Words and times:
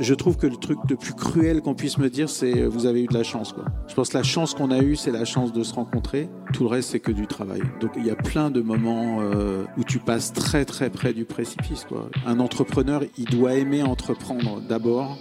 Je 0.00 0.14
trouve 0.14 0.36
que 0.36 0.46
le 0.46 0.56
truc 0.56 0.78
le 0.88 0.96
plus 0.96 1.12
cruel 1.12 1.60
qu'on 1.60 1.74
puisse 1.74 1.98
me 1.98 2.08
dire, 2.08 2.28
c'est 2.28 2.62
euh, 2.62 2.68
vous 2.68 2.86
avez 2.86 3.02
eu 3.02 3.06
de 3.06 3.14
la 3.14 3.22
chance. 3.22 3.54
Je 3.86 3.94
pense 3.94 4.08
que 4.08 4.16
la 4.16 4.22
chance 4.22 4.54
qu'on 4.54 4.70
a 4.70 4.78
eue, 4.78 4.96
c'est 4.96 5.10
la 5.10 5.24
chance 5.24 5.52
de 5.52 5.62
se 5.62 5.74
rencontrer. 5.74 6.28
Tout 6.52 6.64
le 6.64 6.70
reste, 6.70 6.90
c'est 6.90 7.00
que 7.00 7.12
du 7.12 7.26
travail. 7.26 7.60
Donc 7.80 7.92
il 7.96 8.06
y 8.06 8.10
a 8.10 8.16
plein 8.16 8.50
de 8.50 8.62
moments 8.62 9.18
euh, 9.20 9.64
où 9.76 9.84
tu 9.84 9.98
passes 9.98 10.32
très 10.32 10.64
très 10.64 10.88
près 10.88 11.12
du 11.12 11.24
précipice. 11.24 11.86
Un 12.26 12.40
entrepreneur, 12.40 13.02
il 13.18 13.26
doit 13.26 13.54
aimer 13.54 13.82
entreprendre 13.82 14.62
d'abord. 14.66 15.18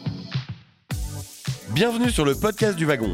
Bienvenue 1.74 2.10
sur 2.10 2.26
le 2.26 2.34
podcast 2.34 2.78
du 2.78 2.86
wagon. 2.86 3.14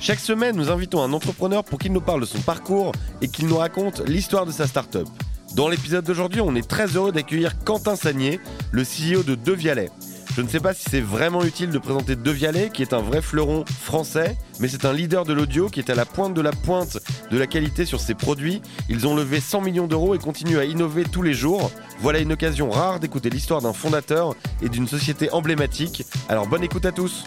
Chaque 0.00 0.20
semaine, 0.20 0.56
nous 0.56 0.70
invitons 0.70 1.02
un 1.02 1.12
entrepreneur 1.12 1.64
pour 1.64 1.78
qu'il 1.78 1.92
nous 1.92 2.00
parle 2.00 2.20
de 2.20 2.26
son 2.26 2.40
parcours 2.40 2.92
et 3.22 3.28
qu'il 3.28 3.46
nous 3.46 3.56
raconte 3.56 4.06
l'histoire 4.06 4.46
de 4.46 4.52
sa 4.52 4.66
start-up. 4.66 5.08
Dans 5.56 5.68
l'épisode 5.68 6.04
d'aujourd'hui, 6.04 6.40
on 6.40 6.54
est 6.54 6.68
très 6.68 6.86
heureux 6.96 7.10
d'accueillir 7.10 7.58
Quentin 7.64 7.96
Sagnier, 7.96 8.38
le 8.70 8.82
CEO 8.82 9.22
de 9.22 9.34
Devialet. 9.34 9.90
Je 10.38 10.42
ne 10.44 10.48
sais 10.48 10.60
pas 10.60 10.72
si 10.72 10.84
c'est 10.88 11.00
vraiment 11.00 11.42
utile 11.42 11.70
de 11.70 11.78
présenter 11.78 12.14
Devialet, 12.14 12.70
qui 12.70 12.82
est 12.82 12.92
un 12.92 13.02
vrai 13.02 13.20
fleuron 13.22 13.64
français, 13.64 14.36
mais 14.60 14.68
c'est 14.68 14.84
un 14.84 14.92
leader 14.92 15.24
de 15.24 15.32
l'audio 15.32 15.68
qui 15.68 15.80
est 15.80 15.90
à 15.90 15.96
la 15.96 16.06
pointe 16.06 16.32
de 16.32 16.40
la 16.40 16.52
pointe 16.52 16.98
de 17.32 17.36
la 17.36 17.48
qualité 17.48 17.84
sur 17.84 17.98
ses 17.98 18.14
produits. 18.14 18.62
Ils 18.88 19.08
ont 19.08 19.16
levé 19.16 19.40
100 19.40 19.62
millions 19.62 19.88
d'euros 19.88 20.14
et 20.14 20.18
continuent 20.18 20.58
à 20.58 20.64
innover 20.64 21.02
tous 21.02 21.22
les 21.22 21.34
jours. 21.34 21.72
Voilà 21.98 22.20
une 22.20 22.30
occasion 22.30 22.70
rare 22.70 23.00
d'écouter 23.00 23.30
l'histoire 23.30 23.62
d'un 23.62 23.72
fondateur 23.72 24.36
et 24.62 24.68
d'une 24.68 24.86
société 24.86 25.28
emblématique. 25.32 26.04
Alors 26.28 26.46
bonne 26.46 26.62
écoute 26.62 26.86
à 26.86 26.92
tous. 26.92 27.24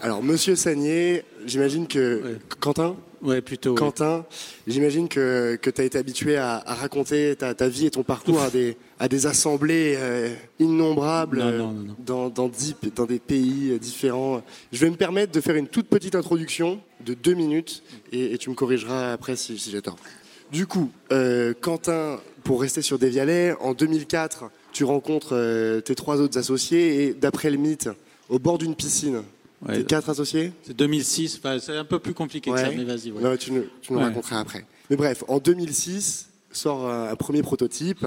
Alors, 0.00 0.22
Monsieur 0.22 0.56
Sagnier, 0.56 1.24
j'imagine 1.44 1.88
que. 1.88 2.38
Quentin, 2.58 2.96
Ouais, 3.22 3.40
plutôt. 3.42 3.70
oui. 3.70 3.76
Quentin, 3.76 4.24
j'imagine 4.66 5.08
que, 5.08 5.56
que 5.60 5.68
tu 5.70 5.80
as 5.80 5.84
été 5.84 5.98
habitué 5.98 6.36
à, 6.36 6.56
à 6.64 6.74
raconter 6.74 7.36
ta, 7.36 7.54
ta 7.54 7.68
vie 7.68 7.86
et 7.86 7.90
ton 7.90 8.02
parcours 8.02 8.40
à 8.40 8.48
des, 8.50 8.76
à 8.98 9.08
des 9.08 9.26
assemblées 9.26 9.94
euh, 9.98 10.34
innombrables 10.58 11.38
Non, 11.40 11.50
non, 11.50 11.72
non, 11.72 11.82
non. 11.82 11.96
Dans, 11.98 12.28
dans, 12.30 12.48
dix- 12.48 12.74
dans 12.94 13.06
des 13.06 13.18
pays 13.18 13.72
euh, 13.72 13.78
différents. 13.78 14.42
Je 14.72 14.78
vais 14.78 14.90
me 14.90 14.96
permettre 14.96 15.32
de 15.32 15.40
faire 15.40 15.56
une 15.56 15.68
toute 15.68 15.86
petite 15.88 16.14
introduction 16.14 16.80
de 17.04 17.14
deux 17.14 17.34
minutes 17.34 17.82
et, 18.12 18.32
et 18.34 18.38
tu 18.38 18.48
me 18.50 18.54
corrigeras 18.54 19.12
après 19.12 19.36
si, 19.36 19.58
si 19.58 19.70
j'ai 19.70 19.82
tort. 19.82 19.96
Du 20.52 20.66
coup, 20.66 20.90
euh, 21.12 21.52
Quentin, 21.60 22.20
pour 22.42 22.60
rester 22.60 22.82
sur 22.82 22.98
Devialet, 22.98 23.54
en 23.60 23.74
2004, 23.74 24.44
tu 24.72 24.84
rencontres 24.84 25.34
euh, 25.36 25.80
tes 25.80 25.94
trois 25.94 26.20
autres 26.20 26.38
associés 26.38 27.04
et 27.04 27.14
d'après 27.14 27.50
le 27.50 27.56
mythe, 27.56 27.88
au 28.28 28.38
bord 28.38 28.58
d'une 28.58 28.74
piscine, 28.74 29.22
Ouais, 29.66 29.76
tes 29.78 29.84
quatre 29.84 30.08
associés 30.08 30.52
c'est 30.62 30.74
2006, 30.74 31.38
enfin, 31.38 31.58
c'est 31.58 31.76
un 31.76 31.84
peu 31.84 31.98
plus 31.98 32.14
compliqué 32.14 32.50
que 32.50 32.56
ça, 32.56 32.70
mais 32.70 32.84
vas-y. 32.84 33.10
ouais. 33.12 33.20
Non, 33.22 33.36
tu 33.36 33.52
nous, 33.52 33.64
tu 33.82 33.92
nous 33.92 33.98
raconteras 33.98 34.40
après. 34.40 34.64
Mais 34.88 34.96
bref, 34.96 35.22
en 35.28 35.38
2006 35.38 36.28
sort 36.52 36.88
un, 36.88 37.08
un 37.10 37.16
premier 37.16 37.42
prototype. 37.42 38.06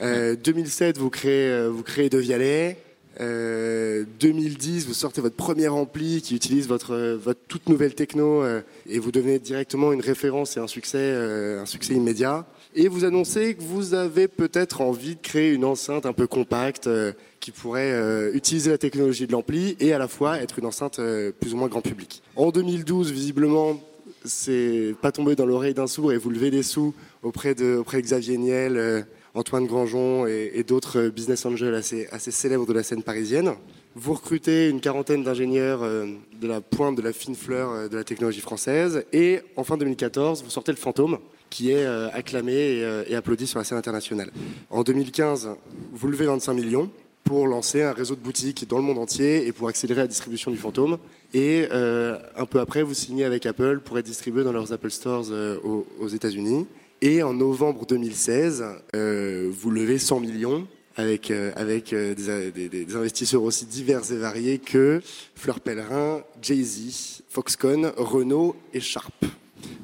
Euh, 0.00 0.36
2007, 0.36 0.98
vous 0.98 1.10
créez, 1.10 1.48
euh, 1.50 1.68
vous 1.68 1.82
créez 1.82 2.08
Devialet. 2.08 2.78
Euh, 3.20 4.04
2010, 4.20 4.86
vous 4.86 4.94
sortez 4.94 5.20
votre 5.20 5.36
premier 5.36 5.68
ampli 5.68 6.20
qui 6.22 6.34
utilise 6.36 6.68
votre, 6.68 6.92
euh, 6.94 7.16
votre 7.16 7.40
toute 7.48 7.68
nouvelle 7.68 7.94
techno 7.94 8.42
euh, 8.42 8.60
et 8.88 8.98
vous 8.98 9.10
devenez 9.10 9.38
directement 9.38 9.92
une 9.92 10.02
référence 10.02 10.56
et 10.56 10.60
un 10.60 10.66
succès, 10.66 10.98
euh, 11.00 11.62
un 11.62 11.66
succès 11.66 11.94
immédiat. 11.94 12.46
Et 12.78 12.88
vous 12.88 13.06
annoncez 13.06 13.54
que 13.54 13.62
vous 13.62 13.94
avez 13.94 14.28
peut-être 14.28 14.82
envie 14.82 15.16
de 15.16 15.20
créer 15.22 15.50
une 15.50 15.64
enceinte 15.64 16.04
un 16.04 16.12
peu 16.12 16.26
compacte 16.26 16.88
euh, 16.88 17.12
qui 17.40 17.50
pourrait 17.50 17.90
euh, 17.90 18.34
utiliser 18.34 18.68
la 18.68 18.76
technologie 18.76 19.26
de 19.26 19.32
l'ampli 19.32 19.78
et 19.80 19.94
à 19.94 19.98
la 19.98 20.08
fois 20.08 20.36
être 20.42 20.58
une 20.58 20.66
enceinte 20.66 20.98
euh, 20.98 21.32
plus 21.32 21.54
ou 21.54 21.56
moins 21.56 21.68
grand 21.68 21.80
public. 21.80 22.22
En 22.36 22.50
2012, 22.50 23.12
visiblement, 23.12 23.80
c'est 24.26 24.94
pas 25.00 25.10
tombé 25.10 25.36
dans 25.36 25.46
l'oreille 25.46 25.72
d'un 25.72 25.86
sourd 25.86 26.12
et 26.12 26.18
vous 26.18 26.28
levez 26.28 26.50
des 26.50 26.62
sous 26.62 26.92
auprès 27.22 27.54
de, 27.54 27.76
auprès 27.76 28.02
Xavier 28.02 28.36
Niel, 28.36 29.06
Antoine 29.32 29.66
Grangeon 29.66 30.26
et, 30.26 30.62
d'autres 30.62 31.08
business 31.08 31.46
angels 31.46 31.74
assez, 31.74 32.08
célèbres 32.30 32.66
de 32.66 32.74
la 32.74 32.82
scène 32.82 33.02
parisienne. 33.02 33.52
Vous 33.94 34.12
recrutez 34.12 34.68
une 34.68 34.82
quarantaine 34.82 35.22
d'ingénieurs 35.22 35.80
de 35.80 36.46
la 36.46 36.60
pointe 36.60 36.96
de 36.96 37.02
la 37.02 37.14
fine 37.14 37.36
fleur 37.36 37.88
de 37.88 37.96
la 37.96 38.04
technologie 38.04 38.40
française 38.40 39.04
et 39.14 39.40
en 39.56 39.64
fin 39.64 39.78
2014, 39.78 40.42
vous 40.44 40.50
sortez 40.50 40.72
le 40.72 40.78
fantôme 40.78 41.18
qui 41.50 41.70
est 41.70 41.84
euh, 41.84 42.08
acclamé 42.12 42.52
et, 42.52 42.84
euh, 42.84 43.04
et 43.08 43.14
applaudi 43.14 43.46
sur 43.46 43.58
la 43.58 43.64
scène 43.64 43.78
internationale. 43.78 44.30
En 44.70 44.82
2015, 44.82 45.50
vous 45.92 46.08
levez 46.08 46.26
25 46.26 46.52
millions 46.54 46.90
pour 47.24 47.46
lancer 47.48 47.82
un 47.82 47.92
réseau 47.92 48.14
de 48.14 48.20
boutiques 48.20 48.68
dans 48.68 48.76
le 48.76 48.84
monde 48.84 48.98
entier 48.98 49.46
et 49.46 49.52
pour 49.52 49.68
accélérer 49.68 50.02
la 50.02 50.06
distribution 50.06 50.50
du 50.50 50.56
fantôme. 50.56 50.98
Et 51.34 51.66
euh, 51.72 52.18
un 52.36 52.46
peu 52.46 52.60
après, 52.60 52.82
vous 52.82 52.94
signez 52.94 53.24
avec 53.24 53.46
Apple 53.46 53.80
pour 53.84 53.98
être 53.98 54.06
distribué 54.06 54.44
dans 54.44 54.52
leurs 54.52 54.72
Apple 54.72 54.90
Stores 54.90 55.26
aux, 55.64 56.08
États-Unis. 56.08 56.66
Et 57.02 57.22
en 57.22 57.34
novembre 57.34 57.84
2016, 57.84 58.64
euh, 58.94 59.50
vous 59.52 59.70
levez 59.70 59.98
100 59.98 60.20
millions 60.20 60.66
avec, 60.96 61.30
avec 61.56 61.92
des- 61.94 62.68
des 62.70 62.96
investisseurs 62.96 63.42
aussi 63.42 63.66
divers 63.66 64.10
et 64.12 64.16
variés 64.16 64.58
que 64.58 65.02
Fleur 65.34 65.60
Pellerin, 65.60 66.22
Jay-Z, 66.40 67.22
Foxconn, 67.28 67.92
Renault 67.98 68.56
et 68.72 68.80
Sharp 68.80 69.12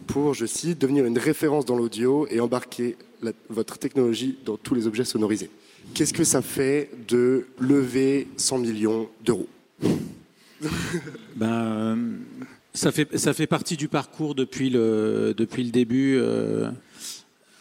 pour, 0.06 0.34
je 0.34 0.47
cite, 0.47 0.81
devenir 0.81 1.05
une 1.05 1.19
référence 1.19 1.65
dans 1.65 1.77
l'audio 1.77 2.27
et 2.31 2.41
embarquer 2.41 2.97
votre 3.49 3.78
technologie 3.78 4.37
dans 4.44 4.56
tous 4.56 4.75
les 4.75 4.87
objets 4.87 5.05
sonorisés. 5.05 5.50
Qu'est-ce 5.94 6.12
que 6.12 6.25
ça 6.25 6.43
fait 6.43 6.91
de 7.09 7.47
lever 7.60 8.28
100 8.37 8.59
millions 8.59 9.09
d'euros 9.25 9.49
Ben, 11.37 11.53
euh, 11.53 11.97
ça, 12.72 12.93
fait, 12.93 13.19
ça 13.19 13.32
fait 13.32 13.47
partie 13.47 13.77
du 13.77 13.88
parcours 13.88 14.34
depuis 14.34 14.71
le, 14.71 15.34
depuis 15.37 15.65
le 15.65 15.71
début. 15.71 16.16
euh. 16.19 16.71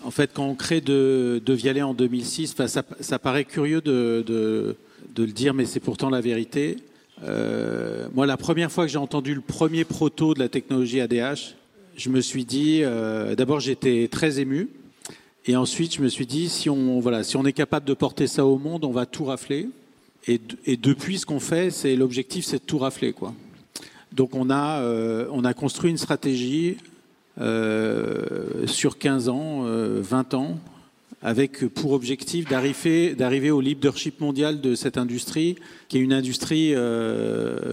en 0.04 0.12
fait, 0.12 0.32
quand 0.34 0.46
on 0.46 0.56
crée 0.56 0.82
de, 0.82 1.42
de 1.44 1.54
Vialet 1.54 1.82
en 1.82 1.94
2006, 1.94 2.54
enfin, 2.54 2.68
ça, 2.68 2.84
ça 3.00 3.20
paraît 3.20 3.46
curieux 3.46 3.82
de, 3.82 4.24
de, 4.26 4.76
de 5.16 5.24
le 5.24 5.32
dire, 5.32 5.54
mais 5.54 5.66
c'est 5.66 5.80
pourtant 5.80 6.10
la 6.10 6.22
vérité. 6.22 6.78
Euh, 7.24 8.08
moi, 8.14 8.26
la 8.26 8.38
première 8.38 8.72
fois 8.72 8.86
que 8.86 8.92
j'ai 8.92 8.98
entendu 8.98 9.34
le 9.36 9.42
premier 9.42 9.84
proto 9.84 10.34
de 10.34 10.40
la 10.40 10.50
technologie 10.50 11.02
ADH, 11.02 11.56
je 11.96 12.10
me 12.10 12.22
suis 12.22 12.46
dit, 12.46 12.82
euh, 12.84 13.36
d'abord 13.36 13.60
j'étais 13.60 14.08
très 14.12 14.40
ému, 14.40 14.70
et 15.46 15.56
ensuite 15.56 15.96
je 15.96 16.02
me 16.02 16.08
suis 16.08 16.26
dit, 16.26 16.50
si 16.50 16.70
on, 16.70 17.00
voilà, 17.00 17.24
si 17.24 17.38
on 17.38 17.46
est 17.46 17.54
capable 17.54 17.86
de 17.86 17.94
porter 17.94 18.28
ça 18.28 18.46
au 18.46 18.58
monde, 18.58 18.86
on 18.86 18.92
va 18.92 19.06
tout 19.06 19.26
rafler. 19.26 19.70
Et, 20.28 20.40
et 20.66 20.78
depuis, 20.78 21.18
ce 21.18 21.26
qu'on 21.26 21.40
fait, 21.40 21.72
c'est 21.72 21.96
l'objectif, 21.96 22.46
c'est 22.46 22.60
de 22.60 22.64
tout 22.64 22.78
rafler, 22.78 23.12
quoi. 23.12 23.34
Donc 24.12 24.36
on 24.36 24.50
a, 24.50 24.82
euh, 24.82 25.28
on 25.32 25.46
a 25.46 25.54
construit 25.54 25.90
une 25.90 25.98
stratégie 25.98 26.78
euh, 27.40 28.68
sur 28.68 28.98
15 28.98 29.30
ans, 29.30 29.64
euh, 29.66 30.02
20 30.02 30.34
ans, 30.34 30.60
avec 31.22 31.66
pour 31.68 31.94
objectif 31.94 32.50
d'arriver, 32.50 33.16
d'arriver 33.16 33.52
au 33.52 33.62
leadership 33.62 34.20
mondial 34.20 34.60
de 34.60 34.76
cette 34.76 34.98
industrie, 34.98 35.56
qui 35.88 35.98
est 35.98 36.02
une 36.02 36.14
industrie 36.14 36.74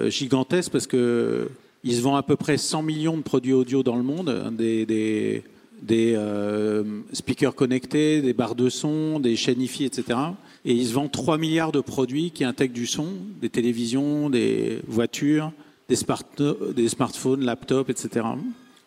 gigantesque 0.09 0.71
parce 0.71 0.87
que 0.87 1.49
il 1.85 1.95
se 1.95 2.01
vend 2.01 2.17
à 2.17 2.23
peu 2.23 2.37
près 2.37 2.57
100 2.57 2.83
millions 2.83 3.17
de 3.17 3.23
produits 3.23 3.53
audio 3.53 3.83
dans 3.83 3.97
le 3.97 4.03
monde, 4.03 4.29
hein, 4.29 4.53
des, 4.53 5.43
euh, 5.91 6.83
speakers 7.13 7.55
connectés, 7.55 8.21
des 8.21 8.33
barres 8.33 8.55
de 8.55 8.69
son, 8.69 9.21
des 9.21 9.37
chaînes 9.37 9.63
hi 9.63 9.85
etc. 9.85 10.19
Et 10.65 10.73
il 10.73 10.87
se 10.87 10.93
vend 10.95 11.09
3 11.09 11.39
milliards 11.39 11.73
de 11.73 11.81
produits 11.81 12.31
qui 12.33 12.45
intègrent 12.45 12.75
du 12.75 12.87
son, 12.87 13.07
des 13.41 13.49
télévisions, 13.49 14.29
des 14.29 14.81
voitures, 14.89 15.53
des, 15.89 15.97
smart- 15.97 16.25
des 16.75 16.89
smartphones, 16.89 17.45
laptops, 17.45 17.91
etc. 17.91 18.27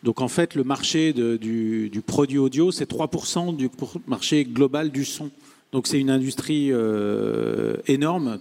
Donc 0.03 0.19
en 0.19 0.28
fait, 0.28 0.56
le 0.56 0.63
marché 0.63 1.13
du, 1.13 1.90
du 1.90 2.02
produit 2.02 2.40
audio, 2.40 2.72
c'est 2.72 2.90
3% 2.90 3.56
du 3.56 3.69
marché 4.08 4.44
global 4.44 4.91
du 4.91 5.06
son. 5.06 5.29
Donc 5.72 5.88
c'est 5.88 6.00
une 6.00 6.09
industrie 6.09 6.69
euh, 6.72 7.78
énorme. 7.88 8.40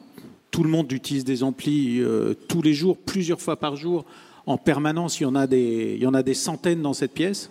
Tout 0.50 0.64
le 0.64 0.70
monde 0.70 0.90
utilise 0.90 1.24
des 1.24 1.42
amplis 1.44 2.00
euh, 2.00 2.34
tous 2.48 2.62
les 2.62 2.74
jours, 2.74 2.96
plusieurs 2.96 3.40
fois 3.40 3.56
par 3.56 3.76
jour, 3.76 4.04
en 4.46 4.56
permanence. 4.58 5.20
Il 5.20 5.24
y 5.24 5.26
en 5.26 5.34
a 5.34 5.46
des, 5.46 5.94
il 5.96 6.02
y 6.02 6.06
en 6.06 6.14
a 6.14 6.22
des 6.22 6.34
centaines 6.34 6.82
dans 6.82 6.94
cette 6.94 7.12
pièce. 7.12 7.50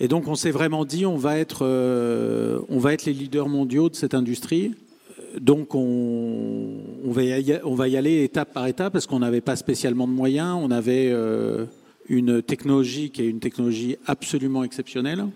Et 0.00 0.08
donc 0.08 0.28
on 0.28 0.34
s'est 0.34 0.50
vraiment 0.50 0.84
dit, 0.84 1.06
on 1.06 1.16
va 1.16 1.38
être, 1.38 1.60
euh, 1.62 2.60
on 2.68 2.78
va 2.78 2.92
être 2.92 3.04
les 3.04 3.12
leaders 3.12 3.48
mondiaux 3.48 3.88
de 3.88 3.96
cette 3.96 4.14
industrie. 4.14 4.74
Donc 5.40 5.74
on, 5.74 6.78
va 7.04 7.22
y, 7.22 7.96
aller 7.96 8.24
étape 8.24 8.52
par 8.52 8.66
étape 8.66 8.92
parce 8.92 9.06
qu'on 9.06 9.18
n'avait 9.18 9.40
pas 9.40 9.56
spécialement 9.56 10.06
de 10.06 10.12
moyens. 10.12 10.56
On 10.60 10.70
avait 10.70 11.10
euh, 11.10 11.66
une 12.08 12.42
technologie 12.42 13.10
qui 13.10 13.22
est 13.22 13.26
une 13.26 13.40
technologie 13.40 13.96
absolument 14.06 14.64
exceptionnelle. 14.64 15.26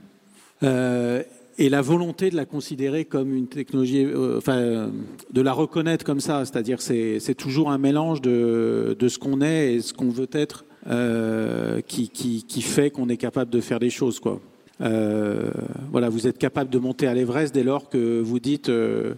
Euh, 0.62 1.22
et 1.58 1.69
la 1.69 1.82
volonté 1.82 2.31
de 2.31 2.37
la 2.37 2.46
considérer 2.46 3.05
comme 3.05 3.34
une 3.37 3.48
technologie, 3.48 4.06
enfin, 4.38 4.90
de 5.31 5.40
la 5.43 5.52
reconnaître 5.52 6.05
comme 6.05 6.20
ça, 6.20 6.44
c'est-à-dire 6.46 6.81
c'est 6.81 7.20
c'est 7.20 7.34
toujours 7.34 7.70
un 7.70 7.76
mélange 7.76 8.22
de 8.22 8.96
ce 9.06 9.19
qu'on 9.19 9.43
est 9.43 9.75
et 9.75 9.81
ce 9.81 9.93
qu'on 9.93 10.08
veut 10.08 10.31
être 10.32 10.64
euh, 10.88 11.81
qui, 11.81 12.62
fait 12.62 12.90
qu'on 12.90 13.08
est 13.08 13.17
capable 13.17 13.50
de 13.50 13.61
faire 13.61 13.79
des 13.79 13.90
choses, 13.90 14.20
quoi. 14.20 14.40
Euh, 14.81 15.50
voilà, 15.90 16.08
vous 16.08 16.26
êtes 16.26 16.38
capable 16.38 16.70
de 16.70 16.79
monter 16.79 17.06
à 17.06 17.14
l'Everest 17.14 17.55
dès 17.55 17.62
lors 17.62 17.88
que 17.88 18.20
vous 18.20 18.40
dites, 18.40 18.69
euh, 18.69 19.14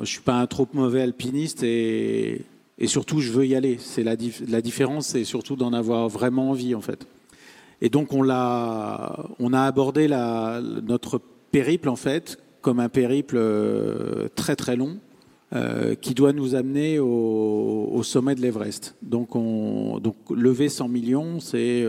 je 0.00 0.06
suis 0.06 0.20
pas 0.20 0.34
un 0.34 0.46
trop 0.46 0.66
mauvais 0.72 1.02
alpiniste 1.02 1.62
et, 1.62 2.44
surtout 2.86 3.20
je 3.20 3.30
veux 3.30 3.46
y 3.46 3.54
aller. 3.54 3.76
C'est 3.78 4.02
la, 4.02 4.16
dif- 4.16 4.42
la 4.48 4.60
différence, 4.60 5.08
c'est 5.08 5.24
surtout 5.24 5.56
d'en 5.56 5.72
avoir 5.72 6.08
vraiment 6.08 6.50
envie, 6.50 6.74
en 6.74 6.80
fait. 6.80 7.06
Et 7.80 7.90
donc 7.90 8.12
on 8.12 8.22
l'a, 8.22 9.24
on 9.38 9.52
a 9.52 9.62
abordé 9.62 10.08
notre 10.08 11.20
périple 11.52 11.88
en 11.88 11.96
fait 11.96 12.38
comme 12.60 12.80
un 12.80 12.88
périple 12.88 13.36
euh, 13.38 14.28
très 14.34 14.56
très 14.56 14.76
long, 14.76 14.98
qui 16.00 16.14
doit 16.14 16.32
nous 16.32 16.54
amener 16.54 16.98
au, 16.98 18.02
sommet 18.02 18.34
de 18.34 18.40
l'Everest. 18.40 18.96
Donc, 19.02 19.34
on, 19.34 19.98
donc 19.98 20.16
lever 20.30 20.68
100 20.68 20.88
millions, 20.88 21.40
c'est 21.40 21.86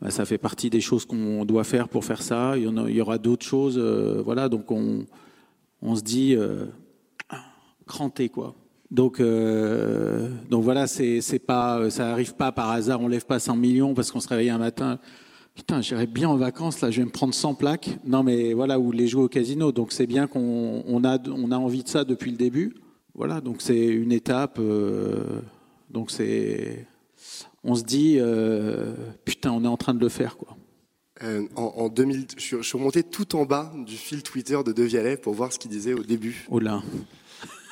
bah, 0.00 0.10
ça 0.10 0.24
fait 0.24 0.38
partie 0.38 0.68
des 0.68 0.80
choses 0.80 1.04
qu'on 1.04 1.44
doit 1.44 1.64
faire 1.64 1.88
pour 1.88 2.04
faire 2.04 2.22
ça. 2.22 2.54
Il 2.56 2.64
y, 2.64 3.00
aura 3.00 3.18
d'autres 3.18 3.46
choses, 3.46 3.78
voilà. 3.78 4.48
Donc 4.48 4.70
on, 4.72 5.06
on 5.82 5.94
se 5.94 6.02
dit 6.02 6.36
cranté 7.86 8.28
quoi. 8.28 8.54
Donc, 8.90 9.18
euh, 9.18 10.28
donc 10.48 10.62
voilà, 10.62 10.86
c'est, 10.86 11.38
pas, 11.44 11.90
ça 11.90 12.10
arrive 12.10 12.34
pas 12.34 12.52
par 12.52 12.70
hasard. 12.70 13.00
On 13.00 13.08
lève 13.08 13.26
pas 13.26 13.38
100 13.38 13.56
millions 13.56 13.94
parce 13.94 14.10
qu'on 14.12 14.20
se 14.20 14.28
réveille 14.28 14.50
un 14.50 14.58
matin. 14.58 14.98
Putain, 15.56 15.80
j'irai 15.80 16.06
bien 16.06 16.28
en 16.28 16.36
vacances 16.36 16.82
là. 16.82 16.90
Je 16.90 17.00
vais 17.00 17.06
me 17.06 17.10
prendre 17.10 17.32
100 17.32 17.54
plaques. 17.54 17.88
Non, 18.04 18.22
mais 18.22 18.52
voilà, 18.52 18.78
ou 18.78 18.92
les 18.92 19.08
jouer 19.08 19.22
au 19.22 19.28
casino. 19.28 19.72
Donc 19.72 19.90
c'est 19.90 20.06
bien 20.06 20.26
qu'on 20.26 20.84
on 20.86 21.02
a, 21.02 21.18
on 21.30 21.50
a 21.50 21.56
envie 21.56 21.82
de 21.82 21.88
ça 21.88 22.04
depuis 22.04 22.30
le 22.30 22.36
début. 22.36 22.74
Voilà, 23.14 23.40
donc 23.40 23.62
c'est 23.62 23.86
une 23.86 24.12
étape. 24.12 24.58
Euh, 24.60 25.40
donc 25.88 26.10
c'est, 26.10 26.86
on 27.64 27.74
se 27.74 27.84
dit, 27.84 28.16
euh, 28.18 28.94
putain, 29.24 29.50
on 29.50 29.64
est 29.64 29.68
en 29.68 29.78
train 29.78 29.94
de 29.94 30.00
le 30.00 30.10
faire 30.10 30.36
quoi. 30.36 30.56
Euh, 31.22 31.46
en, 31.56 31.72
en 31.78 31.88
2000, 31.88 32.26
je 32.36 32.42
suis, 32.42 32.56
je 32.58 32.62
suis 32.62 32.76
remonté 32.76 33.02
tout 33.02 33.34
en 33.34 33.46
bas 33.46 33.72
du 33.86 33.96
fil 33.96 34.22
Twitter 34.22 34.58
de 34.62 34.72
Devialet 34.72 35.16
pour 35.16 35.32
voir 35.32 35.50
ce 35.50 35.58
qu'il 35.58 35.70
disait 35.70 35.94
au 35.94 36.02
début. 36.02 36.46
Oh 36.50 36.58
là. 36.60 36.82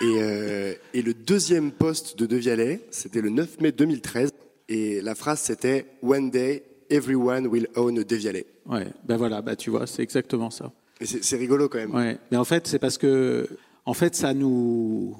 Et, 0.00 0.78
et, 0.94 1.02
le 1.02 1.12
deuxième 1.14 1.70
poste 1.70 2.18
de 2.18 2.26
De 2.26 2.36
Vialet, 2.36 2.80
c'était 2.90 3.20
le 3.20 3.28
9 3.28 3.60
mai 3.60 3.72
2013. 3.72 4.30
Et 4.68 5.00
la 5.02 5.14
phrase, 5.14 5.40
c'était 5.40 5.86
One 6.02 6.30
day, 6.30 6.64
everyone 6.94 7.46
will 7.46 7.66
own 7.76 7.98
a 7.98 8.04
De 8.04 8.16
Vialet. 8.16 8.46
Ouais, 8.66 8.86
ben 9.04 9.16
voilà, 9.16 9.42
bah 9.42 9.56
tu 9.56 9.70
vois, 9.70 9.86
c'est 9.86 10.02
exactement 10.02 10.50
ça. 10.50 10.72
C'est 11.02 11.36
rigolo 11.36 11.68
quand 11.68 11.78
même. 11.78 11.94
Ouais, 11.94 12.18
mais 12.30 12.36
en 12.36 12.44
fait, 12.44 12.66
c'est 12.66 12.78
parce 12.78 12.98
que, 12.98 13.48
en 13.84 13.94
fait, 13.94 14.14
ça 14.14 14.32
nous. 14.32 15.16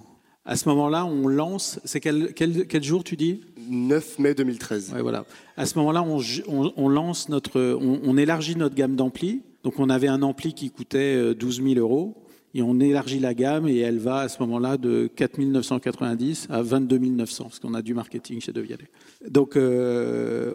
À 0.46 0.56
ce 0.56 0.68
moment-là, 0.68 1.04
on 1.06 1.26
lance. 1.26 1.80
C'est 1.84 2.00
quel, 2.00 2.32
quel, 2.34 2.66
quel, 2.66 2.84
jour 2.84 3.02
tu 3.02 3.16
dis? 3.16 3.40
9 3.68 4.18
mai 4.18 4.34
2013. 4.34 4.92
Ouais, 4.94 5.02
voilà. 5.02 5.24
À 5.56 5.66
ce 5.66 5.78
moment-là, 5.78 6.02
on, 6.02 6.20
on, 6.48 6.72
on, 6.76 6.88
lance 6.88 7.28
notre. 7.28 7.60
On, 7.60 8.00
on 8.04 8.16
élargit 8.16 8.56
notre 8.56 8.74
gamme 8.74 8.94
d'amplis. 8.94 9.42
Donc, 9.64 9.78
on 9.78 9.88
avait 9.88 10.08
un 10.08 10.22
ampli 10.22 10.52
qui 10.52 10.70
coûtait 10.70 11.34
12 11.34 11.60
euh, 11.60 11.74
000 11.74 11.80
euros 11.80 12.23
et 12.54 12.62
on 12.62 12.78
élargit 12.78 13.18
la 13.18 13.34
gamme 13.34 13.66
et 13.66 13.78
elle 13.78 13.98
va 13.98 14.20
à 14.20 14.28
ce 14.28 14.40
moment-là 14.40 14.76
de 14.76 15.10
4 15.14 15.38
990 15.40 16.46
à 16.50 16.62
22 16.62 16.98
900 16.98 17.44
parce 17.44 17.58
qu'on 17.58 17.74
a 17.74 17.82
du 17.82 17.94
marketing 17.94 18.40
chez 18.40 18.52
Devialet. 18.52 18.88
Donc, 19.28 19.56
euh, 19.56 20.54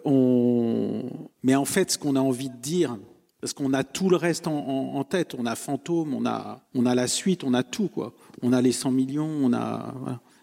mais 1.42 1.54
en 1.54 1.66
fait, 1.66 1.90
ce 1.90 1.98
qu'on 1.98 2.16
a 2.16 2.20
envie 2.20 2.48
de 2.48 2.56
dire, 2.56 2.96
parce 3.42 3.52
qu'on 3.52 3.74
a 3.74 3.84
tout 3.84 4.08
le 4.08 4.16
reste 4.16 4.46
en, 4.46 5.04
tête, 5.04 5.34
on 5.38 5.44
a 5.44 5.54
Fantôme, 5.54 6.14
on 6.14 6.24
a, 6.24 6.62
on 6.74 6.86
a 6.86 6.94
la 6.94 7.06
suite, 7.06 7.44
on 7.44 7.52
a 7.52 7.62
tout 7.62 7.88
quoi. 7.88 8.14
On 8.42 8.52
a 8.54 8.62
les 8.62 8.72
100 8.72 8.90
millions, 8.92 9.30
on 9.42 9.52
a. 9.52 9.94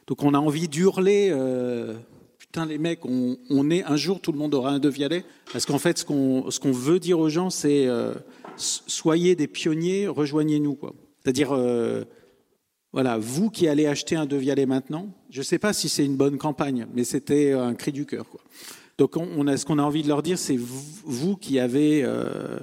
Donc, 0.06 0.24
on 0.24 0.33
a 0.33 0.39
envie 0.39 0.68
d'hurler. 0.68 1.30
Euh, 1.31 1.95
putain, 2.38 2.65
les 2.65 2.77
mecs, 2.77 3.01
on, 3.03 3.69
est 3.69 3.83
un 3.83 3.98
jour, 3.98 4.21
tout 4.21 4.31
le 4.31 4.38
monde 4.38 4.53
aura 4.53 4.71
un 4.71 4.80
Devialet. 4.80 5.25
Parce 5.51 5.65
qu'en 5.65 5.80
fait, 5.80 5.98
ce 5.98 6.06
qu'on 6.06 6.50
qu'on 6.62 6.71
veut 6.71 7.00
dire 7.00 7.19
aux 7.19 7.30
gens, 7.30 7.50
c'est 7.50 7.88
euh, 7.88 8.13
soyez 8.57 9.36
des 9.36 9.48
pionniers, 9.48 10.07
rejoignez-nous 10.07 10.75
quoi. 10.75 10.94
C'est-à-dire, 11.27 11.51
euh, 11.51 12.06
voilà, 12.94 13.18
vous 13.18 13.50
qui 13.50 13.68
allez 13.68 13.85
acheter 13.85 14.15
un 14.15 14.25
Devialet 14.25 14.65
maintenant, 14.65 15.09
je 15.29 15.39
ne 15.39 15.44
sais 15.44 15.59
pas 15.59 15.74
si 15.74 15.89
c'est 15.89 16.06
une 16.06 16.15
bonne 16.15 16.38
campagne, 16.38 16.88
mais 16.95 17.03
c'était 17.03 17.51
un 17.51 17.74
cri 17.74 17.91
du 17.91 18.06
cœur. 18.06 18.29
Quoi. 18.29 18.39
Donc, 18.97 19.18
on, 19.18 19.27
on, 19.38 19.45
a, 19.45 19.57
ce 19.57 19.65
qu'on 19.65 19.77
a 19.77 19.81
envie 19.81 20.03
de 20.03 20.07
leur 20.07 20.24
dire, 20.24 20.39
c'est 20.39 20.56
vous, 20.56 20.81
vous, 21.03 21.35
qui 21.35 21.59
avez, 21.59 22.01
euh, 22.06 22.59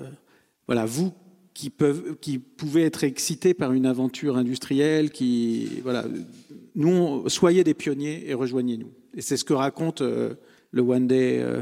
voilà, 0.67 0.87
vous 0.87 1.13
qui, 1.53 1.69
peuvent, 1.69 2.17
qui 2.23 2.39
pouvez 2.39 2.85
être 2.85 3.05
excités 3.05 3.53
par 3.53 3.75
une 3.75 3.85
aventure 3.85 4.39
industrielle, 4.39 5.11
qui, 5.11 5.69
voilà, 5.83 6.07
nous, 6.75 7.29
soyez 7.29 7.65
des 7.65 7.75
pionniers 7.75 8.31
et 8.31 8.33
rejoignez-nous. 8.33 8.93
Et 9.15 9.21
c'est 9.21 9.37
ce 9.37 9.45
que 9.45 9.53
raconte 9.53 10.01
euh, 10.01 10.37
le 10.71 10.81
One 10.81 11.07
Day. 11.07 11.39
Euh, 11.39 11.61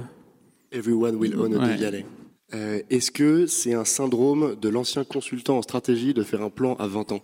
Everyone 0.70 1.16
will 1.16 1.34
own 1.34 1.52
a 1.54 1.58
ouais. 1.58 1.72
Devialet. 1.72 2.06
Euh, 2.54 2.82
Est-ce 2.90 3.10
que 3.10 3.46
c'est 3.46 3.75
un 3.75 3.84
syndrome 3.84 4.56
de 4.60 4.69
l'ancien 4.69 5.04
consultant 5.04 5.58
en 5.58 5.62
stratégie 5.62 6.14
de 6.14 6.22
faire 6.22 6.43
un 6.43 6.50
plan 6.50 6.75
à 6.75 6.87
20 6.87 7.12
ans? 7.12 7.22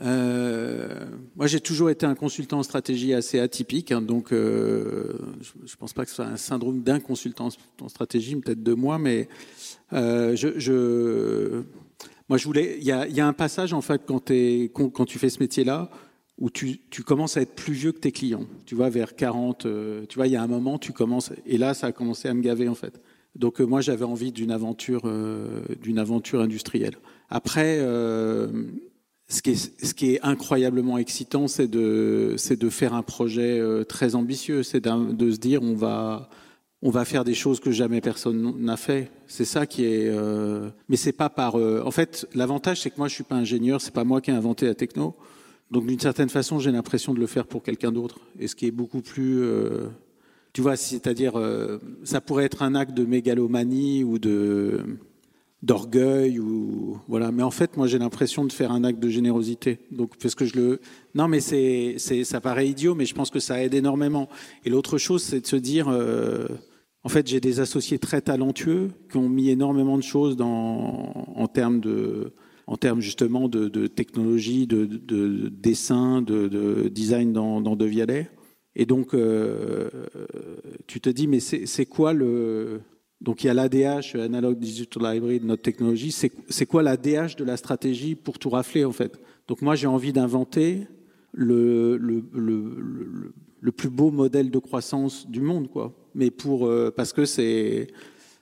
Euh, 0.00 1.04
moi, 1.36 1.46
j'ai 1.46 1.60
toujours 1.60 1.90
été 1.90 2.06
un 2.06 2.14
consultant 2.14 2.60
en 2.60 2.62
stratégie 2.62 3.12
assez 3.12 3.38
atypique, 3.38 3.92
hein, 3.92 4.00
donc 4.00 4.32
euh, 4.32 5.12
je 5.42 5.72
ne 5.72 5.76
pense 5.78 5.92
pas 5.92 6.04
que 6.04 6.10
ce 6.10 6.16
soit 6.16 6.24
un 6.24 6.38
syndrome 6.38 6.82
d'un 6.82 6.98
consultant 6.98 7.50
en 7.80 7.88
stratégie, 7.88 8.34
peut-être 8.36 8.62
de 8.62 8.72
moi, 8.72 8.98
mais 8.98 9.28
je, 9.92 11.62
moi, 12.32 12.38
je 12.38 12.46
voulais. 12.46 12.78
Il 12.78 12.84
y 12.86 12.90
a, 13.20 13.26
un 13.26 13.32
passage 13.34 13.74
en 13.74 13.82
fait 13.82 14.04
quand, 14.06 14.24
tu 14.24 15.18
fais 15.18 15.28
ce 15.28 15.38
métier-là 15.38 15.90
où 16.38 16.48
tu, 16.48 16.80
tu, 16.88 17.02
commences 17.02 17.36
à 17.36 17.42
être 17.42 17.54
plus 17.54 17.74
vieux 17.74 17.92
que 17.92 17.98
tes 17.98 18.10
clients. 18.10 18.46
Tu 18.64 18.74
vois, 18.74 18.88
vers 18.88 19.14
40, 19.14 19.66
euh, 19.66 20.06
tu 20.08 20.16
vois, 20.16 20.26
il 20.26 20.32
y 20.32 20.36
a 20.36 20.42
un 20.42 20.46
moment, 20.46 20.78
tu 20.78 20.92
commences, 20.92 21.30
et 21.44 21.58
là, 21.58 21.74
ça 21.74 21.88
a 21.88 21.92
commencé 21.92 22.28
à 22.28 22.34
me 22.34 22.40
gaver 22.40 22.68
en 22.68 22.74
fait. 22.74 23.02
Donc 23.34 23.60
euh, 23.60 23.64
moi 23.64 23.80
j'avais 23.80 24.04
envie 24.04 24.32
d'une 24.32 24.50
aventure, 24.50 25.02
euh, 25.04 25.62
d'une 25.80 25.98
aventure 25.98 26.40
industrielle. 26.40 26.96
Après, 27.30 27.78
euh, 27.80 28.48
ce, 29.28 29.40
qui 29.40 29.50
est, 29.50 29.84
ce 29.84 29.94
qui 29.94 30.14
est 30.14 30.20
incroyablement 30.22 30.98
excitant, 30.98 31.48
c'est 31.48 31.68
de, 31.68 32.36
de 32.50 32.68
faire 32.68 32.94
un 32.94 33.02
projet 33.02 33.60
très 33.88 34.14
ambitieux, 34.14 34.62
c'est 34.62 34.86
de 34.86 35.30
se 35.30 35.38
dire 35.38 35.62
on 35.62 35.74
va, 35.74 36.28
on 36.82 36.90
va 36.90 37.06
faire 37.06 37.24
des 37.24 37.32
choses 37.32 37.58
que 37.58 37.70
jamais 37.70 38.02
personne 38.02 38.54
n'a 38.62 38.76
fait. 38.76 39.10
C'est 39.28 39.46
ça 39.46 39.64
qui 39.64 39.84
est. 39.84 40.14
Mais 40.90 40.96
c'est 40.96 41.12
pas 41.12 41.30
par. 41.30 41.54
en 41.54 41.90
fait, 41.90 42.28
l'avantage 42.34 42.82
c'est 42.82 42.90
que 42.90 42.98
moi 42.98 43.08
je 43.08 43.14
suis 43.14 43.24
pas 43.24 43.36
ingénieur, 43.36 43.80
c'est 43.80 43.94
pas 43.94 44.04
moi 44.04 44.20
qui 44.20 44.30
ai 44.30 44.34
inventé 44.34 44.66
la 44.66 44.74
techno. 44.74 45.16
Donc 45.70 45.86
d'une 45.86 46.00
certaine 46.00 46.28
façon, 46.28 46.58
j'ai 46.58 46.70
l'impression 46.70 47.14
de 47.14 47.20
le 47.20 47.26
faire 47.26 47.46
pour 47.46 47.62
quelqu'un 47.62 47.92
d'autre, 47.92 48.20
et 48.38 48.46
ce 48.46 48.54
qui 48.54 48.66
est 48.66 48.70
beaucoup 48.70 49.00
plus 49.00 49.42
tu 50.52 50.60
vois, 50.60 50.76
c'est-à-dire, 50.76 51.36
euh, 51.36 51.78
ça 52.04 52.20
pourrait 52.20 52.44
être 52.44 52.62
un 52.62 52.74
acte 52.74 52.94
de 52.94 53.04
mégalomanie 53.04 54.04
ou 54.04 54.18
de 54.18 54.80
d'orgueil 55.62 56.40
ou 56.40 56.98
voilà. 57.06 57.30
Mais 57.30 57.44
en 57.44 57.52
fait, 57.52 57.76
moi, 57.76 57.86
j'ai 57.86 57.98
l'impression 57.98 58.44
de 58.44 58.52
faire 58.52 58.72
un 58.72 58.82
acte 58.82 58.98
de 58.98 59.08
générosité. 59.08 59.78
Donc, 59.92 60.16
parce 60.16 60.34
que 60.34 60.44
je 60.44 60.56
le, 60.56 60.80
non, 61.14 61.28
mais 61.28 61.38
c'est, 61.38 61.98
ça 62.24 62.40
paraît 62.40 62.68
idiot, 62.68 62.96
mais 62.96 63.06
je 63.06 63.14
pense 63.14 63.30
que 63.30 63.38
ça 63.38 63.62
aide 63.62 63.74
énormément. 63.74 64.28
Et 64.64 64.70
l'autre 64.70 64.98
chose, 64.98 65.22
c'est 65.22 65.40
de 65.40 65.46
se 65.46 65.54
dire, 65.54 65.86
euh, 65.88 66.48
en 67.04 67.08
fait, 67.08 67.28
j'ai 67.28 67.38
des 67.38 67.60
associés 67.60 68.00
très 68.00 68.20
talentueux 68.20 68.90
qui 69.08 69.18
ont 69.18 69.28
mis 69.28 69.50
énormément 69.50 69.96
de 69.96 70.02
choses 70.02 70.36
en 70.40 71.46
termes 71.46 71.80
de, 71.80 72.32
en 72.66 72.76
termes 72.76 73.00
justement 73.00 73.48
de, 73.48 73.86
technologie, 73.86 74.66
de, 74.66 74.86
de, 74.86 74.98
de 74.98 75.48
dessin, 75.48 76.22
de, 76.22 76.48
de, 76.48 76.88
design 76.88 77.32
dans, 77.32 77.60
dans. 77.60 77.76
Et 78.74 78.86
donc, 78.86 79.14
euh, 79.14 79.90
tu 80.86 81.00
te 81.00 81.10
dis, 81.10 81.26
mais 81.26 81.40
c'est 81.40 81.86
quoi 81.86 82.12
le. 82.12 82.80
Donc, 83.20 83.44
il 83.44 83.46
y 83.46 83.50
a 83.50 83.54
l'ADH, 83.54 84.16
Analog 84.16 84.58
Digital 84.58 85.16
Hybrid, 85.16 85.44
notre 85.44 85.62
technologie. 85.62 86.10
C'est 86.10 86.66
quoi 86.66 86.82
l'ADH 86.82 87.36
de 87.36 87.44
la 87.44 87.56
stratégie 87.56 88.14
pour 88.14 88.38
tout 88.38 88.50
rafler, 88.50 88.84
en 88.84 88.92
fait? 88.92 89.20
Donc, 89.46 89.62
moi, 89.62 89.74
j'ai 89.74 89.86
envie 89.86 90.12
d'inventer 90.12 90.88
le, 91.32 91.96
le, 91.98 92.24
le, 92.32 93.32
le, 93.60 93.72
plus 93.72 93.90
beau 93.90 94.10
modèle 94.10 94.50
de 94.50 94.58
croissance 94.58 95.28
du 95.28 95.40
monde, 95.40 95.68
quoi. 95.68 95.92
Mais 96.14 96.30
pour. 96.30 96.66
Euh, 96.66 96.92
parce 96.94 97.12
que 97.12 97.24
c'est. 97.24 97.88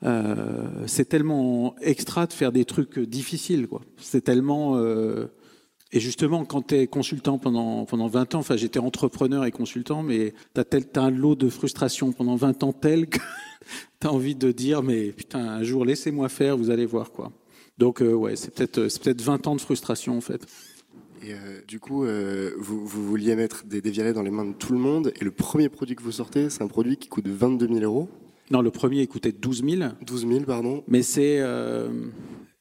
Euh, 0.03 0.87
c'est 0.87 1.07
tellement 1.07 1.75
extra 1.83 2.27
de 2.27 2.33
faire 2.33 2.53
des 2.53 2.65
trucs 2.65 2.99
difficiles, 3.01 3.67
quoi. 3.67 3.83
C'est 3.97 4.23
tellement. 4.23 4.77
Euh, 5.93 5.97
et 5.97 6.01
justement, 6.01 6.45
quand 6.45 6.69
tu 6.69 6.77
es 6.77 6.87
consultant 6.87 7.39
pendant, 7.39 7.85
pendant 7.85 8.07
20 8.07 8.35
ans, 8.35 8.39
enfin 8.39 8.57
j'étais 8.57 8.79
entrepreneur 8.79 9.45
et 9.45 9.51
consultant, 9.51 10.03
mais 10.03 10.35
tu 10.55 10.61
as, 10.61 11.01
as, 11.01 11.01
un 11.01 11.11
lot 11.11 11.35
de 11.35 11.49
frustration 11.49 12.13
pendant 12.13 12.37
20 12.37 12.63
ans 12.63 12.73
tel 12.73 13.09
que 13.09 13.19
tu 14.01 14.07
as 14.07 14.13
envie 14.13 14.35
de 14.35 14.53
dire, 14.53 14.83
mais 14.83 15.13
putain, 15.13 15.41
un 15.41 15.63
jour, 15.63 15.85
laissez-moi 15.85 16.29
faire, 16.29 16.57
vous 16.57 16.71
allez 16.71 16.87
voir 16.87 17.11
quoi. 17.13 17.33
Donc 17.79 18.03
euh, 18.03 18.13
ouais, 18.13 18.37
c'est 18.37 18.55
peut-être 18.55 18.75
peut, 18.75 19.11
-être, 19.11 19.23
20 19.23 19.47
ans 19.47 19.57
de 19.57 19.61
frustration 19.61 20.17
en 20.17 20.21
fait. 20.21 20.47
Et 21.23 21.35
euh, 21.35 21.61
du 21.69 21.81
coup, 21.81 22.05
euh, 22.05 22.53
vous, 22.59 22.87
vous, 22.87 23.07
vouliez 23.07 23.37
mettre 23.37 23.67
des 23.67 23.83
dévialets 23.83 24.15
dans 24.15 24.23
les 24.23 24.31
mains 24.31 24.47
de 24.47 24.55
tout 24.55 24.73
le 24.73 24.79
monde, 24.79 25.13
et 25.21 25.25
le 25.25 25.31
premier 25.31 25.69
produit 25.69 25.95
que 25.95 26.03
vous 26.03 26.13
sortez, 26.13 26.49
c'est 26.49 26.63
un 26.63 26.67
produit 26.67 26.97
qui 26.97 27.09
coûte 27.09 27.29
22 27.29 27.69
000 27.69 27.81
euros? 27.81 28.09
Non, 28.51 28.63
le 28.63 28.71
premier 28.71 29.03
il 29.03 29.09
coûtait 29.09 29.33
12 29.33 29.65
000. 29.65 29.91
12 30.05 30.27
000, 30.27 30.41
pardon. 30.45 30.83
Mais 30.89 31.03
c'est... 31.03 31.41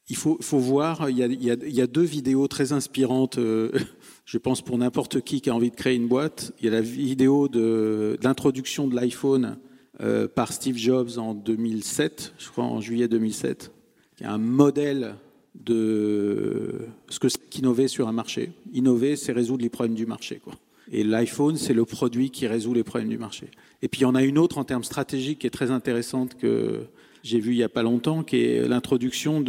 Il 0.09 0.15
faut, 0.15 0.39
voir, 0.57 1.09
il 1.09 1.17
y, 1.17 1.23
a, 1.23 1.27
il, 1.27 1.43
y 1.43 1.51
a, 1.51 1.55
il 1.61 1.73
y, 1.73 1.81
a, 1.81 1.87
deux 1.87 2.03
vidéos 2.03 2.47
très 2.47 2.73
inspirantes, 2.73 3.37
euh, 3.37 3.71
je 4.25 4.39
pense 4.39 4.61
pour 4.63 4.77
n'importe 4.77 5.21
qui 5.21 5.39
qui 5.39 5.51
a 5.51 5.55
envie 5.55 5.69
de 5.69 5.75
créer 5.75 5.95
une 5.95 6.07
boîte. 6.07 6.51
Il 6.59 6.65
y 6.65 6.67
a 6.67 6.71
la 6.71 6.81
vidéo 6.81 7.47
de, 7.47 8.17
de 8.19 8.23
l'introduction 8.23 8.87
de 8.87 8.95
l'iPhone 8.95 9.57
euh, 10.01 10.27
par 10.27 10.53
Steve 10.53 10.77
Jobs 10.77 11.17
en 11.17 11.33
2007, 11.33 12.33
je 12.37 12.49
crois 12.49 12.63
en 12.63 12.79
juillet 12.79 13.07
2007, 13.07 13.71
qui 14.15 14.23
est 14.23 14.27
un 14.27 14.37
modèle 14.37 15.15
de 15.55 16.87
ce 17.09 17.19
que 17.19 17.27
c'est 17.27 17.49
qu'innover 17.49 17.87
sur 17.87 18.07
un 18.07 18.13
marché. 18.13 18.51
Innover, 18.73 19.15
c'est 19.15 19.33
résoudre 19.33 19.61
les 19.61 19.69
problèmes 19.69 19.95
du 19.95 20.05
marché. 20.05 20.39
Quoi. 20.43 20.53
Et 20.91 21.03
l'iPhone, 21.03 21.57
c'est 21.57 21.73
le 21.73 21.85
produit 21.85 22.31
qui 22.31 22.47
résout 22.47 22.73
les 22.73 22.83
problèmes 22.83 23.09
du 23.09 23.17
marché. 23.17 23.47
Et 23.81 23.87
puis 23.87 24.01
il 24.01 24.03
y 24.03 24.07
en 24.07 24.15
a 24.15 24.23
une 24.23 24.37
autre 24.37 24.57
en 24.57 24.63
termes 24.63 24.83
stratégiques 24.83 25.39
qui 25.39 25.47
est 25.47 25.51
très 25.51 25.69
intéressante 25.69 26.35
que 26.35 26.85
j'ai 27.23 27.39
vu 27.39 27.51
il 27.53 27.57
n'y 27.57 27.63
a 27.63 27.69
pas 27.69 27.83
longtemps, 27.83 28.23
qui 28.23 28.37
est 28.43 28.67
l'introduction 28.67 29.43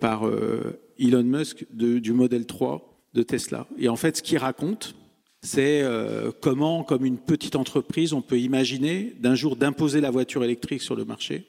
par 0.00 0.26
euh, 0.26 0.80
Elon 0.98 1.22
Musk 1.22 1.66
du 1.72 2.12
modèle 2.12 2.46
3. 2.46 2.84
de 3.14 3.22
Tesla. 3.22 3.66
Et 3.78 3.88
en 3.88 3.96
fait, 3.96 4.18
ce 4.18 4.22
qu'il 4.22 4.38
raconte, 4.38 4.94
c'est 5.42 5.82
euh, 5.82 6.30
comment, 6.40 6.82
comme 6.82 7.04
une 7.04 7.18
petite 7.18 7.56
entreprise, 7.56 8.12
on 8.12 8.22
peut 8.22 8.38
imaginer 8.38 9.14
d'un 9.20 9.34
jour 9.34 9.56
d'imposer 9.56 10.00
la 10.00 10.10
voiture 10.10 10.44
électrique 10.44 10.82
sur 10.82 10.96
le 10.96 11.04
marché. 11.04 11.46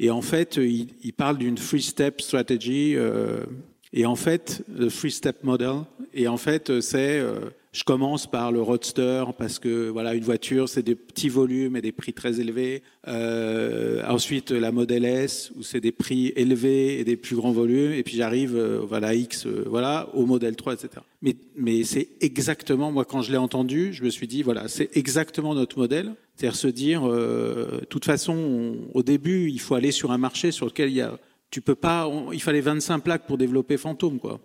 Et 0.00 0.10
en 0.10 0.22
fait, 0.22 0.56
il, 0.56 0.88
il 1.02 1.12
parle 1.12 1.38
d'une 1.38 1.54
three-step 1.54 2.20
strategy. 2.20 2.96
Euh, 2.96 3.44
et 3.92 4.06
en 4.06 4.16
fait, 4.16 4.64
le 4.68 4.88
three-step 4.88 5.44
model. 5.44 5.82
Et 6.14 6.28
en 6.28 6.36
fait, 6.36 6.80
c'est 6.80 7.18
euh, 7.20 7.50
je 7.78 7.84
commence 7.84 8.26
par 8.26 8.50
le 8.50 8.60
Roadster 8.60 9.22
parce 9.38 9.60
que 9.60 9.88
voilà, 9.88 10.14
une 10.14 10.24
voiture, 10.24 10.68
c'est 10.68 10.82
des 10.82 10.96
petits 10.96 11.28
volumes 11.28 11.76
et 11.76 11.80
des 11.80 11.92
prix 11.92 12.12
très 12.12 12.40
élevés. 12.40 12.82
Euh, 13.06 14.02
ensuite, 14.08 14.50
la 14.50 14.72
Model 14.72 15.04
S 15.04 15.52
où 15.56 15.62
c'est 15.62 15.80
des 15.80 15.92
prix 15.92 16.32
élevés 16.34 16.98
et 16.98 17.04
des 17.04 17.16
plus 17.16 17.36
grands 17.36 17.52
volumes. 17.52 17.92
Et 17.92 18.02
puis 18.02 18.16
j'arrive, 18.16 18.56
euh, 18.56 18.80
voilà 18.82 19.14
X, 19.14 19.46
euh, 19.46 19.64
voilà, 19.64 20.08
au 20.14 20.26
Model 20.26 20.56
3, 20.56 20.72
etc. 20.72 20.88
Mais, 21.22 21.84
c'est 21.84 22.08
exactement, 22.20 22.90
moi 22.90 23.04
quand 23.04 23.22
je 23.22 23.30
l'ai 23.30 23.38
entendu, 23.38 23.92
je 23.92 24.02
me 24.02 24.10
suis 24.10 24.26
dit 24.26 24.42
voilà, 24.42 24.66
c'est 24.66 24.96
exactement 24.96 25.54
notre 25.54 25.78
modèle. 25.78 26.14
C'est-à-dire 26.34 26.56
se 26.56 26.68
dire, 26.68 27.02
de 27.06 27.84
toute 27.88 28.04
façon, 28.04 28.34
on, 28.34 28.76
au 28.92 29.04
début, 29.04 29.50
il 29.50 29.60
faut 29.60 29.76
aller 29.76 29.92
sur 29.92 30.10
un 30.10 30.18
marché 30.18 30.50
sur 30.50 30.66
lequel 30.66 30.90
il 30.90 30.96
y 30.96 31.00
a, 31.00 31.16
tu 31.52 31.60
peux 31.60 31.76
pas, 31.76 32.10
il 32.32 32.42
fallait 32.42 32.60
25 32.60 32.98
plaques 33.00 33.26
pour 33.26 33.38
développer 33.38 33.76
Phantom, 33.76 34.18
quoi 34.18 34.40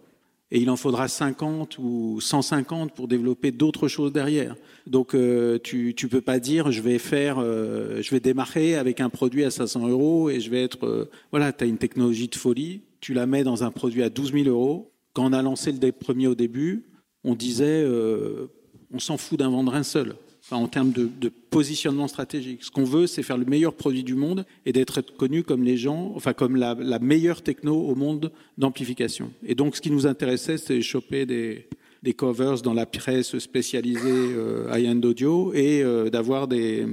et 0.53 0.59
il 0.59 0.69
en 0.69 0.75
faudra 0.75 1.07
50 1.07 1.79
ou 1.79 2.19
150 2.21 2.93
pour 2.93 3.07
développer 3.07 3.51
d'autres 3.51 3.87
choses 3.87 4.13
derrière. 4.13 4.55
Donc 4.85 5.15
euh, 5.15 5.57
tu 5.61 5.95
tu 5.95 6.07
peux 6.07 6.21
pas 6.21 6.39
dire 6.39 6.71
je 6.71 6.79
vais 6.79 6.99
faire 6.99 7.39
euh, 7.39 8.01
je 8.03 8.11
vais 8.11 8.19
démarrer 8.19 8.75
avec 8.75 9.01
un 9.01 9.09
produit 9.09 9.43
à 9.43 9.49
500 9.49 9.87
euros 9.87 10.29
et 10.29 10.39
je 10.39 10.51
vais 10.51 10.63
être 10.63 10.85
euh, 10.85 11.09
voilà 11.31 11.51
tu 11.51 11.63
as 11.63 11.67
une 11.67 11.79
technologie 11.79 12.27
de 12.27 12.35
folie 12.35 12.81
tu 13.01 13.13
la 13.13 13.25
mets 13.25 13.43
dans 13.43 13.63
un 13.63 13.71
produit 13.71 14.03
à 14.03 14.09
12 14.09 14.31
000 14.31 14.45
euros 14.47 14.91
quand 15.13 15.25
on 15.25 15.33
a 15.33 15.41
lancé 15.41 15.71
le 15.71 15.91
premier 15.91 16.27
au 16.27 16.35
début 16.35 16.85
on 17.23 17.33
disait 17.33 17.85
on 18.93 18.99
s'en 18.99 19.17
fout 19.17 19.39
d'un 19.39 19.49
vendre 19.49 19.73
un 19.73 19.83
seul 19.83 20.15
en 20.55 20.67
termes 20.67 20.91
de, 20.91 21.29
positionnement 21.49 22.07
stratégique. 22.07 22.63
Ce 22.63 22.71
qu'on 22.71 22.83
veut, 22.83 23.05
c'est 23.05 23.21
faire 23.21 23.37
le 23.37 23.45
meilleur 23.45 23.73
produit 23.73 24.03
du 24.03 24.15
monde 24.15 24.45
et 24.65 24.73
d'être 24.73 25.01
connu 25.01 25.43
comme 25.43 25.63
les 25.63 25.77
gens, 25.77 26.11
enfin 26.15 26.33
comme 26.33 26.55
la, 26.55 26.75
meilleure 26.99 27.41
techno 27.41 27.75
au 27.75 27.95
monde 27.95 28.31
d'amplification. 28.57 29.31
Et 29.45 29.53
donc, 29.53 29.75
ce 29.75 29.81
qui 29.81 29.91
nous 29.91 30.07
intéressait, 30.07 30.57
c'est 30.57 30.81
choper 30.81 31.25
des, 31.25 31.67
covers 32.15 32.61
dans 32.61 32.73
la 32.73 32.85
presse 32.85 33.37
spécialisée 33.37 33.99
euh, 34.05 34.67
high-end 34.73 34.99
audio 35.03 35.53
et 35.53 35.83
euh, 35.83 36.09
d'avoir 36.09 36.47
des, 36.47 36.87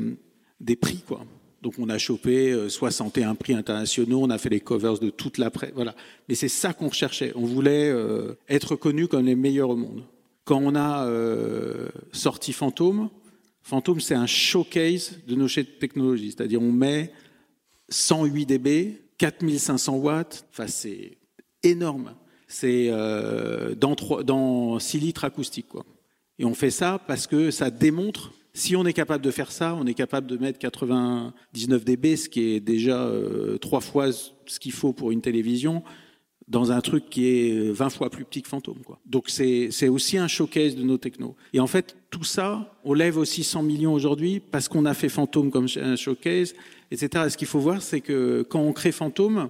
prix, 0.81 1.02
quoi. 1.07 1.25
Donc 1.62 1.75
on 1.79 1.90
a 1.90 1.99
chopé 1.99 2.57
61 2.69 3.33
euh, 3.33 3.35
prix 3.35 3.52
internationaux, 3.52 4.21
on 4.23 4.31
a 4.31 4.38
fait 4.38 4.49
les 4.49 4.61
covers 4.61 4.99
de 4.99 5.11
toute 5.11 5.37
la 5.37 5.50
presse, 5.50 5.73
voilà. 5.75 5.95
Mais 6.29 6.35
c'est 6.35 6.49
ça 6.49 6.73
qu'on 6.73 6.88
recherchait. 6.88 7.33
On 7.35 7.45
voulait 7.45 7.90
euh, 7.90 8.35
être 8.49 8.76
connu 8.76 9.09
comme 9.09 9.26
les 9.26 9.35
meilleurs 9.35 9.71
au 9.71 9.76
monde. 9.76 10.05
Quand 10.45 10.61
on 10.62 10.75
a 10.75 11.07
sorti 12.11 12.52
Fantôme, 12.52 13.09
Phantom, 13.62 14.00
c'est 14.00 14.14
un 14.14 14.26
showcase 14.26 15.19
de 15.26 15.35
nos 15.35 15.49
technologies. 15.49 16.33
C'est-à-dire, 16.33 16.61
on 16.61 16.73
met 16.73 17.12
108 17.88 18.47
dB, 18.47 19.02
4500 19.19 19.97
watts. 19.97 20.47
Enfin, 20.50 20.67
c'est 20.67 21.19
énorme. 21.62 22.14
C'est 22.49 22.88
euh, 22.90 23.75
dans, 23.75 23.95
dans 24.25 24.79
6 24.79 24.99
litres 24.99 25.25
acoustiques, 25.25 25.69
quoi. 25.69 25.85
Et 26.38 26.45
on 26.45 26.55
fait 26.55 26.71
ça 26.71 26.99
parce 27.07 27.26
que 27.26 27.50
ça 27.50 27.71
démontre, 27.71 28.33
si 28.55 28.75
on 28.75 28.87
est 28.87 28.95
capable 28.95 29.23
de 29.23 29.31
faire 29.31 29.52
ça, 29.52 29.75
on 29.75 29.87
est 29.87 29.95
capable 29.95 30.26
de 30.26 30.38
mettre 30.38 30.59
99 30.59 31.85
dB, 31.85 32.17
ce 32.17 32.31
qui 32.31 32.55
est 32.55 32.61
déjà 32.61 33.05
euh, 33.05 33.59
trois 33.59 33.81
fois 33.81 34.11
ce 34.11 34.59
qu'il 34.59 34.73
faut 34.73 34.95
pour 34.95 35.11
une 35.11 35.21
télévision 35.21 35.85
dans 36.50 36.73
un 36.73 36.80
truc 36.80 37.09
qui 37.09 37.26
est 37.28 37.71
20 37.71 37.90
fois 37.90 38.11
plus 38.11 38.25
petit 38.25 38.42
que 38.42 38.49
Fantôme. 38.49 38.80
Quoi. 38.85 38.99
Donc 39.07 39.30
c'est 39.30 39.88
aussi 39.88 40.19
un 40.19 40.26
showcase 40.26 40.75
de 40.75 40.83
nos 40.83 40.99
technos. 40.99 41.37
Et 41.52 41.61
en 41.61 41.69
fait, 41.69 41.97
tout 42.11 42.25
ça, 42.25 42.75
on 42.85 42.92
lève 42.92 43.16
aussi 43.16 43.45
100 43.45 43.62
millions 43.62 43.95
aujourd'hui 43.95 44.40
parce 44.40 44.69
qu'on 44.69 44.85
a 44.85 44.92
fait 44.92 45.09
Fantôme 45.09 45.50
comme 45.50 45.69
un 45.80 45.97
showcase, 45.97 46.54
etc. 46.90 47.25
Et 47.26 47.30
ce 47.30 47.37
qu'il 47.37 47.47
faut 47.47 47.61
voir, 47.61 47.80
c'est 47.80 48.00
que 48.00 48.42
quand 48.42 48.61
on 48.61 48.73
crée 48.73 48.90
Fantôme, 48.90 49.49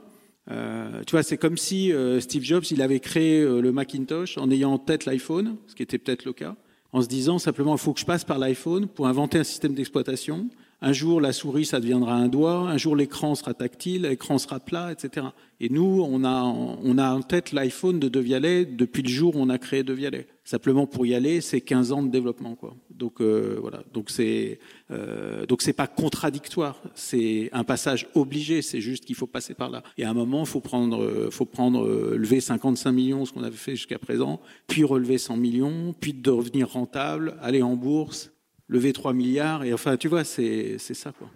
euh, 0.50 1.02
tu 1.06 1.12
vois, 1.12 1.22
c'est 1.22 1.38
comme 1.38 1.56
si 1.56 1.90
euh, 1.92 2.20
Steve 2.20 2.44
Jobs, 2.44 2.64
il 2.70 2.82
avait 2.82 3.00
créé 3.00 3.40
euh, 3.40 3.62
le 3.62 3.72
Macintosh 3.72 4.36
en 4.36 4.50
ayant 4.50 4.72
en 4.72 4.78
tête 4.78 5.06
l'iPhone, 5.06 5.56
ce 5.68 5.74
qui 5.74 5.82
était 5.82 5.98
peut-être 5.98 6.26
le 6.26 6.34
cas, 6.34 6.54
en 6.92 7.00
se 7.00 7.08
disant 7.08 7.38
simplement, 7.38 7.74
il 7.74 7.80
faut 7.80 7.94
que 7.94 8.00
je 8.00 8.04
passe 8.04 8.24
par 8.24 8.38
l'iPhone 8.38 8.88
pour 8.88 9.06
inventer 9.06 9.38
un 9.38 9.44
système 9.44 9.72
d'exploitation. 9.72 10.48
Un 10.82 10.94
jour, 10.94 11.20
la 11.20 11.34
souris, 11.34 11.66
ça 11.66 11.78
deviendra 11.78 12.14
un 12.14 12.28
doigt. 12.28 12.70
Un 12.70 12.78
jour, 12.78 12.96
l'écran 12.96 13.34
sera 13.34 13.52
tactile, 13.52 14.02
l'écran 14.02 14.38
sera 14.38 14.60
plat, 14.60 14.90
etc. 14.90 15.26
Et 15.60 15.68
nous, 15.68 16.02
on 16.02 16.24
a, 16.24 16.30
en 16.30 17.20
tête 17.20 17.52
l'iPhone 17.52 18.00
de 18.00 18.08
De 18.08 18.18
Vialet 18.18 18.64
depuis 18.64 19.02
le 19.02 19.10
jour 19.10 19.36
où 19.36 19.40
on 19.40 19.50
a 19.50 19.58
créé 19.58 19.82
De 19.82 19.92
Vialet. 19.92 20.26
Simplement 20.42 20.86
pour 20.86 21.04
y 21.04 21.14
aller, 21.14 21.42
c'est 21.42 21.60
15 21.60 21.92
ans 21.92 22.02
de 22.02 22.08
développement, 22.08 22.54
quoi. 22.54 22.74
Donc 22.90 23.20
euh, 23.20 23.58
voilà. 23.60 23.82
Donc 23.92 24.08
c'est 24.08 24.58
euh, 24.90 25.44
donc 25.44 25.60
c'est 25.60 25.74
pas 25.74 25.86
contradictoire. 25.86 26.82
C'est 26.94 27.50
un 27.52 27.62
passage 27.62 28.08
obligé. 28.14 28.62
C'est 28.62 28.80
juste 28.80 29.04
qu'il 29.04 29.16
faut 29.16 29.26
passer 29.26 29.52
par 29.52 29.68
là. 29.68 29.82
Et 29.98 30.04
à 30.04 30.10
un 30.10 30.14
moment, 30.14 30.46
faut 30.46 30.60
prendre, 30.60 31.28
faut 31.30 31.44
prendre 31.44 31.84
euh, 31.84 32.16
lever 32.16 32.40
55 32.40 32.90
millions, 32.90 33.26
ce 33.26 33.32
qu'on 33.34 33.42
avait 33.42 33.54
fait 33.54 33.76
jusqu'à 33.76 33.98
présent, 33.98 34.40
puis 34.66 34.82
relever 34.82 35.18
100 35.18 35.36
millions, 35.36 35.94
puis 36.00 36.14
devenir 36.14 36.70
rentable, 36.70 37.36
aller 37.42 37.62
en 37.62 37.76
bourse, 37.76 38.32
lever 38.70 38.92
3 38.94 39.12
milliards. 39.12 39.64
Et 39.64 39.74
enfin, 39.74 39.98
tu 39.98 40.08
vois, 40.08 40.24
c'est 40.24 40.78
ça, 40.78 41.12
quoi. 41.12 41.28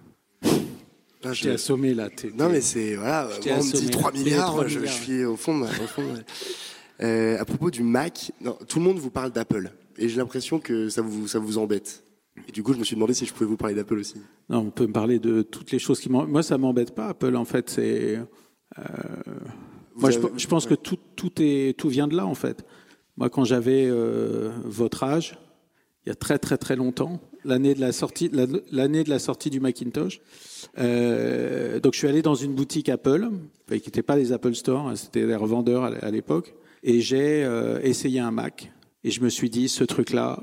Ah, 1.26 1.32
je 1.32 1.42
t'ai 1.42 1.50
assommé 1.50 1.94
là. 1.94 2.08
Non, 2.36 2.48
mais 2.50 2.60
c'est. 2.60 2.96
Voilà, 2.96 3.28
moi, 3.46 3.56
on 3.58 3.64
me 3.64 3.72
dit 3.72 3.90
3 3.90 4.12
milliards, 4.12 4.50
3 4.52 4.66
je, 4.66 4.78
milliards. 4.78 4.92
je, 4.92 5.02
suis 5.02 5.24
au 5.24 5.36
fond. 5.36 5.62
Au 5.62 5.86
fond 5.86 6.02
euh, 7.02 7.38
à 7.40 7.44
propos 7.44 7.70
du 7.70 7.82
Mac, 7.82 8.30
non, 8.40 8.56
tout 8.68 8.78
le 8.78 8.84
monde 8.84 8.98
vous 8.98 9.10
parle 9.10 9.32
d'Apple. 9.32 9.72
Et 9.96 10.08
j'ai 10.08 10.16
l'impression 10.16 10.60
que 10.60 10.88
ça 10.88 11.02
vous, 11.02 11.26
ça 11.26 11.38
vous 11.38 11.58
embête. 11.58 12.04
Et 12.48 12.52
du 12.52 12.62
coup, 12.62 12.72
je 12.72 12.78
me 12.78 12.84
suis 12.84 12.94
demandé 12.94 13.14
si 13.14 13.26
je 13.26 13.32
pouvais 13.32 13.46
vous 13.46 13.56
parler 13.56 13.74
d'Apple 13.74 13.98
aussi. 13.98 14.16
Non, 14.48 14.58
on 14.58 14.70
peut 14.70 14.86
me 14.86 14.92
parler 14.92 15.18
de 15.18 15.42
toutes 15.42 15.70
les 15.72 15.78
choses 15.78 15.98
qui 15.98 16.10
m'embêtent. 16.10 16.30
Moi, 16.30 16.42
ça 16.42 16.58
m'embête 16.58 16.94
pas, 16.94 17.08
Apple, 17.08 17.36
en 17.36 17.44
fait. 17.44 17.70
C'est. 17.70 18.16
Euh... 18.78 18.82
Moi, 19.96 20.10
avez... 20.10 20.20
je, 20.20 20.28
je, 20.36 20.46
pense 20.46 20.64
ouais. 20.64 20.70
que 20.70 20.74
tout, 20.74 20.98
tout, 21.16 21.32
est, 21.38 21.76
tout 21.78 21.88
vient 21.88 22.06
de 22.06 22.16
là, 22.16 22.26
en 22.26 22.34
fait. 22.34 22.64
Moi, 23.16 23.30
quand 23.30 23.44
j'avais 23.44 23.86
euh, 23.86 24.50
votre 24.64 25.04
âge, 25.04 25.38
il 26.04 26.10
y 26.10 26.12
a 26.12 26.14
très, 26.14 26.38
très, 26.38 26.58
très 26.58 26.76
longtemps, 26.76 27.20
l'année 27.44 27.74
de 27.74 27.80
la 27.80 27.92
sortie, 27.92 28.30
l'année 28.72 29.04
de 29.04 29.10
la 29.10 29.18
sortie 29.18 29.50
du 29.50 29.60
Macintosh. 29.60 30.20
Euh, 30.78 31.80
donc 31.80 31.94
je 31.94 31.98
suis 31.98 32.08
allé 32.08 32.20
dans 32.22 32.34
une 32.34 32.54
boutique 32.54 32.88
Apple, 32.88 33.30
qui 33.68 33.74
n'était 33.74 34.02
pas 34.02 34.16
les 34.16 34.32
Apple 34.32 34.54
Store, 34.54 34.88
hein, 34.88 34.96
c'était 34.96 35.26
des 35.26 35.36
revendeurs 35.36 35.84
à 35.84 36.10
l'époque, 36.10 36.54
et 36.82 37.00
j'ai 37.00 37.44
euh, 37.44 37.80
essayé 37.82 38.20
un 38.20 38.30
Mac. 38.30 38.72
Et 39.02 39.10
je 39.10 39.20
me 39.22 39.28
suis 39.28 39.50
dit, 39.50 39.68
ce 39.68 39.84
truc-là 39.84 40.40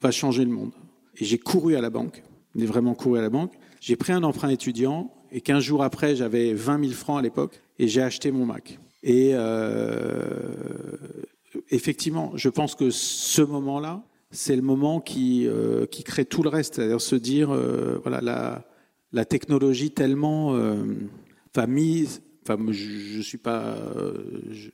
va 0.00 0.10
changer 0.10 0.44
le 0.44 0.50
monde. 0.50 0.72
Et 1.18 1.24
j'ai 1.24 1.38
couru 1.38 1.76
à 1.76 1.80
la 1.80 1.90
banque, 1.90 2.22
j'ai 2.56 2.66
vraiment 2.66 2.94
couru 2.94 3.18
à 3.18 3.22
la 3.22 3.30
banque. 3.30 3.52
J'ai 3.80 3.96
pris 3.96 4.12
un 4.12 4.22
emprunt 4.22 4.48
étudiant, 4.48 5.12
et 5.30 5.40
15 5.40 5.62
jours 5.62 5.82
après, 5.82 6.16
j'avais 6.16 6.54
20 6.54 6.84
000 6.84 6.92
francs 6.92 7.18
à 7.18 7.22
l'époque, 7.22 7.60
et 7.78 7.88
j'ai 7.88 8.02
acheté 8.02 8.30
mon 8.30 8.46
Mac. 8.46 8.78
Et 9.02 9.30
euh, 9.32 10.36
effectivement, 11.70 12.32
je 12.36 12.48
pense 12.48 12.74
que 12.74 12.90
ce 12.90 13.42
moment-là, 13.42 14.02
c'est 14.32 14.56
le 14.56 14.62
moment 14.62 15.00
qui, 15.00 15.46
euh, 15.46 15.86
qui 15.86 16.02
crée 16.02 16.24
tout 16.24 16.42
le 16.42 16.48
reste, 16.48 16.74
c'est-à-dire 16.76 17.00
se 17.00 17.14
dire, 17.14 17.50
euh, 17.50 17.98
voilà, 18.02 18.20
la, 18.22 18.64
la 19.12 19.24
technologie 19.24 19.90
tellement 19.90 20.54
euh, 20.54 20.82
mise. 21.68 22.22
Enfin, 22.42 22.56
je, 22.70 22.72
je 22.72 23.20
suis 23.20 23.38
pas, 23.38 23.76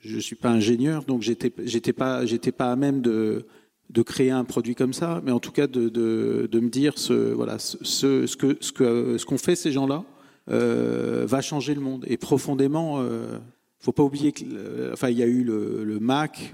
je, 0.00 0.19
suis 0.19 0.37
pas 0.37 0.49
ingénieur, 0.49 1.05
donc 1.05 1.23
j'étais, 1.23 1.53
j'étais 1.65 1.93
pas, 1.93 2.25
j'étais 2.25 2.53
pas 2.53 2.73
à 2.73 2.77
même 2.77 3.03
de, 3.03 3.45
de 3.91 4.03
créer 4.03 4.31
un 4.31 4.45
produit 4.45 4.75
comme 4.75 4.95
ça, 4.95 5.21
mais 5.25 5.33
en 5.33 5.41
tout 5.41 5.53
cas 5.53 5.67
de, 5.67 5.91
de, 5.91 6.49
de 6.50 6.61
me 6.61 6.71
dire 6.71 6.97
ce, 6.97 7.35
voilà, 7.35 7.59
ce, 7.59 8.27
ce 8.27 8.37
que, 8.37 8.57
ce 8.61 8.73
que, 8.73 9.19
ce 9.19 9.27
qu'ont 9.27 9.38
fait 9.38 9.57
ces 9.57 9.73
gens-là 9.73 10.05
va 10.47 11.43
changer 11.43 11.75
le 11.75 11.83
monde 11.83 12.07
et 12.09 12.17
profondément. 12.17 13.00
Euh, 13.00 13.37
faut 13.81 13.93
pas 13.93 14.03
oublier 14.03 14.33
que, 14.33 14.45
enfin, 14.93 15.11
il 15.11 15.19
y 15.19 15.23
a 15.23 15.27
eu 15.27 15.43
le 15.45 15.99
Mac. 16.00 16.53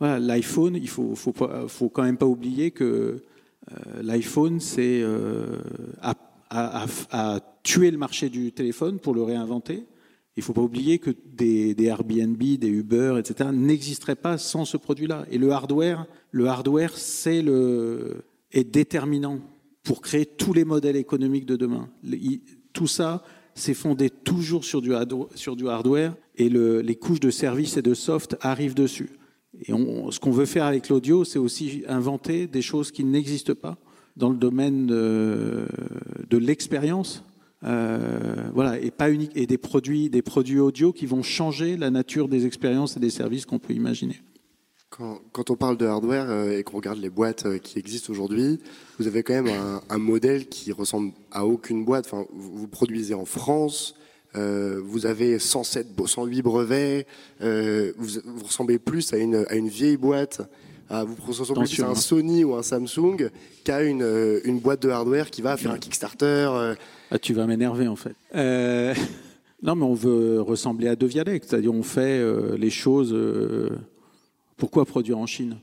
L'iPhone, 0.00 0.76
il 0.76 0.88
faut, 0.88 1.14
faut, 1.14 1.88
quand 1.88 2.02
même 2.02 2.16
pas 2.16 2.26
oublier 2.26 2.70
que 2.70 2.84
euh, 2.84 4.02
l'iPhone, 4.02 4.60
c'est 4.60 5.00
euh, 5.02 5.58
a, 6.00 6.14
le 7.76 7.96
marché 7.96 8.28
du 8.28 8.52
téléphone 8.52 8.98
pour 8.98 9.14
le 9.14 9.22
réinventer. 9.22 9.84
Il 10.36 10.42
faut 10.42 10.52
pas 10.52 10.62
oublier 10.62 11.00
que 11.00 11.10
des, 11.26 11.74
Airbnb, 11.80 12.38
des 12.38 12.68
Uber, 12.68 13.16
etc., 13.18 13.50
n'existeraient 13.52 14.14
pas 14.14 14.38
sans 14.38 14.64
ce 14.64 14.76
produit-là. 14.76 15.26
Et 15.32 15.38
le 15.38 15.50
hardware, 15.50 16.06
le 16.30 16.46
hardware, 16.46 16.96
c'est 16.96 17.42
le 17.42 18.22
est 18.52 18.64
déterminant 18.64 19.40
pour 19.82 20.00
créer 20.00 20.24
tous 20.24 20.52
les 20.52 20.64
modèles 20.64 20.96
économiques 20.96 21.44
de 21.44 21.56
demain. 21.56 21.88
Tout 22.72 22.86
ça, 22.86 23.24
c'est 23.54 23.74
fondé 23.74 24.10
toujours 24.10 24.64
sur 24.64 24.80
du, 24.80 24.94
hardware 24.94 26.14
et 26.36 26.48
le, 26.48 26.80
les 26.80 26.94
couches 26.94 27.20
de 27.20 27.30
services 27.30 27.76
et 27.76 27.82
de 27.82 27.94
soft 27.94 28.36
arrivent 28.40 28.74
dessus. 28.74 29.17
Et 29.60 29.72
ce 29.72 30.20
qu'on 30.20 30.30
veut 30.30 30.46
faire 30.46 30.64
avec 30.64 30.88
l'audio, 30.88 31.24
c'est 31.24 31.38
aussi 31.38 31.82
inventer 31.88 32.46
des 32.46 32.62
choses 32.62 32.90
qui 32.92 33.04
n'existent 33.04 33.54
pas 33.54 33.76
dans 34.16 34.30
le 34.30 34.36
domaine 34.36 34.86
de, 34.86 35.66
de 36.28 36.36
l'expérience. 36.36 37.24
Euh, 37.64 38.50
voilà, 38.54 38.78
et 38.78 38.90
pas 38.90 39.10
unique, 39.10 39.32
et 39.34 39.46
des 39.46 39.58
produits, 39.58 40.10
des 40.10 40.22
produits 40.22 40.60
audio 40.60 40.92
qui 40.92 41.06
vont 41.06 41.22
changer 41.22 41.76
la 41.76 41.90
nature 41.90 42.28
des 42.28 42.46
expériences 42.46 42.96
et 42.96 43.00
des 43.00 43.10
services 43.10 43.46
qu'on 43.46 43.58
peut 43.58 43.72
imaginer. 43.72 44.20
Quand, 44.90 45.50
on 45.50 45.56
parle 45.56 45.76
de 45.76 45.86
hardware 45.86 46.30
euh, 46.30 46.58
et 46.58 46.64
qu'on 46.64 46.78
regarde 46.78 46.98
les 46.98 47.10
boîtes 47.10 47.46
euh, 47.46 47.58
qui 47.58 47.78
existent 47.78 48.12
aujourd'hui, 48.12 48.58
vous 48.98 49.06
avez 49.06 49.22
quand 49.22 49.42
même 49.42 49.54
un, 49.88 49.98
modèle 49.98 50.48
qui 50.48 50.72
ressemble 50.72 51.12
à 51.30 51.46
aucune 51.46 51.84
boîte. 51.84 52.06
Enfin, 52.06 52.26
vous, 52.32 52.66
produisez 52.68 53.14
en 53.14 53.24
France, 53.24 53.94
euh, 54.36 54.80
vous 54.84 55.06
avez 55.06 55.38
107, 55.38 55.88
108 56.06 56.42
brevets, 56.42 57.06
vous, 57.40 58.44
ressemblez 58.44 58.78
plus 58.78 59.12
à 59.12 59.16
une, 59.16 59.46
à 59.48 59.54
une 59.54 59.68
vieille 59.68 59.96
boîte, 59.96 60.42
à, 60.90 61.04
vous 61.04 61.16
ressemblez 61.26 61.66
plus 61.66 61.82
à 61.82 61.88
un 61.88 61.90
hein. 61.90 61.94
Sony 61.94 62.44
ou 62.44 62.54
un 62.54 62.62
Samsung 62.62 63.30
qu'à 63.64 63.82
une, 63.82 64.40
une 64.44 64.58
boîte 64.58 64.82
de 64.82 64.90
hardware 64.90 65.30
qui 65.30 65.42
va 65.42 65.56
faire 65.56 65.72
un 65.72 65.78
Kickstarter. 65.78 66.74
Ah, 67.10 67.18
tu 67.18 67.34
vas 67.34 67.46
m'énerver 67.46 67.88
en 67.88 67.96
fait. 67.96 68.14
non, 69.62 69.74
mais 69.74 69.84
on 69.84 69.94
veut 69.94 70.40
ressembler 70.40 70.88
à 70.88 70.96
deux 70.96 71.10
c'est-à-dire 71.10 71.72
on 71.72 71.82
fait 71.82 72.22
les 72.56 72.70
choses 72.70 73.14
pourquoi 74.56 74.84
produire 74.84 75.18
en 75.18 75.26
Chine? 75.26 75.58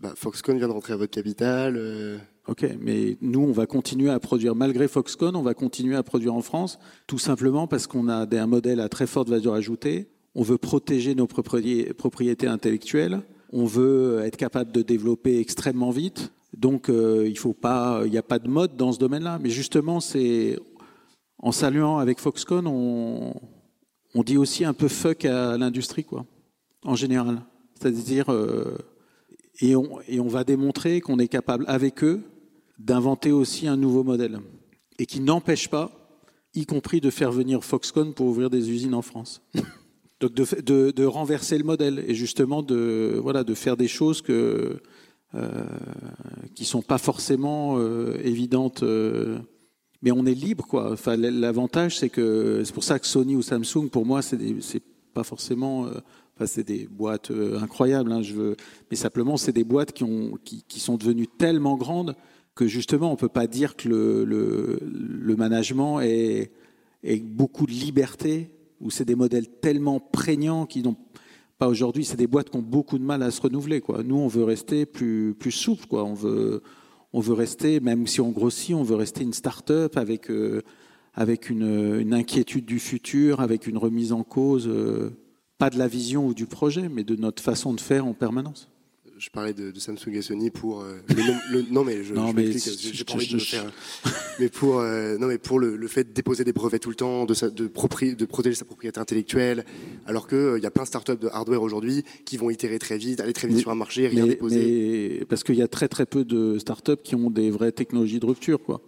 Bah, 0.00 0.12
Foxconn 0.16 0.58
vient 0.58 0.68
de 0.68 0.72
rentrer 0.72 0.92
à 0.92 0.96
votre 0.96 1.10
capitale. 1.10 2.20
Euh. 2.48 2.52
Ok, 2.52 2.66
mais 2.80 3.16
nous, 3.20 3.40
on 3.40 3.52
va 3.52 3.66
continuer 3.66 4.10
à 4.10 4.18
produire, 4.18 4.54
malgré 4.54 4.88
Foxconn, 4.88 5.36
on 5.36 5.42
va 5.42 5.54
continuer 5.54 5.96
à 5.96 6.02
produire 6.02 6.34
en 6.34 6.42
France, 6.42 6.78
tout 7.06 7.18
simplement 7.18 7.66
parce 7.66 7.86
qu'on 7.86 8.08
a 8.08 8.26
un 8.36 8.46
modèle 8.46 8.80
à 8.80 8.88
très 8.88 9.06
forte 9.06 9.28
valeur 9.28 9.54
ajoutée. 9.54 10.08
On 10.34 10.42
veut 10.42 10.58
protéger 10.58 11.14
nos 11.14 11.26
propriétés 11.26 12.46
intellectuelles. 12.46 13.20
On 13.52 13.64
veut 13.64 14.20
être 14.24 14.36
capable 14.36 14.72
de 14.72 14.82
développer 14.82 15.40
extrêmement 15.40 15.90
vite. 15.90 16.32
Donc, 16.56 16.88
euh, 16.88 17.26
il 17.26 17.38
faut 17.38 17.54
pas, 17.54 18.02
il 18.04 18.10
n'y 18.10 18.18
a 18.18 18.22
pas 18.22 18.38
de 18.38 18.48
mode 18.48 18.76
dans 18.76 18.92
ce 18.92 18.98
domaine-là. 18.98 19.38
Mais 19.42 19.50
justement, 19.50 19.98
en 21.38 21.52
saluant 21.52 21.98
avec 21.98 22.20
Foxconn, 22.20 22.66
on, 22.66 23.34
dit 24.24 24.36
aussi 24.36 24.64
un 24.64 24.74
peu 24.74 24.88
fuck 24.88 25.24
à 25.24 25.56
l'industrie, 25.56 26.04
quoi, 26.04 26.26
en 26.84 26.94
général. 26.94 27.40
C'est-à-dire, 27.74 28.30
euh, 28.30 28.76
et 29.60 29.74
on 29.74 30.28
va 30.28 30.44
démontrer 30.44 31.00
qu'on 31.00 31.18
est 31.18 31.28
capable 31.28 31.64
avec 31.68 32.04
eux 32.04 32.22
d'inventer 32.78 33.32
aussi 33.32 33.66
un 33.66 33.76
nouveau 33.76 34.04
modèle 34.04 34.40
et 34.98 35.06
qui 35.06 35.20
n'empêche 35.20 35.68
pas, 35.68 35.90
y 36.54 36.66
compris 36.66 37.00
de 37.00 37.10
faire 37.10 37.32
venir 37.32 37.64
Foxconn 37.64 38.14
pour 38.14 38.26
ouvrir 38.26 38.50
des 38.50 38.70
usines 38.70 38.94
en 38.94 39.02
France. 39.02 39.42
Donc 40.20 40.34
de, 40.34 41.04
renverser 41.04 41.58
le 41.58 41.64
modèle 41.64 42.04
et 42.08 42.14
justement 42.14 42.62
de, 42.62 43.20
voilà, 43.22 43.44
de 43.44 43.54
faire 43.54 43.76
des 43.76 43.86
choses 43.86 44.20
que, 44.20 44.80
euh, 45.34 45.64
qui 46.56 46.64
sont 46.64 46.82
pas 46.82 46.98
forcément 46.98 47.76
euh, 47.78 48.18
évidentes. 48.24 48.82
Euh, 48.82 49.38
mais 50.02 50.10
on 50.10 50.26
est 50.26 50.34
libre, 50.34 50.66
quoi. 50.66 50.92
Enfin, 50.92 51.16
l'avantage, 51.16 51.98
c'est 51.98 52.08
que 52.08 52.62
c'est 52.64 52.74
pour 52.74 52.84
ça 52.84 52.98
que 52.98 53.06
Sony 53.06 53.36
ou 53.36 53.42
Samsung, 53.42 53.88
pour 53.90 54.06
moi, 54.06 54.22
c'est 54.22 54.82
pas 55.14 55.22
forcément 55.22 55.86
euh, 55.86 56.46
c'est 56.46 56.66
des 56.66 56.86
boîtes 56.86 57.32
incroyables, 57.60 58.12
hein, 58.12 58.22
mais 58.90 58.96
simplement, 58.96 59.36
c'est 59.36 59.52
des 59.52 59.64
boîtes 59.64 59.92
qui, 59.92 60.04
ont, 60.04 60.38
qui, 60.44 60.80
sont 60.80 60.96
devenues 60.96 61.26
tellement 61.26 61.76
grandes 61.76 62.14
que 62.58 62.66
justement, 62.66 63.10
on 63.10 63.12
ne 63.12 63.16
peut 63.16 63.28
pas 63.28 63.46
dire 63.46 63.76
que 63.76 63.88
le, 63.88 64.80
le, 64.82 65.36
management 65.36 66.00
est, 66.00 66.50
beaucoup 67.22 67.66
de 67.66 67.70
liberté, 67.70 68.50
ou 68.80 68.90
c'est 68.90 69.04
des 69.04 69.14
modèles 69.14 69.48
tellement 69.48 70.00
prégnants 70.00 70.66
qui 70.66 70.82
n'ont 70.82 70.96
pas 71.58 71.68
aujourd'hui. 71.68 72.04
C'est 72.04 72.16
des 72.16 72.26
boîtes 72.26 72.50
qui 72.50 72.56
ont 72.56 72.62
beaucoup 72.62 72.98
de 72.98 73.04
mal 73.04 73.22
à 73.22 73.30
se 73.30 73.40
renouveler. 73.40 73.80
Quoi. 73.80 74.02
Nous, 74.02 74.16
on 74.16 74.26
veut 74.26 74.42
rester 74.42 74.86
plus, 74.86 75.36
plus 75.38 75.52
souple. 75.52 75.86
Quoi. 75.86 76.02
On, 76.04 76.14
veut, 76.14 77.32
rester, 77.32 77.78
même 77.78 78.08
si 78.08 78.20
on 78.20 78.30
grossit, 78.30 78.74
on 78.74 78.82
veut 78.82 78.96
rester 78.96 79.22
une 79.22 79.34
start-up 79.34 79.96
avec, 79.96 80.28
euh, 80.28 80.62
avec 81.14 81.50
une, 81.50 82.00
une, 82.00 82.12
inquiétude 82.12 82.64
du 82.64 82.80
futur, 82.80 83.40
avec 83.40 83.68
une 83.68 83.78
remise 83.78 84.10
en 84.10 84.24
cause. 84.24 84.66
Euh, 84.66 85.10
pas 85.58 85.70
de 85.70 85.78
la 85.78 85.86
vision 85.86 86.26
ou 86.26 86.34
du 86.34 86.46
projet, 86.46 86.88
mais 86.88 87.04
de 87.04 87.14
notre 87.14 87.40
façon 87.40 87.72
de 87.72 87.80
faire 87.80 88.04
en 88.04 88.14
permanence. 88.14 88.68
Je 89.18 89.30
parlais 89.30 89.52
de, 89.52 89.76
Samsung 89.76 90.12
et 90.12 90.22
Sony 90.22 90.50
pour 90.50 90.82
euh, 90.82 91.00
le, 91.50 91.62
non 91.72 91.82
mais 91.82 92.04
je, 92.04 92.14
non, 92.14 92.32
mais 92.32 92.52
j'ai 92.52 93.02
pas 93.02 93.14
envie 93.14 93.26
de 93.26 93.34
me 93.34 93.40
faire 93.40 93.64
mais 94.38 94.48
pour 94.48 94.78
euh, 94.78 95.18
non 95.18 95.26
mais 95.26 95.38
pour 95.38 95.58
le, 95.58 95.88
fait 95.88 96.04
de 96.04 96.12
déposer 96.12 96.44
des 96.44 96.52
brevets 96.52 96.78
tout 96.78 96.88
le 96.88 96.94
temps 96.94 97.24
de 97.24 97.34
de, 97.48 97.64
de 98.14 98.24
protéger 98.26 98.54
sa 98.54 98.64
propriété 98.64 99.00
intellectuelle 99.00 99.64
alors 100.06 100.28
que 100.28 100.36
euh, 100.36 100.58
il 100.58 100.62
y 100.62 100.66
a 100.66 100.70
plein 100.70 100.84
de 100.84 100.88
startups 100.88 101.16
de 101.16 101.26
hardware 101.26 101.62
aujourd'hui 101.62 102.04
qui 102.24 102.36
vont 102.36 102.48
itérer 102.48 102.78
très 102.78 102.96
vite 102.96 103.18
aller 103.18 103.32
très 103.32 103.48
vite 103.48 103.58
sur 103.58 103.72
un 103.72 103.74
marché 103.74 104.06
rien 104.06 104.24
déposer 104.24 105.24
parce 105.28 105.42
qu'il 105.42 105.56
y 105.56 105.62
a 105.62 105.68
très 105.68 105.88
très 105.88 106.06
peu 106.06 106.24
de 106.24 106.58
startups 106.58 107.02
qui 107.02 107.16
ont 107.16 107.30
des 107.30 107.50
vraies 107.50 107.72
technologies 107.72 108.20
de 108.20 108.26
rupture 108.26 108.62
quoi 108.62 108.80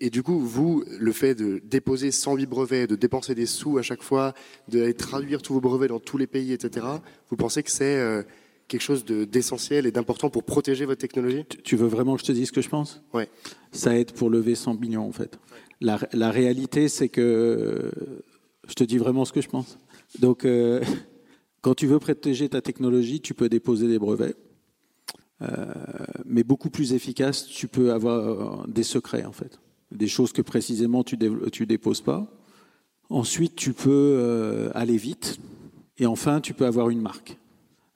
et, 0.00 0.08
du 0.08 0.22
coup, 0.22 0.38
vous, 0.40 0.82
le 0.98 1.12
fait 1.12 1.34
de 1.34 1.60
déposer 1.62 2.10
108 2.10 2.46
brevets, 2.46 2.86
de 2.86 2.96
dépenser 2.96 3.34
des 3.34 3.44
sous 3.44 3.76
à 3.76 3.82
chaque 3.82 4.02
fois, 4.02 4.32
de 4.68 4.90
traduire 4.92 5.42
tous 5.42 5.52
vos 5.52 5.60
brevets 5.60 5.88
dans 5.88 6.00
tous 6.00 6.16
les 6.16 6.26
pays, 6.26 6.54
etc., 6.54 6.86
vous 7.28 7.36
pensez 7.36 7.62
que 7.62 7.70
c'est 7.70 8.24
quelque 8.68 8.82
chose 8.82 9.04
d'essentiel 9.04 9.86
et 9.86 9.92
d'important 9.92 10.30
pour 10.30 10.44
protéger 10.44 10.84
votre 10.84 11.00
technologie? 11.00 11.44
Tu 11.64 11.76
veux 11.76 11.86
vraiment 11.86 12.14
que 12.14 12.20
je 12.20 12.26
te 12.26 12.32
dise 12.32 12.48
ce 12.48 12.52
que 12.52 12.62
je 12.62 12.68
pense? 12.68 13.02
Oui. 13.12 13.24
Ça 13.72 13.96
aide 13.96 14.12
pour 14.12 14.30
lever 14.30 14.54
100 14.54 14.74
millions, 14.74 15.06
en 15.06 15.12
fait. 15.12 15.38
La, 15.80 16.30
réalité, 16.30 16.88
c'est 16.88 17.08
que 17.08 17.90
je 18.66 18.74
te 18.74 18.84
dis 18.84 18.98
vraiment 18.98 19.24
ce 19.24 19.32
que 19.32 19.40
je 19.40 19.48
pense. 19.48 19.78
Donc, 20.18 20.44
euh, 20.44 20.82
quand 21.60 21.74
tu 21.74 21.86
veux 21.86 21.98
protéger 21.98 22.48
ta 22.48 22.62
technologie, 22.62 23.20
tu 23.20 23.34
peux 23.34 23.48
déposer 23.48 23.88
des 23.88 23.98
brevets. 23.98 24.36
Euh, 25.42 25.66
mais 26.24 26.44
beaucoup 26.44 26.70
plus 26.70 26.92
efficace, 26.94 27.46
tu 27.46 27.68
peux 27.68 27.92
avoir 27.92 28.66
des 28.68 28.84
secrets, 28.84 29.24
en 29.24 29.32
fait 29.32 29.58
des 29.94 30.08
choses 30.08 30.32
que 30.32 30.42
précisément 30.42 31.04
tu 31.04 31.16
ne 31.16 31.64
déposes 31.64 32.00
pas. 32.00 32.26
Ensuite, 33.10 33.54
tu 33.54 33.72
peux 33.72 34.16
euh, 34.18 34.70
aller 34.74 34.96
vite. 34.96 35.38
Et 35.98 36.06
enfin, 36.06 36.40
tu 36.40 36.54
peux 36.54 36.66
avoir 36.66 36.90
une 36.90 37.00
marque. 37.00 37.38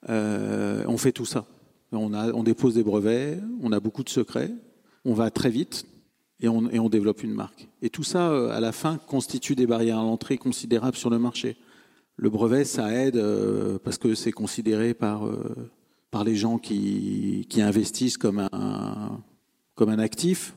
Euh, 0.07 0.83
on 0.87 0.97
fait 0.97 1.11
tout 1.11 1.25
ça. 1.25 1.45
On, 1.91 2.43
dépose 2.43 2.75
des 2.75 2.83
brevets, 2.83 3.39
on 3.61 3.71
a 3.71 3.79
beaucoup 3.79 4.03
de 4.03 4.09
secrets, 4.09 4.51
on 5.05 5.13
va 5.13 5.31
très 5.31 5.49
vite 5.49 5.87
et 6.39 6.47
on, 6.47 6.89
développe 6.89 7.23
une 7.23 7.33
marque. 7.33 7.67
Et 7.81 7.89
tout 7.89 8.03
ça, 8.03 8.29
euh, 8.29 8.51
à 8.51 8.59
la 8.59 8.71
fin, 8.71 8.97
constitue 8.97 9.55
des 9.55 9.65
barrières 9.65 9.97
à 9.97 10.03
l'entrée 10.03 10.37
considérables 10.37 10.95
sur 10.95 11.09
le 11.09 11.17
marché. 11.17 11.57
Le 12.15 12.29
brevet, 12.29 12.63
ça 12.63 12.93
aide 12.93 13.19
parce 13.83 13.97
que 13.97 14.13
c'est 14.13 14.31
considéré 14.31 14.93
par, 14.93 15.27
par 16.11 16.23
les 16.23 16.35
gens 16.35 16.57
qui, 16.57 17.47
qui 17.49 17.61
investissent 17.61 18.17
comme 18.17 18.39
un, 18.51 19.21
comme 19.75 19.89
un 19.89 19.99
actif 19.99 20.53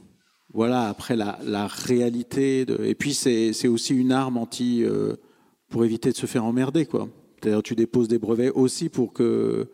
voilà, 0.55 0.89
après 0.89 1.17
la, 1.17 1.67
réalité. 1.67 2.65
De... 2.65 2.85
Et 2.85 2.95
puis 2.95 3.15
c'est 3.15 3.69
aussi 3.69 3.95
une 3.95 4.13
arme 4.13 4.37
anti 4.37 4.85
euh, 4.85 5.15
pour 5.69 5.85
éviter 5.85 6.11
de 6.11 6.17
se 6.17 6.27
faire 6.27 6.45
emmerder, 6.45 6.87
quoi. 6.87 7.09
Tu 7.65 7.75
déposes 7.75 8.09
des 8.09 8.19
brevets 8.19 8.51
aussi 8.55 8.89
pour 8.89 9.13
que 9.13 9.69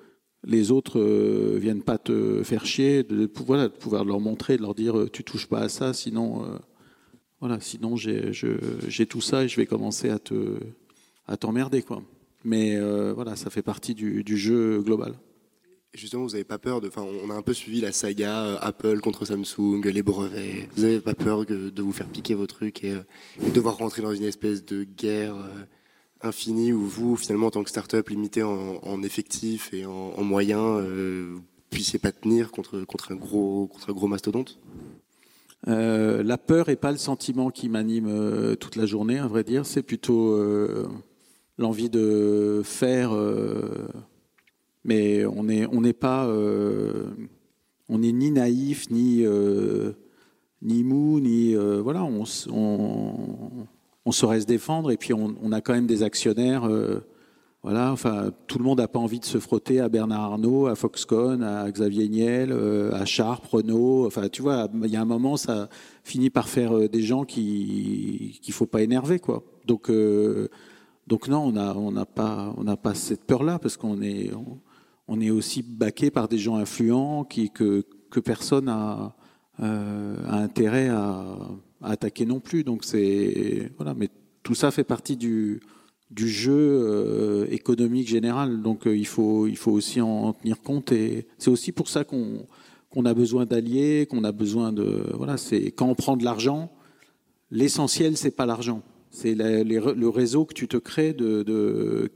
les 0.45 0.71
autres 0.71 1.01
euh, 1.01 1.59
viennent 1.61 1.83
pas 1.83 1.99
te 1.99 2.43
faire 2.43 2.65
chier, 2.65 3.03
de, 3.03 3.27
pouvoir 3.27 4.05
leur 4.05 4.21
montrer, 4.21 4.57
de 4.57 4.63
leur 4.63 4.75
dire 4.75 4.99
euh, 4.99 5.11
tu 5.11 5.25
touches 5.25 5.47
pas 5.47 5.61
à 5.61 5.69
ça, 5.69 5.93
sinon 5.93 6.45
voilà, 7.41 7.61
sinon 7.61 7.97
j'ai 7.97 9.07
tout 9.07 9.21
ça 9.21 9.45
et 9.45 9.49
je 9.49 9.57
vais 9.57 9.67
commencer 9.67 10.11
à 10.11 10.19
te 10.19 10.59
à 11.27 11.37
t'emmerder, 11.37 11.83
quoi. 11.83 12.03
Mais 12.45 12.79
voilà, 13.13 13.37
ça 13.37 13.51
fait 13.51 13.63
partie 13.63 13.95
du 13.95 14.37
jeu 14.37 14.81
global 14.83 15.15
justement, 15.95 16.25
vous 16.25 16.31
n'avez 16.31 16.45
pas 16.45 16.59
peur 16.59 16.81
de. 16.81 16.89
Enfin, 16.89 17.03
on 17.25 17.31
a 17.31 17.35
un 17.35 17.43
peu 17.43 17.53
suivi 17.53 17.81
la 17.81 17.93
saga 17.93 18.45
euh, 18.45 18.59
Apple 18.61 19.01
contre 19.01 19.25
Samsung, 19.25 19.83
les 19.85 20.03
brevets. 20.03 20.69
Vous 20.77 20.83
n'avez 20.83 21.01
pas 21.01 21.15
peur 21.15 21.45
de 21.45 21.83
vous 21.83 21.93
faire 21.93 22.09
piquer 22.09 22.35
vos 22.35 22.47
trucs 22.47 22.85
et, 22.85 22.93
euh, 22.93 23.03
de 23.45 23.51
devoir 23.51 23.77
rentrer 23.77 24.03
dans 24.03 24.13
une 24.13 24.25
espèce 24.25 24.65
de 24.65 24.85
guerre 24.85 25.35
euh, 26.25 26.29
infinie 26.29 26.73
où 26.73 26.87
vous, 26.87 27.17
finalement, 27.17 27.47
en 27.47 27.51
tant 27.51 27.63
que 27.63 27.71
start-up 27.71 28.09
limité 28.09 28.43
en, 28.43 29.03
effectifs 29.03 29.73
et 29.73 29.87
en, 29.87 30.23
moyens, 30.23 30.83
vous 30.83 31.43
puissiez 31.71 31.99
pas 31.99 32.13
tenir 32.13 32.51
contre, 32.51 32.81
contre, 32.81 33.13
un, 33.13 33.17
gros, 33.17 33.67
contre 33.67 33.91
un 33.91 33.93
gros 33.93 34.09
mastodonte? 34.09 34.59
La 35.67 36.39
peur 36.39 36.69
n'est 36.69 36.77
pas 36.77 36.93
le 36.93 36.99
sentiment 36.99 37.51
qui 37.51 37.69
m'anime 37.69 38.57
toute 38.57 38.77
la 38.77 38.87
journée, 38.87 39.19
à 39.19 39.27
vrai 39.27 39.45
dire. 39.45 39.67
C'est 39.67 39.83
plutôt 39.83 40.39
l'envie 41.59 41.91
de 41.91 42.63
faire 42.65 43.13
mais 44.89 45.27
on 45.27 45.45
n'est 45.45 45.67
on 45.67 45.81
n'est 45.83 45.93
pas, 45.93 46.27
euh, 46.27 47.11
on 47.89 47.99
n'est 47.99 48.13
ni 48.13 48.31
naïf 48.31 48.91
ni 48.91 49.25
euh, 49.25 49.93
ni 50.63 50.83
mou 50.83 51.21
ni 51.21 51.55
euh, 51.55 51.81
voilà, 51.83 52.05
on, 52.05 52.25
on, 54.09 54.12
saurait 54.12 54.40
se 54.40 54.47
défendre 54.47 54.90
et 54.90 54.97
puis 54.97 55.12
on, 55.12 55.53
a 55.53 55.61
quand 55.61 55.73
même 55.73 55.87
des 55.87 56.03
actionnaires. 56.03 56.68
voilà, 57.62 57.92
enfin, 57.92 58.31
tout 58.47 58.59
le 58.59 58.64
monde 58.64 58.79
n'a 58.79 58.88
pas 58.88 58.99
envie 58.99 59.21
de 59.21 59.25
se 59.25 59.38
frotter 59.38 59.81
à 59.81 59.88
Bernard 59.88 60.23
Arnault, 60.23 60.66
à 60.66 60.75
Foxconn, 60.75 61.42
à 61.42 61.71
Xavier 61.71 62.09
Niel, 62.09 62.53
à 62.92 63.05
Sharp, 63.05 63.47
Renault. 63.47 64.07
Enfin, 64.07 64.29
tu 64.29 64.42
vois, 64.42 64.68
il 64.83 64.90
y 64.90 64.97
a 64.97 65.01
un 65.01 65.05
moment, 65.05 65.37
ça 65.37 65.68
finit 66.05 66.31
par 66.31 66.49
faire 66.49 66.88
des 66.88 67.03
gens 67.03 67.25
qui 67.25 68.38
qu'il 68.42 68.55
faut 68.55 68.66
pas 68.66 68.83
énerver, 68.83 69.18
quoi. 69.18 69.42
Donc, 69.66 69.90
donc 71.07 71.29
non, 71.29 71.53
on 71.55 71.92
n'a 71.92 72.07
pas 72.07 72.55
pas 72.83 72.94
cette 72.94 73.25
peur-là 73.25 73.59
parce 73.59 73.77
qu'on 73.77 74.01
est 74.03 74.31
on 75.09 75.21
est 75.21 75.31
aussi 75.31 75.62
baqué 75.62 76.11
par 76.11 76.29
des 76.29 76.38
gens 76.38 76.57
influents 76.57 77.25
qui, 77.25 77.51
que, 77.51 77.83
personne 78.25 78.68
euh, 79.61 80.16
a 80.29 80.37
intérêt 80.37 80.88
à, 80.88 81.25
attaquer 81.83 82.27
non 82.27 82.41
plus. 82.41 82.64
Donc 82.64 82.85
c'est 82.85 83.71
voilà, 83.77 83.95
mais 83.95 84.09
tout 84.43 84.55
ça 84.55 84.71
fait 84.71 84.85
partie 84.85 85.17
du, 85.17 85.61
du 86.11 86.29
jeu 86.29 87.47
économique 87.51 88.09
général. 88.09 88.62
Donc 88.62 88.83
il, 88.87 89.07
faut, 89.07 89.47
il 89.47 89.57
faut 89.57 89.73
aussi 89.73 90.01
en, 90.01 90.33
tenir 90.33 90.61
compte. 90.61 90.93
Et 90.93 91.27
c'est 91.38 91.51
aussi 91.51 91.73
pour 91.73 91.88
ça 91.88 92.05
qu'on 92.05 92.47
qu'on 92.91 93.05
a 93.05 93.14
besoin 93.14 93.45
d'alliés, 93.45 94.07
qu'on 94.09 94.25
a 94.25 94.33
besoin 94.33 94.73
de. 94.73 95.05
Voilà, 95.14 95.37
c'est 95.37 95.71
quand 95.71 95.87
on 95.87 95.95
prend 95.95 96.17
de 96.17 96.25
l'argent, 96.25 96.71
l'essentiel, 97.51 98.17
c'est 98.17 98.31
pas 98.31 98.47
l'argent. 98.47 98.83
C'est 99.11 99.35
le 99.35 100.09
réseau 100.09 100.45
que 100.45 100.55
tu 100.55 100.69
te 100.69 100.77
crées 100.77 101.12
de, 101.12 101.43
de, 101.43 102.11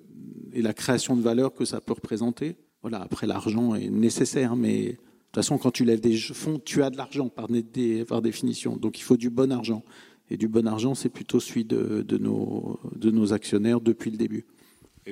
et 0.52 0.62
la 0.62 0.72
création 0.72 1.16
de 1.16 1.22
valeur 1.22 1.54
que 1.54 1.64
ça 1.64 1.80
peut 1.80 1.94
représenter. 1.94 2.56
Voilà, 2.82 3.00
après, 3.00 3.26
l'argent 3.26 3.74
est 3.74 3.88
nécessaire, 3.88 4.56
mais 4.56 4.98
toute 5.32 5.44
façon, 5.44 5.56
quand 5.56 5.70
tu 5.70 5.86
lèves 5.86 6.00
des 6.00 6.14
fonds, 6.18 6.60
tu 6.62 6.82
as 6.82 6.90
de 6.90 6.98
l'argent 6.98 7.30
par, 7.30 7.48
définition. 7.48 8.76
Donc 8.76 8.98
il 8.98 9.02
faut 9.02 9.16
du 9.16 9.30
bon 9.30 9.50
argent. 9.50 9.82
Et 10.30 10.36
du 10.36 10.46
bon 10.46 10.66
argent, 10.68 10.94
c'est 10.94 11.08
plutôt 11.08 11.40
celui 11.40 11.64
de, 11.64 12.02
de, 12.02 12.18
nos, 12.18 12.78
de 12.94 13.32
actionnaires 13.32 13.80
depuis 13.80 14.10
le 14.10 14.18
début. 14.18 14.44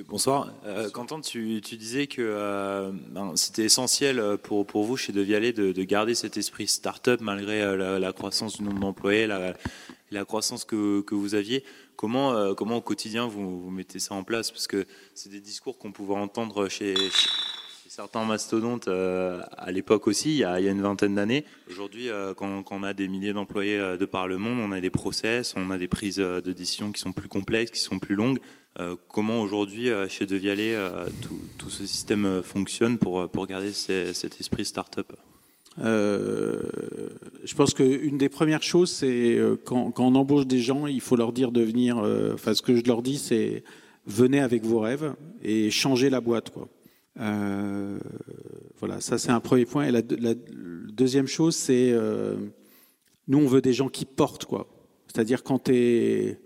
bonsoir. 0.09 0.52
Euh, 0.66 0.90
Quentin, 0.90 1.22
tu, 1.22 1.59
disais 1.62 2.06
que 2.06 2.20
euh, 2.20 2.92
ben, 3.12 3.33
c'était 3.35 3.64
essentiel 3.64 4.22
pour, 4.42 4.66
pour 4.66 4.85
vous 4.85 4.98
chez 4.98 5.12
Devialet 5.12 5.54
de, 5.54 5.72
de 5.72 5.83
garder 5.85 6.14
cet 6.14 6.37
esprit 6.37 6.66
start-up 6.66 7.22
malgré 7.22 7.62
euh, 7.62 7.98
la, 7.98 8.12
croissance 8.12 8.59
du 8.59 8.62
nombre 8.62 8.80
d'employés, 8.80 9.26
la, 9.26 10.24
croissance 10.26 10.66
que, 10.66 11.02
vous 11.11 11.35
aviez. 11.35 11.64
Comment, 11.96 12.35
euh, 12.35 12.52
comment 12.52 12.76
au 12.76 12.83
quotidien 12.83 13.26
vous, 13.26 13.70
mettez 13.70 13.98
ça 13.98 14.14
en 14.14 14.22
place? 14.22 14.50
Parce 14.50 14.66
que 14.66 14.87
c'est 15.14 15.30
des 15.30 15.40
discours 15.40 15.78
qu'on 15.78 15.92
pouvait 15.92 16.14
entendre 16.14 16.68
chez 16.68 16.94
certains 18.00 18.24
mastodontes 18.24 18.88
euh, 18.88 19.42
à 19.58 19.70
l'époque 19.70 20.06
aussi, 20.06 20.30
il 20.30 20.38
y, 20.38 20.44
a, 20.44 20.58
une 20.58 20.80
vingtaine 20.80 21.16
d'années. 21.16 21.44
Aujourd'hui, 21.70 22.08
euh, 22.08 22.32
quand, 22.32 22.64
on 22.70 22.82
a 22.82 22.94
des 22.94 23.08
milliers 23.08 23.34
d'employés 23.34 23.78
euh, 23.78 23.98
de 23.98 24.06
par 24.06 24.26
le 24.26 24.38
monde, 24.38 24.58
on 24.58 24.72
a 24.72 24.80
des 24.80 24.88
process, 24.88 25.52
on 25.54 25.70
a 25.70 25.76
des 25.76 25.86
prises 25.86 26.16
de 26.16 26.52
décisions 26.52 26.92
qui 26.92 27.00
sont 27.00 27.12
plus 27.12 27.28
complexes, 27.28 27.70
qui 27.72 27.80
sont 27.80 27.98
plus 27.98 28.14
longues. 28.14 28.38
Comment 29.08 29.42
aujourd'hui, 29.42 29.88
chez 30.08 30.24
Devialet, 30.24 30.74
tout, 31.20 31.38
tout, 31.58 31.68
ce 31.68 31.84
système 31.84 32.40
fonctionne 32.42 32.96
pour, 32.96 33.28
pour 33.28 33.46
garder 33.46 33.72
cet 33.72 34.40
esprit 34.40 34.64
start-up? 34.64 35.12
Je 35.76 37.54
pense 37.54 37.74
qu'une 37.74 38.16
des 38.16 38.30
premières 38.30 38.62
choses, 38.62 38.90
c'est 38.90 39.38
quand, 39.66 39.90
quand, 39.90 40.06
on 40.06 40.14
embauche 40.14 40.46
des 40.46 40.60
gens, 40.60 40.86
il 40.86 41.02
faut 41.02 41.16
leur 41.16 41.32
dire 41.32 41.50
de 41.52 41.60
venir. 41.60 41.98
Enfin, 42.32 42.54
ce 42.54 42.62
que 42.62 42.76
je 42.76 42.84
leur 42.84 43.02
dis, 43.02 43.18
c'est 43.18 43.64
venez 44.06 44.40
avec 44.40 44.64
vos 44.64 44.78
rêves 44.78 45.14
et 45.42 45.70
changez 45.70 46.08
la 46.08 46.22
boîte. 46.22 46.48
Quoi. 46.50 46.68
Euh, 47.18 47.98
voilà, 48.78 49.00
ça 49.00 49.18
c'est 49.18 49.30
un 49.30 49.40
premier 49.40 49.66
point. 49.66 49.84
Et 49.84 49.90
la, 49.90 50.02
deuxième 50.02 51.26
chose, 51.26 51.56
c'est 51.56 51.90
euh, 51.92 52.36
nous, 53.28 53.38
on 53.38 53.46
veut 53.46 53.60
des 53.60 53.72
gens 53.72 53.88
qui 53.88 54.04
portent. 54.04 54.44
quoi. 54.44 54.68
C'est-à-dire 55.06 55.42
quand 55.42 55.68
es. 55.68 56.38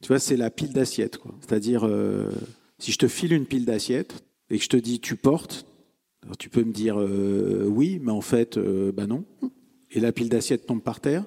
Tu 0.00 0.08
vois, 0.08 0.18
c'est 0.18 0.36
la 0.36 0.50
pile 0.50 0.72
d'assiettes. 0.72 1.18
C'est-à-dire, 1.40 1.86
euh, 1.86 2.30
si 2.78 2.92
je 2.92 2.98
te 2.98 3.06
file 3.06 3.32
une 3.32 3.46
pile 3.46 3.64
d'assiettes 3.64 4.24
et 4.50 4.58
que 4.58 4.64
je 4.64 4.68
te 4.68 4.76
dis 4.76 4.98
tu 4.98 5.14
portes, 5.16 5.64
alors 6.24 6.36
tu 6.36 6.48
peux 6.48 6.64
me 6.64 6.72
dire 6.72 6.96
oui, 6.96 8.00
mais 8.02 8.12
en 8.12 8.20
fait, 8.20 8.58
bah 8.58 9.06
non. 9.06 9.24
Et 9.90 10.00
la 10.00 10.12
pile 10.12 10.28
d'assiettes 10.28 10.66
tombe 10.66 10.82
par 10.82 11.00
terre. 11.00 11.24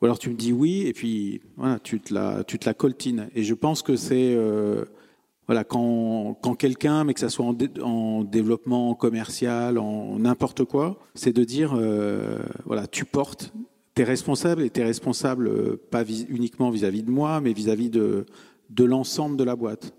Ou 0.00 0.04
alors 0.04 0.18
tu 0.18 0.28
me 0.28 0.34
dis 0.34 0.52
oui, 0.52 0.82
et 0.86 0.92
puis 0.92 1.40
voilà, 1.56 1.78
tu 1.78 2.00
te 2.00 2.12
la, 2.12 2.44
tu 2.44 2.58
te 2.58 2.66
la 2.66 2.74
coltines. 2.74 3.28
Et 3.34 3.42
je 3.42 3.54
pense 3.54 3.82
que 3.82 3.96
c'est 3.96 4.36
voilà 5.46 5.64
quand, 5.64 6.36
quelqu'un, 6.58 7.04
mais 7.04 7.14
que 7.14 7.20
ça 7.20 7.28
soit 7.28 7.44
en, 7.44 7.52
dé, 7.52 7.68
en 7.82 8.24
développement 8.24 8.94
commercial, 8.94 9.78
en 9.78 10.18
n'importe 10.18 10.64
quoi, 10.64 10.98
c'est 11.14 11.32
de 11.32 11.44
dire 11.44 11.74
euh, 11.76 12.38
voilà, 12.64 12.86
tu 12.86 13.04
portes, 13.04 13.52
tu 13.94 14.02
es 14.02 14.04
responsable 14.04 14.62
et 14.62 14.70
tu 14.70 14.80
es 14.80 14.84
responsable 14.84 15.48
euh, 15.48 15.80
pas 15.90 16.04
uniquement 16.28 16.70
vis-à-vis 16.70 17.02
-vis 17.02 17.06
de 17.06 17.10
moi, 17.10 17.40
mais 17.40 17.52
vis-à-vis 17.52 17.90
-vis 17.90 18.24
de, 18.70 18.84
l'ensemble 18.84 19.36
de 19.36 19.44
la 19.44 19.56
boîte. 19.56 19.94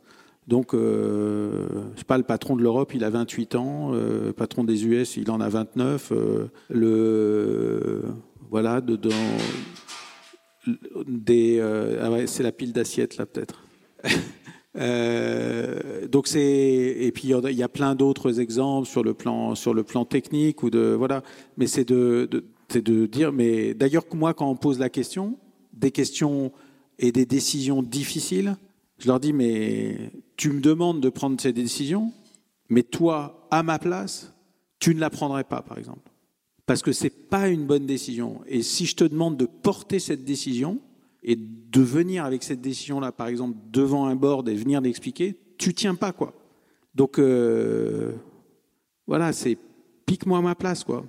Donc, 0.48 0.74
euh, 0.74 1.66
je 1.94 2.00
sais 2.00 2.06
pas, 2.06 2.18
le 2.18 2.24
patron 2.24 2.56
de 2.56 2.62
l'Europe, 2.62 2.94
il 2.94 3.04
a 3.04 3.10
28 3.10 3.56
ans, 3.56 3.94
euh, 3.94 4.28
le 4.28 4.34
patron 4.34 4.64
des 4.64 4.86
US, 4.86 5.18
il 5.18 5.32
en 5.32 5.42
a 5.42 5.50
29. 5.50 6.12
Euh, 6.12 6.46
le 6.70 8.04
voilà, 8.52 8.80
dedans 8.80 9.10
euh, 11.30 12.00
ah 12.02 12.28
c'est 12.28 12.44
la 12.44 12.52
pile 12.52 12.74
d'assiettes 12.74 13.18
là 13.18 13.26
peut-être. 13.26 13.64
Euh, 14.78 16.08
donc 16.08 16.28
c'est 16.28 16.42
et 16.42 17.12
puis 17.14 17.30
il 17.30 17.58
y 17.58 17.64
a 17.64 17.70
plein 17.70 17.96
d'autres 17.96 18.40
exemples 18.42 18.88
sur 18.88 19.04
le 19.04 19.14
plan 19.14 19.56
sur 19.56 19.74
le 19.74 19.84
plan 19.84 20.04
technique 20.04 20.64
ou 20.64 20.70
de 20.70 20.94
voilà, 20.98 21.24
mais 21.56 21.68
c'est 21.68 21.86
de, 21.86 22.28
de 22.30 22.44
de 22.80 23.06
dire 23.06 23.32
mais 23.32 23.74
d'ailleurs 23.74 24.04
moi 24.14 24.34
quand 24.34 24.50
on 24.50 24.56
pose 24.58 24.80
la 24.80 24.90
question, 24.90 25.38
des 25.72 25.92
questions 25.92 26.52
et 27.00 27.14
des 27.14 27.26
décisions 27.26 27.84
difficiles, 27.84 28.58
je 28.98 29.08
leur 29.08 29.20
dis 29.20 29.32
mais 29.32 30.12
tu 30.38 30.52
me 30.52 30.60
demandes 30.60 31.02
de 31.02 31.10
prendre 31.10 31.40
ces 31.40 31.54
décisions, 31.54 32.12
mais 32.70 32.84
toi, 32.84 33.48
à 33.52 33.64
ma 33.64 33.80
place, 33.80 34.34
tu 34.80 34.96
ne 34.96 35.00
la 35.00 35.10
prendrais 35.10 35.44
pas, 35.44 35.62
par 35.62 35.78
exemple. 35.78 36.12
Parce 36.66 36.82
que 36.82 36.92
c'est 36.92 37.10
pas 37.10 37.48
une 37.48 37.66
bonne 37.66 37.86
décision. 37.86 38.42
Et 38.48 38.64
si 38.64 38.86
je 38.86 38.96
te 38.96 39.04
demande 39.04 39.38
de 39.38 39.46
porter 39.46 40.00
cette 40.00 40.26
décision 40.26 40.80
et 41.28 41.36
de 41.36 41.82
venir 41.82 42.24
avec 42.24 42.44
cette 42.44 42.62
décision-là, 42.62 43.12
par 43.12 43.28
exemple, 43.28 43.58
devant 43.72 44.06
un 44.06 44.16
board 44.16 44.48
et 44.48 44.54
venir 44.54 44.80
l'expliquer, 44.80 45.36
tu 45.58 45.74
tiens 45.74 45.96
pas, 45.96 46.14
quoi. 46.14 46.36
Donc, 46.94 47.18
euh, 47.18 48.14
voilà, 49.08 49.34
c'est 49.34 49.58
pique-moi 50.06 50.40
ma 50.42 50.54
place, 50.54 50.84
quoi. 50.84 51.04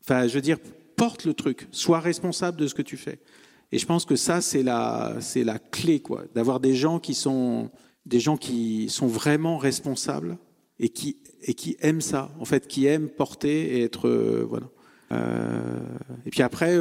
Enfin, 0.00 0.28
je 0.28 0.34
veux 0.34 0.40
dire, 0.40 0.58
porte 0.94 1.24
le 1.24 1.34
truc, 1.34 1.66
sois 1.72 1.98
responsable 1.98 2.56
de 2.56 2.68
ce 2.68 2.74
que 2.74 2.82
tu 2.82 2.96
fais. 2.96 3.18
Et 3.72 3.78
je 3.78 3.84
pense 3.84 4.04
que 4.04 4.14
ça, 4.14 4.40
c'est 4.40 4.62
la, 4.62 5.16
c'est 5.20 5.42
la 5.42 5.58
clé, 5.58 5.98
quoi, 5.98 6.24
d'avoir 6.36 6.60
des 6.60 6.76
gens 6.76 7.00
qui 7.00 7.14
sont, 7.14 7.68
des 8.06 8.20
gens 8.20 8.36
qui 8.36 8.88
sont 8.88 9.08
vraiment 9.08 9.58
responsables 9.58 10.38
et 10.78 10.88
qui, 10.88 11.18
et 11.42 11.54
qui 11.54 11.76
aiment 11.80 12.00
ça, 12.00 12.30
en 12.38 12.44
fait, 12.44 12.68
qui 12.68 12.86
aiment 12.86 13.08
porter 13.08 13.78
et 13.78 13.82
être. 13.82 14.06
Euh, 14.06 14.46
voilà. 14.48 14.70
Euh, 15.10 15.80
et 16.26 16.30
puis 16.30 16.42
après, 16.42 16.76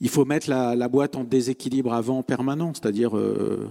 il 0.00 0.08
faut 0.08 0.24
mettre 0.24 0.48
la, 0.48 0.88
boîte 0.88 1.16
en 1.16 1.24
déséquilibre 1.24 1.92
avant 1.92 2.22
permanent, 2.22 2.72
c'est-à-dire. 2.74 3.16
Euh, 3.16 3.68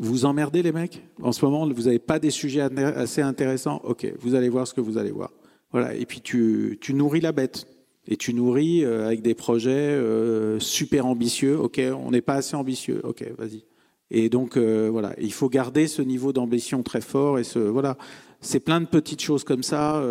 vous 0.00 0.24
emmerdez 0.24 0.62
les 0.64 0.72
mecs? 0.72 1.04
En 1.22 1.30
ce 1.30 1.44
moment, 1.44 1.68
vous 1.68 1.82
n'avez 1.82 2.00
pas 2.00 2.18
des 2.18 2.30
sujets 2.30 2.62
assez 2.62 3.22
intéressants 3.22 3.80
Ok, 3.84 4.12
vous 4.18 4.34
allez 4.34 4.48
voir 4.48 4.66
ce 4.66 4.74
que 4.74 4.80
vous 4.80 4.98
allez 4.98 5.12
voir. 5.12 5.30
Voilà. 5.70 5.94
Et 5.94 6.04
puis 6.04 6.20
tu, 6.20 6.76
nourris 6.90 7.20
la 7.20 7.30
bête. 7.30 7.68
Et 8.08 8.16
tu 8.16 8.34
nourris 8.34 8.84
euh, 8.84 9.06
avec 9.06 9.22
des 9.22 9.34
projets 9.34 9.70
euh, 9.70 10.58
super 10.58 11.06
ambitieux. 11.06 11.56
Ok, 11.56 11.80
on 11.80 12.10
n'est 12.10 12.22
pas 12.22 12.34
assez 12.34 12.56
ambitieux. 12.56 13.00
Ok, 13.04 13.24
vas-y. 13.38 13.64
Et 14.10 14.28
donc 14.28 14.58
voilà, 14.58 15.14
il 15.18 15.32
faut 15.32 15.48
garder 15.48 15.86
ce 15.86 16.02
niveau 16.02 16.32
d'ambition 16.32 16.82
très 16.82 17.00
fort 17.00 17.38
et 17.38 17.44
ce 17.44 17.58
voilà, 17.58 17.96
c'est 18.40 18.60
plein 18.60 18.80
de 18.80 18.86
petites 18.86 19.22
choses 19.22 19.44
comme 19.44 19.62
ça. 19.62 20.04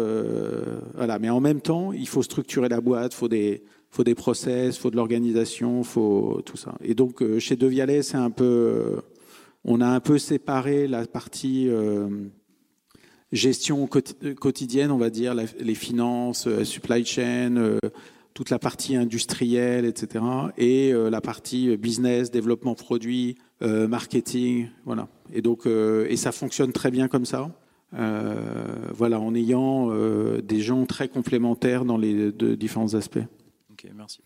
Voilà, 0.96 1.20
mais 1.20 1.30
en 1.30 1.40
même 1.40 1.62
temps, 1.62 1.94
il 1.94 2.08
faut 2.08 2.24
structurer 2.24 2.70
la 2.70 2.82
boîte, 2.82 3.14
faut 3.14 3.28
des 3.28 3.64
faut 3.94 4.04
des 4.04 4.16
process, 4.16 4.80
faut 4.80 4.90
de 4.90 4.96
l'organisation, 4.96 5.84
faut 5.84 6.42
tout 6.46 6.58
ça. 6.58 6.74
Et 6.84 6.96
donc 6.96 7.22
euh, 7.22 7.38
chez 7.38 7.56
Devialet, 7.56 8.02
c'est 8.02 8.18
un 8.18 8.32
peu, 8.32 8.44
euh, 8.44 9.02
on 9.66 9.82
a 9.82 9.88
un 9.88 10.00
peu 10.00 10.18
séparé 10.18 10.88
la 10.88 11.06
partie 11.06 11.70
euh, 11.70 12.08
gestion 13.32 13.88
quotidienne, 13.88 14.90
on 14.90 14.98
va 14.98 15.12
dire, 15.12 15.36
les 15.36 15.76
finances, 15.76 16.48
supply 16.64 17.06
chain 17.06 17.80
toute 18.36 18.50
la 18.52 18.60
partie 18.60 18.96
industrielle, 18.96 19.86
etc., 19.86 20.24
et 20.58 20.92
la 20.94 21.20
partie 21.20 21.76
business, 21.78 22.30
développement 22.30 22.76
produit, 22.76 23.38
marketing, 23.62 24.70
voilà. 24.86 25.08
Et 25.34 25.42
donc, 25.42 25.66
et 25.66 26.16
ça 26.16 26.32
fonctionne 26.32 26.74
très 26.74 26.92
bien 26.92 27.08
comme 27.08 27.26
ça. 27.26 27.50
voilà, 27.92 29.20
en 29.20 29.34
ayant 29.34 29.90
des 30.44 30.62
gens 30.62 30.86
très 30.86 31.08
complémentaires 31.08 31.86
dans 31.86 31.98
les 31.98 32.32
deux 32.32 32.56
différents 32.56 32.94
aspects. 32.94 33.26
Ok, 33.84 33.92
merci. 33.96 34.20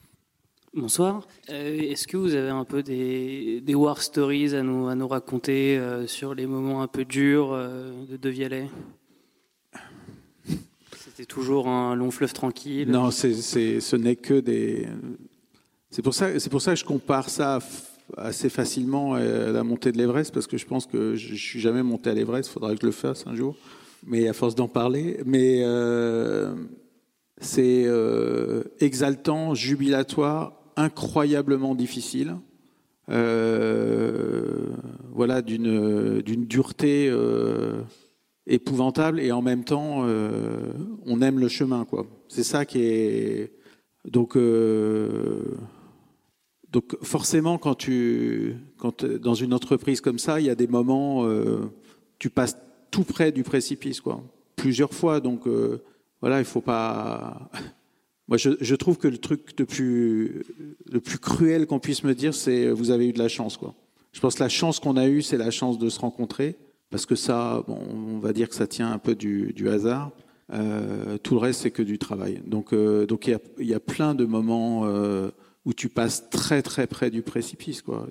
Bonsoir. 0.73 1.27
Euh, 1.49 1.79
Est-ce 1.79 2.07
que 2.07 2.17
vous 2.17 2.35
avez 2.35 2.49
un 2.49 2.65
peu 2.65 2.83
des, 2.83 3.61
des, 3.61 3.75
war 3.75 4.01
stories 4.01 4.53
à 4.53 4.61
nous, 4.61 4.87
à 4.87 4.95
nous 4.95 5.07
raconter 5.07 5.77
euh, 5.77 6.05
sur 6.05 6.35
les 6.35 6.45
moments 6.45 6.81
un 6.81 6.87
peu 6.87 7.05
durs 7.05 7.53
euh, 7.53 7.91
de 8.05 8.17
De 8.17 8.29
Vialet? 8.29 8.69
C'était 10.97 11.25
toujours 11.25 11.67
un 11.67 11.95
long 11.95 12.11
fleuve 12.11 12.33
tranquille 12.33 12.89
Non, 12.89 13.09
c 13.09 13.31
est, 13.31 13.41
c 13.41 13.61
est, 13.61 13.79
ce 13.79 13.95
n'est 13.95 14.15
que 14.15 14.39
des. 14.39 14.87
C'est 15.89 16.01
pour, 16.03 16.13
ça, 16.13 16.27
pour 16.51 16.61
ça 16.61 16.73
que 16.73 16.79
je 16.79 16.85
compare 16.85 17.29
ça 17.29 17.59
assez 18.15 18.49
facilement 18.49 19.15
à 19.15 19.21
la 19.23 19.63
montée 19.63 19.91
de 19.91 19.97
l'Everest, 19.97 20.33
parce 20.33 20.45
que 20.45 20.57
je 20.57 20.65
pense 20.65 20.85
que 20.85 21.15
je 21.15 21.31
ne 21.31 21.37
suis 21.37 21.59
jamais 21.59 21.81
monté 21.81 22.09
à 22.11 22.13
l'Everest, 22.13 22.49
il 22.49 22.53
faudra 22.53 22.75
que 22.75 22.81
je 22.81 22.85
le 22.85 22.91
fasse 22.91 23.25
un 23.25 23.33
jour, 23.33 23.55
mais 24.05 24.27
à 24.27 24.33
force 24.33 24.53
d'en 24.53 24.67
parler. 24.67 25.19
Mais 25.25 25.61
euh, 25.63 26.53
c'est 27.39 27.83
euh, 27.85 28.63
exaltant, 28.79 29.53
jubilatoire, 29.53 30.53
incroyablement 30.75 31.75
difficile. 31.75 32.35
Euh, 33.09 34.67
voilà, 35.13 35.41
d'une 35.41 36.21
dureté 36.45 37.07
euh, 37.09 37.81
épouvantable 38.47 39.19
et 39.19 39.31
en 39.31 39.41
même 39.41 39.63
temps, 39.63 40.05
on 41.05 41.21
aime 41.21 41.39
le 41.39 41.47
chemin. 41.47 41.85
C'est 42.27 42.43
ça 42.43 42.65
qui 42.65 42.79
est. 42.79 43.53
Donc, 44.05 44.37
donc 46.71 46.97
forcément, 47.01 47.57
quand 47.57 47.75
tu, 47.75 48.55
quand 48.77 49.05
dans 49.05 49.33
une 49.33 49.53
entreprise 49.53 50.01
comme 50.01 50.19
ça, 50.19 50.39
il 50.39 50.45
y 50.45 50.49
a 50.49 50.55
des 50.55 50.67
moments, 50.67 51.27
tu 52.19 52.29
passes 52.29 52.57
tout 52.89 53.03
près 53.03 53.31
du 53.31 53.43
précipice, 53.43 54.01
quoi, 54.01 54.23
plusieurs 54.55 54.93
fois. 54.93 55.19
Donc 55.19 55.45
voilà, 56.21 56.39
il 56.39 56.45
faut 56.45 56.61
pas. 56.61 57.49
Moi, 58.27 58.37
je, 58.37 58.75
trouve 58.75 58.97
que 58.97 59.07
le 59.07 59.19
truc 59.19 59.57
le 59.57 59.65
plus, 60.99 61.19
cruel 61.19 61.65
qu'on 61.65 61.79
puisse 61.79 62.03
me 62.03 62.13
dire, 62.13 62.33
c'est 62.33 62.69
vous 62.69 62.91
avez 62.91 63.07
eu 63.07 63.13
de 63.13 63.19
la 63.19 63.29
chance, 63.29 63.55
quoi. 63.55 63.73
Je 64.11 64.19
pense 64.19 64.35
que 64.35 64.43
la 64.43 64.49
chance 64.49 64.79
qu'on 64.79 64.97
a 64.97 65.07
eue, 65.07 65.21
c'est 65.21 65.37
la 65.37 65.51
chance 65.51 65.77
de 65.77 65.87
se 65.89 65.99
rencontrer, 65.99 66.57
parce 66.89 67.05
que 67.05 67.15
ça, 67.15 67.63
bon, 67.67 67.79
on 67.89 68.19
va 68.19 68.33
dire 68.33 68.49
que 68.49 68.55
ça 68.55 68.67
tient 68.67 68.91
un 68.91 68.97
peu 68.97 69.15
du, 69.15 69.69
hasard. 69.69 70.11
Euh, 70.53 71.17
tout 71.17 71.35
le 71.35 71.39
reste, 71.39 71.61
c'est 71.61 71.71
que 71.71 71.83
du 71.83 71.97
travail. 71.99 72.41
Donc, 72.45 72.73
euh, 72.73 73.05
donc 73.05 73.27
il 73.27 73.65
y 73.65 73.73
a, 73.73 73.79
plein 73.79 74.13
de 74.13 74.25
moments 74.25 74.85
euh, 74.85 75.29
où 75.65 75.73
tu 75.73 75.87
passes 75.87 76.29
très 76.29 76.61
très 76.61 76.87
près 76.87 77.09
du 77.09 77.21
précipice. 77.21 77.81
Quoi. 77.81 78.07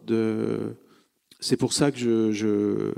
C'est 1.41 1.57
pour 1.57 1.73
ça 1.73 1.91
que 1.91 1.99
je, 2.33 2.93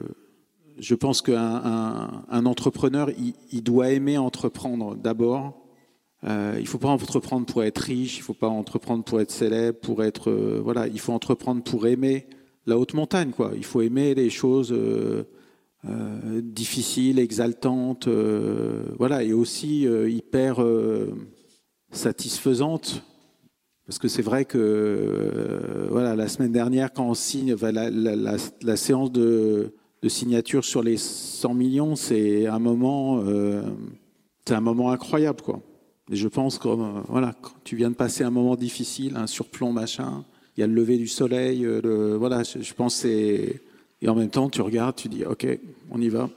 je 0.78 0.94
pense 0.94 1.22
qu'un 1.22 1.36
un, 1.36 2.24
un, 2.30 2.46
entrepreneur, 2.46 3.10
il, 3.50 3.62
doit 3.62 3.90
aimer 3.90 4.18
entreprendre 4.18 4.96
d'abord. 4.96 5.64
Euh, 6.24 6.56
il 6.58 6.66
faut 6.66 6.78
pas 6.78 6.88
entreprendre 6.88 7.46
pour 7.46 7.62
être 7.62 7.78
riche, 7.78 8.18
il 8.18 8.22
faut 8.22 8.34
pas 8.34 8.48
entreprendre 8.48 9.04
pour 9.04 9.20
être 9.20 9.30
célèbre, 9.30 9.78
pour 9.78 10.02
être 10.02 10.30
euh, 10.30 10.60
voilà. 10.62 10.88
Il 10.88 11.00
faut 11.00 11.12
entreprendre 11.12 11.62
pour 11.62 11.86
aimer 11.86 12.26
la 12.66 12.78
haute 12.78 12.94
montagne, 12.94 13.30
quoi. 13.30 13.52
Il 13.56 13.64
faut 13.64 13.82
aimer 13.82 14.14
les 14.14 14.30
choses 14.30 14.72
euh, 14.72 15.24
difficiles, 16.42 17.18
exaltantes, 17.18 18.08
voilà, 18.98 19.22
et 19.22 19.32
aussi 19.32 19.82
hyper 19.84 20.64
satisfaisantes 21.92 23.02
parce 23.86 23.98
que 23.98 24.08
c'est 24.08 24.20
vrai 24.20 24.44
que 24.44 25.88
voilà, 25.90 26.14
la 26.14 26.28
semaine 26.28 26.52
dernière, 26.52 26.92
quand 26.92 27.06
on 27.06 27.14
signe 27.14 27.56
la 27.56 28.76
séance 28.76 29.10
de, 29.10 29.72
de, 30.02 30.08
signature 30.08 30.64
sur 30.64 30.82
les 30.82 30.96
100 30.96 31.54
millions, 31.54 31.96
c'est 31.96 32.46
un 32.46 32.58
moment, 32.58 33.20
euh, 33.24 33.62
c'est 34.46 34.54
un 34.54 34.60
moment 34.60 34.90
incroyable, 34.90 35.42
quoi. 35.42 35.60
Et 36.10 36.16
je 36.16 36.28
pense 36.28 36.58
que 36.58 36.68
euh, 36.68 37.00
voilà, 37.08 37.34
tu 37.64 37.76
viens 37.76 37.90
de 37.90 37.94
passer 37.94 38.24
un 38.24 38.30
moment 38.30 38.56
difficile, 38.56 39.16
un 39.16 39.26
surplomb 39.26 39.72
machin, 39.72 40.24
il 40.56 40.60
y 40.60 40.64
a 40.64 40.66
le 40.66 40.74
lever 40.74 40.96
du 40.96 41.08
soleil, 41.08 41.60
le, 41.60 42.16
voilà, 42.16 42.42
je, 42.42 42.74
pense 42.74 43.04
et 43.04 43.60
en 44.06 44.14
même 44.14 44.30
temps 44.30 44.48
tu 44.48 44.60
regardes, 44.60 44.96
tu 44.96 45.08
dis 45.08 45.24
ok, 45.24 45.46
on 45.90 46.00
y 46.00 46.08
va. 46.08 46.30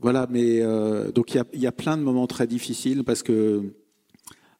Voilà, 0.00 0.28
mais 0.30 0.60
euh, 0.62 1.10
donc 1.10 1.34
il 1.34 1.38
y 1.38 1.40
a, 1.40 1.44
y 1.54 1.66
a 1.66 1.72
plein 1.72 1.96
de 1.96 2.02
moments 2.02 2.26
très 2.26 2.46
difficiles 2.46 3.02
parce 3.02 3.22
que 3.22 3.62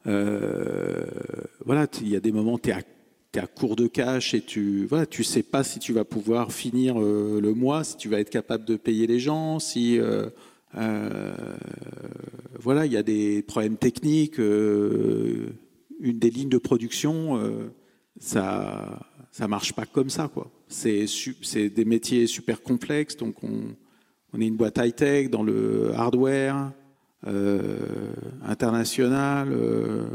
euh, 0.06 1.06
voilà, 1.64 1.86
il 2.00 2.08
y 2.08 2.16
a 2.16 2.20
des 2.20 2.32
moments 2.32 2.58
tu 2.58 2.70
es 2.70 2.72
à, 3.34 3.38
es 3.38 3.40
à 3.40 3.46
court 3.46 3.76
de 3.76 3.86
cash 3.86 4.34
et 4.34 4.40
tu 4.40 4.86
voilà, 4.86 5.06
tu 5.06 5.24
sais 5.24 5.42
pas 5.42 5.64
si 5.64 5.78
tu 5.78 5.92
vas 5.92 6.04
pouvoir 6.04 6.52
finir 6.52 7.00
euh, 7.00 7.40
le 7.40 7.54
mois, 7.54 7.84
si 7.84 7.96
tu 7.96 8.08
vas 8.08 8.20
être 8.20 8.30
capable 8.30 8.64
de 8.64 8.76
payer 8.76 9.06
les 9.06 9.18
gens, 9.18 9.58
si 9.58 9.98
euh, 9.98 10.28
voilà, 12.60 12.86
il 12.86 12.92
y 12.92 12.96
a 12.96 13.02
des 13.02 13.42
problèmes 13.42 13.76
techniques, 13.76 14.38
une 14.38 15.52
des 16.00 16.30
lignes 16.30 16.48
de 16.48 16.58
production, 16.58 17.40
ça 18.20 19.00
ça 19.30 19.48
marche 19.48 19.72
pas 19.72 19.86
comme 19.86 20.10
ça. 20.10 20.30
C'est 20.68 21.68
des 21.68 21.84
métiers 21.84 22.26
super 22.26 22.62
complexes, 22.62 23.16
donc 23.16 23.42
on 23.42 23.74
on 24.32 24.40
est 24.40 24.46
une 24.46 24.56
boîte 24.56 24.78
high 24.78 24.94
tech 24.94 25.30
dans 25.30 25.42
le 25.42 25.92
hardware 25.94 26.72
euh, 27.26 28.12
international, 28.44 29.48
euh, 29.52 30.06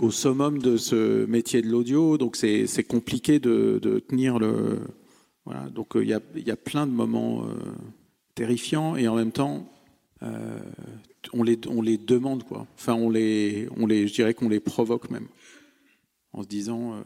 au 0.00 0.10
summum 0.10 0.58
de 0.58 0.76
ce 0.76 1.24
métier 1.26 1.62
de 1.62 1.68
l'audio. 1.68 2.18
Donc 2.18 2.36
c'est 2.36 2.86
compliqué 2.86 3.38
de, 3.38 3.78
de, 3.82 3.98
tenir 3.98 4.38
le. 4.38 4.80
Voilà. 5.44 5.68
Donc 5.70 5.92
il 5.94 6.08
y, 6.08 6.14
a, 6.14 6.20
y, 6.34 6.50
a, 6.50 6.56
plein 6.56 6.86
de 6.86 6.92
moments 6.92 7.44
euh, 7.44 7.54
terrifiants 8.34 8.96
et 8.96 9.08
en 9.08 9.14
même 9.14 9.32
temps, 9.32 9.68
euh, 10.22 10.58
on, 11.32 11.42
les, 11.42 11.58
on 11.68 11.82
les 11.82 11.98
demande 11.98 12.44
quoi. 12.44 12.66
Enfin, 12.74 12.94
on 12.94 13.10
les, 13.10 13.68
on 13.76 13.86
les, 13.86 14.08
je 14.08 14.14
dirais 14.14 14.34
qu'on 14.34 14.48
les 14.48 14.60
provoque 14.60 15.10
même, 15.10 15.28
en 16.32 16.42
se 16.42 16.48
disant, 16.48 16.94
euh, 16.94 17.02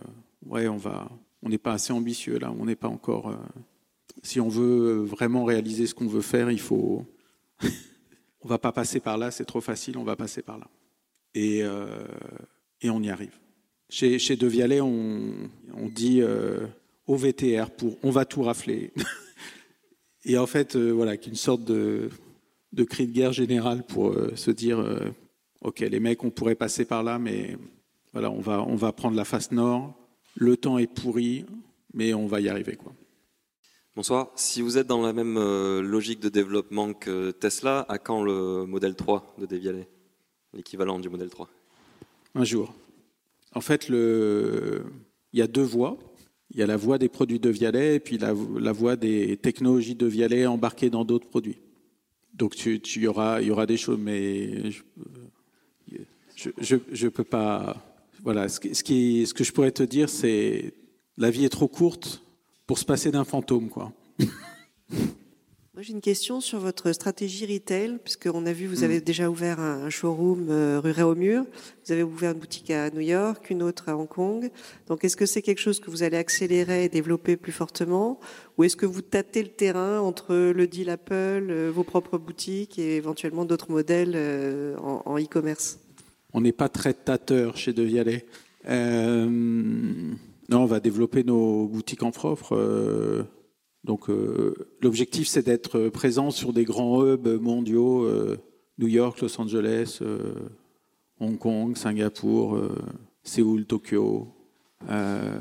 ouais, 0.46 0.68
on 0.68 0.79
va, 0.79 1.11
on 1.42 1.48
n'est 1.48 1.59
pas 1.59 1.74
assez 1.74 1.92
ambitieux 1.92 2.38
là, 2.38 2.53
on 2.59 2.64
n'est 2.64 2.76
pas 2.76 2.88
encore. 2.88 3.37
si 4.22 4.40
on 4.40 4.48
veut 4.48 5.03
vraiment 5.03 5.44
réaliser 5.44 5.87
ce 5.87 5.94
qu'on 5.94 6.07
veut 6.07 6.22
faire, 6.22 6.50
il 6.50 6.61
faut 6.61 7.05
on 8.42 8.48
va 8.48 8.59
pas 8.59 8.72
passer 8.72 9.00
par 9.00 9.18
là, 9.18 9.31
c'est 9.31 9.44
trop 9.44 9.61
facile, 9.61 9.98
on 9.98 10.05
va 10.05 10.16
passer 10.16 10.40
par 10.42 10.59
là. 10.59 10.68
Et, 11.35 11.62
euh, 11.62 12.07
et 12.83 12.90
on 12.90 13.03
y 13.03 13.11
arrive. 13.11 13.37
Chez, 13.88 14.19
chez 14.19 14.38
on, 14.81 15.88
dit 15.88 16.21
euh, 16.23 16.66
au 17.07 17.16
VTR 17.16 17.71
pour 17.71 17.99
on 18.03 18.11
va 18.11 18.25
tout 18.25 18.43
rafler. 18.43 18.93
et 20.25 20.38
en 20.38 20.47
fait, 20.47 20.77
euh, 20.77 20.90
voilà, 20.90 21.16
qu'une 21.16 21.35
sorte 21.35 21.64
de, 21.64 22.11
de 22.73 22.85
cri 22.85 23.07
de 23.07 23.12
guerre 23.12 23.33
général 23.33 23.85
pour 23.85 24.11
euh, 24.11 24.33
se 24.37 24.51
dire 24.51 24.79
euh, 24.79 25.11
ok, 25.62 25.81
les 25.81 26.01
mecs, 26.01 26.23
on 26.25 26.31
pourrait 26.31 26.55
passer 26.55 26.85
par 26.85 27.03
là, 27.03 27.19
mais 27.19 27.57
voilà, 28.12 28.31
on 28.31 28.40
va, 28.40 28.62
on 28.62 28.77
va 28.77 28.93
prendre 28.93 29.16
la 29.16 29.25
face 29.25 29.51
nord. 29.53 29.95
Le 30.37 30.57
temps 30.57 30.79
est 30.79 30.87
pourri, 30.87 31.45
mais 31.93 32.14
on 32.14 32.27
va 32.27 32.40
y 32.40 32.49
arriver, 32.49 32.77
quoi. 32.77 32.93
Bonsoir. 33.97 34.31
Si 34.37 34.62
vous 34.62 34.79
êtes 34.79 34.87
dans 34.87 35.03
la 35.03 35.12
même 35.12 35.37
euh, 35.37 35.83
logique 35.83 36.21
de 36.21 36.29
développement 36.29 36.95
que 36.95 37.33
Tesla, 37.33 37.85
à 37.88 37.99
quand 37.99 38.23
le 38.23 38.64
modèle 38.64 38.95
3 38.95 39.35
de 39.38 39.47
Devialet 39.47 39.88
L'équivalent 40.53 40.99
du 40.99 41.09
modèle 41.09 41.29
3 41.29 41.49
Un 42.35 42.45
jour. 42.45 42.75
En 43.55 43.61
fait, 43.61 43.88
il 43.88 44.83
y 45.33 45.43
a 45.43 45.47
deux 45.47 45.62
voies. 45.62 45.99
Il 46.53 46.59
y 46.59 46.62
a 46.62 46.66
la 46.66 46.77
voie 46.77 46.99
des 46.99 47.09
produits 47.09 47.38
de 47.38 47.49
Vialet 47.49 47.97
et 47.97 48.01
puis 48.01 48.19
la, 48.19 48.35
la 48.59 48.73
voie 48.73 48.97
des 48.97 49.37
technologies 49.37 49.95
de 49.95 50.07
Vialet 50.07 50.47
embarquées 50.47 50.90
dans 50.90 51.05
d'autres 51.05 51.29
produits. 51.29 51.59
Donc 52.35 52.57
tu, 52.57 52.81
tu, 52.81 53.03
y, 53.03 53.07
aura, 53.07 53.40
il 53.40 53.49
y 53.49 53.51
aura 53.51 53.66
des 53.66 53.77
choses, 53.77 53.99
mais 54.01 54.71
je 56.37 56.75
ne 56.75 57.09
peux 57.09 57.25
pas. 57.25 57.77
Voilà, 58.23 58.49
ce, 58.49 58.61
ce 58.61 59.33
que 59.33 59.45
je 59.45 59.53
pourrais 59.53 59.71
te 59.71 59.83
dire, 59.83 60.09
c'est 60.09 60.75
la 61.16 61.31
vie 61.31 61.45
est 61.45 61.51
trop 61.51 61.69
courte 61.69 62.23
pour 62.66 62.79
se 62.79 62.85
passer 62.85 63.11
d'un 63.11 63.25
fantôme, 63.25 63.69
quoi. 63.69 63.93
Moi, 65.81 65.87
j'ai 65.87 65.95
une 65.95 66.03
question 66.03 66.43
sur 66.43 66.59
votre 66.59 66.93
stratégie 66.93 67.47
retail, 67.47 67.97
puisqu'on 68.05 68.45
a 68.45 68.53
vu, 68.53 68.66
vous 68.66 68.85
avez 68.85 69.01
déjà 69.01 69.31
ouvert 69.31 69.61
un 69.61 69.88
showroom 69.88 70.49
euh, 70.51 70.79
rue 70.79 70.90
Réaumur, 70.90 71.47
vous 71.87 71.93
avez 71.93 72.03
ouvert 72.03 72.33
une 72.33 72.38
boutique 72.38 72.71
à 72.71 72.90
New 72.90 73.01
York, 73.01 73.49
une 73.49 73.62
autre 73.62 73.88
à 73.88 73.97
Hong 73.97 74.07
Kong. 74.07 74.51
Donc, 74.88 75.05
est-ce 75.07 75.16
que 75.16 75.25
c'est 75.25 75.40
quelque 75.40 75.62
chose 75.62 75.81
que 75.81 75.90
vous 75.90 76.03
allez 76.03 76.19
accélérer 76.19 76.85
et 76.85 76.90
développer 76.90 77.38
plus 77.38 77.51
fortement, 77.51 78.21
ou 78.59 78.64
est-ce 78.64 78.77
que 78.77 78.85
vous 78.85 79.01
tâtez 79.01 79.43
le 79.43 79.49
terrain 79.49 80.01
entre 80.01 80.35
le 80.35 80.66
deal 80.66 80.90
Apple, 80.90 81.47
euh, 81.49 81.73
vos 81.75 81.83
propres 81.83 82.19
boutiques 82.19 82.79
et 82.79 82.97
éventuellement 82.97 83.47
d'autres 83.47 83.71
modèles 83.71 84.12
euh, 84.16 84.77
en 84.77 85.19
e-commerce? 85.19 85.81
On 86.35 86.43
n'est 86.43 86.53
pas 86.53 86.69
très 86.69 86.93
tâteur 86.93 87.57
chez 87.57 87.73
De 87.73 87.83
Vialet. 87.83 88.27
Euh... 88.69 89.25
Non, 90.51 90.62
on 90.62 90.66
va 90.66 90.81
développer 90.81 91.25
nos 91.25 91.69
boutiques 91.69 92.03
en 92.03 92.11
propre. 92.11 92.55
Euh, 92.55 93.23
donc, 93.85 94.11
euh, 94.11 94.55
l'objectif, 94.83 95.27
c'est 95.27 95.47
d'être 95.47 95.88
présent 95.88 96.31
sur 96.31 96.53
des 96.53 96.64
grands 96.64 97.05
hubs 97.05 97.40
mondiaux 97.40 98.05
euh, 98.05 98.37
New 98.79 98.88
York, 98.88 99.21
Los 99.21 99.40
Angeles, 99.40 99.99
euh, 100.03 100.35
Hong 101.19 101.38
Kong, 101.38 101.77
Singapour, 101.77 102.57
euh, 102.57 102.77
Séoul, 103.23 103.64
Tokyo, 103.64 104.29
euh, 104.90 105.38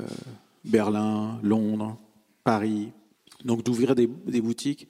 Berlin, 0.64 1.38
Londres, 1.42 1.98
Paris. 2.44 2.92
Donc, 3.44 3.62
d'ouvrir 3.62 3.94
des, 3.94 4.08
des, 4.26 4.40
boutiques, 4.40 4.88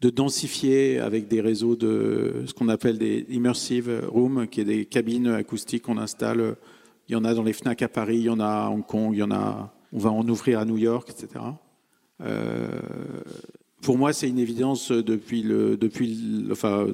de 0.00 0.10
densifier 0.10 0.98
avec 0.98 1.28
des 1.28 1.40
réseaux 1.40 1.76
de 1.76 2.44
ce 2.46 2.52
qu'on 2.52 2.68
appelle 2.68 2.98
des 2.98 3.26
immersive 3.30 4.08
rooms, 4.08 4.46
qui 4.46 4.60
est 4.60 4.64
des 4.64 4.84
cabines 4.84 5.28
acoustiques 5.28 5.82
qu'on 5.82 5.98
installe 5.98 6.56
il 7.10 7.14
y 7.14 7.16
en 7.16 7.24
a 7.24 7.34
dans 7.34 7.42
les 7.42 7.52
FNAC 7.52 7.82
à 7.82 7.88
Paris, 7.88 8.18
il 8.18 8.24
y 8.26 8.30
en 8.30 8.38
a 8.38 8.46
à 8.46 8.68
Hong 8.68 8.86
Kong, 8.86 9.12
il 9.12 9.18
y 9.18 9.22
en 9.24 9.32
a, 9.32 9.74
on 9.92 9.98
va 9.98 10.12
en 10.12 10.26
ouvrir 10.28 10.60
à 10.60 10.64
New 10.64 10.78
York, 10.78 11.10
etc. 11.10 11.44
Euh, 12.22 12.68
pour 13.82 13.98
moi, 13.98 14.12
c'est 14.12 14.28
une 14.28 14.38
évidence 14.38 14.92
depuis 14.92 15.42
le, 15.42 15.76
depuis 15.76 16.46
enfin, 16.50 16.88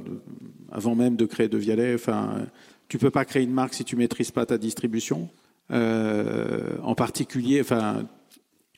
avant 0.71 0.95
même 0.95 1.17
de 1.17 1.25
créer 1.25 1.49
De 1.49 1.59
Vialet. 1.59 1.95
Enfin, 1.95 2.47
tu 2.89 2.99
peux 2.99 3.11
pas 3.11 3.25
créer 3.25 3.43
une 3.43 3.53
marque 3.53 3.75
si 3.75 3.85
tu 3.85 3.97
maîtrises 3.97 4.31
pas 4.31 4.47
ta 4.47 4.59
distribution. 4.59 5.29
Euh, 5.73 6.77
en 6.83 6.95
particulier, 6.95 7.61
enfin, 7.61 8.07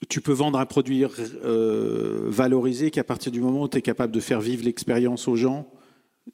tu 0.08 0.20
peux 0.20 0.32
vendre 0.32 0.58
un 0.58 0.66
produit 0.66 1.04
euh, 1.44 2.22
valorisé 2.26 2.90
qu'à 2.90 3.04
partir 3.04 3.30
du 3.30 3.40
moment 3.40 3.62
où 3.64 3.68
tu 3.68 3.78
es 3.78 3.82
capable 3.82 4.12
de 4.12 4.20
faire 4.20 4.40
vivre 4.40 4.64
l'expérience 4.64 5.28
aux 5.28 5.36
gens 5.36 5.70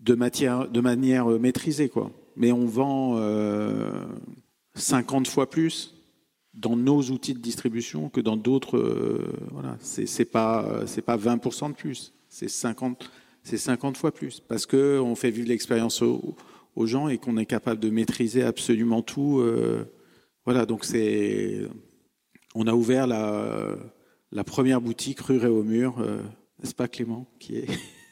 de, 0.00 0.14
manière 0.14 1.26
maîtrisée, 1.26 1.88
quoi. 1.88 2.10
Mais 2.36 2.52
on 2.52 2.66
vend. 2.66 3.16
Euh, 3.18 3.90
50 4.74 5.28
fois 5.28 5.48
plus 5.48 5.93
dans 6.54 6.76
nos 6.76 7.02
outils 7.10 7.34
de 7.34 7.40
distribution 7.40 8.08
que 8.08 8.20
dans 8.20 8.36
d'autres. 8.36 8.78
Euh, 8.78 9.32
voilà, 9.50 9.76
c'est 9.80 10.24
pas 10.24 10.82
c'est 10.86 11.02
pas 11.02 11.16
20% 11.16 11.70
de 11.70 11.74
plus, 11.74 12.12
c'est 12.28 12.48
50 12.48 13.10
c'est 13.42 13.58
50 13.58 13.96
fois 13.96 14.12
plus 14.12 14.40
parce 14.40 14.66
que 14.66 14.98
on 14.98 15.14
fait 15.14 15.30
vivre 15.30 15.48
l'expérience 15.48 16.02
aux, 16.02 16.36
gens 16.86 17.08
et 17.08 17.18
qu'on 17.18 17.36
est 17.36 17.46
capable 17.46 17.80
de 17.80 17.90
maîtriser 17.90 18.42
absolument 18.42 19.02
tout. 19.02 19.38
Euh, 19.40 19.84
voilà, 20.44 20.66
donc 20.66 20.84
c'est 20.84 21.60
on 22.54 22.66
a 22.66 22.74
ouvert 22.74 23.06
la, 23.06 24.44
première 24.44 24.80
boutique 24.80 25.20
rue 25.20 25.38
Réaumur, 25.38 25.98
euh, 26.00 26.20
n'est-ce 26.58 26.74
pas 26.74 26.88
Clément, 26.88 27.26
qui 27.38 27.64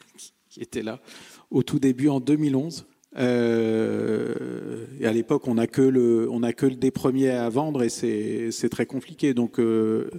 était 0.57 0.83
là, 0.83 1.01
au 1.49 1.63
tout 1.63 1.79
début 1.79 2.09
en 2.09 2.19
2011. 2.19 2.85
Euh, 3.17 4.85
à 5.03 5.11
l'époque, 5.11 5.47
on 5.47 5.55
n'a 5.55 5.67
que 5.67 5.81
le, 5.81 6.27
on 6.31 6.43
a 6.43 6.53
que 6.53 6.65
le 6.65 6.75
des 6.75 6.91
premiers 6.91 7.29
à 7.29 7.49
vendre 7.49 7.83
et 7.83 7.89
c'est 7.89 8.69
très 8.69 8.85
compliqué. 8.85 9.33
Donc, 9.33 9.59
euh, 9.59 10.09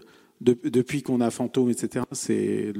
de, 0.40 0.56
depuis 0.64 1.02
qu'on 1.02 1.20
a 1.20 1.30
Fantôme, 1.30 1.70
etc., 1.70 2.04
c'est 2.12 2.72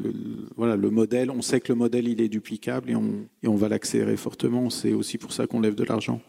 voilà 0.57 0.77
le 0.77 0.91
modèle. 0.91 1.31
On 1.31 1.43
sait 1.43 1.61
que 1.61 1.73
le 1.73 1.79
modèle 1.79 2.09
il 2.09 2.21
est 2.21 2.29
duplicable 2.29 2.91
et 2.91 2.97
on, 2.97 3.27
et 3.43 3.49
on 3.49 3.57
va 3.57 3.69
l'accélérer 3.69 4.17
fortement. 4.17 4.71
C'est 4.71 4.93
aussi 4.93 5.19
pour 5.19 5.33
ça 5.33 5.47
qu'on 5.47 5.61
lève 5.61 5.75
de 5.75 5.85
l'argent. 5.85 6.21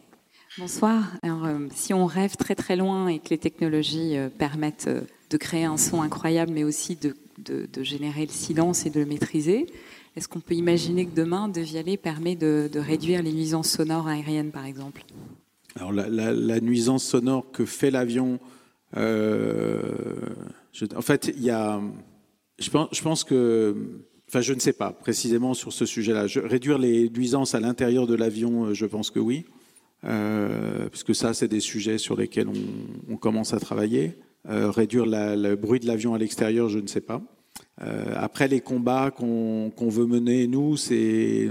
Bonsoir. 0.58 1.12
Euh, 1.24 1.68
si 1.74 1.92
on 1.92 2.06
rêve 2.06 2.36
très 2.36 2.54
très 2.54 2.76
loin 2.76 3.08
et 3.08 3.18
que 3.18 3.28
les 3.30 3.38
technologies 3.38 4.16
permettent 4.38 4.88
de 5.28 5.36
créer 5.36 5.64
un 5.64 5.76
son 5.76 6.02
incroyable, 6.02 6.52
mais 6.52 6.64
aussi 6.64 6.96
de, 6.96 7.14
de, 7.38 7.68
de 7.70 7.82
générer 7.82 8.22
le 8.22 8.32
silence 8.32 8.86
et 8.86 8.90
de 8.90 9.00
le 9.00 9.06
maîtriser, 9.06 9.66
est-ce 10.16 10.28
qu'on 10.28 10.40
peut 10.40 10.54
imaginer 10.54 11.06
que 11.06 11.14
demain, 11.14 11.48
De 11.48 11.60
Vialet 11.60 11.96
permet 11.96 12.36
de, 12.36 12.70
réduire 12.74 13.22
les 13.22 13.32
nuisances 13.32 13.70
sonores 13.70 14.08
aériennes, 14.08 14.50
par 14.50 14.64
exemple? 14.64 15.04
Alors, 15.74 15.92
la, 15.92 16.60
nuisance 16.60 17.04
sonore 17.04 17.50
que 17.52 17.64
fait 17.64 17.90
l'avion, 17.90 18.40
euh, 18.96 19.82
en 20.94 21.02
fait, 21.02 21.32
il 21.36 21.42
y 21.42 21.50
a, 21.50 21.80
je 22.58 22.70
pense, 22.70 22.88
je 22.92 23.02
pense 23.02 23.24
que, 23.24 23.76
enfin, 24.28 24.40
je 24.40 24.54
ne 24.54 24.58
sais 24.58 24.72
pas 24.72 24.92
précisément 24.92 25.52
sur 25.52 25.72
ce 25.72 25.84
sujet-là. 25.84 26.26
Réduire 26.44 26.78
les 26.78 27.10
nuisances 27.10 27.54
à 27.54 27.60
l'intérieur 27.60 28.06
de 28.06 28.14
l'avion, 28.14 28.72
je 28.72 28.86
pense 28.86 29.10
que 29.10 29.20
oui 29.20 29.44
euh, 30.04 30.88
puisque 30.88 31.14
ça, 31.14 31.34
c'est 31.34 31.48
des 31.48 31.60
sujets 31.60 31.98
sur 31.98 32.16
lesquels 32.16 32.48
on, 32.48 33.12
on 33.12 33.16
commence 33.16 33.54
à 33.54 33.60
travailler. 33.60 34.18
Euh, 34.48 34.70
réduire 34.70 35.06
la, 35.06 35.34
le 35.34 35.56
bruit 35.56 35.80
de 35.80 35.86
l'avion 35.86 36.14
à 36.14 36.18
l'extérieur, 36.18 36.68
je 36.68 36.78
ne 36.78 36.86
sais 36.86 37.00
pas. 37.00 37.20
Euh, 37.82 38.14
après, 38.16 38.48
les 38.48 38.60
combats 38.60 39.10
qu'on 39.10 39.70
qu 39.76 39.88
veut 39.88 40.06
mener, 40.06 40.46
nous, 40.46 40.76
c'est 40.76 41.50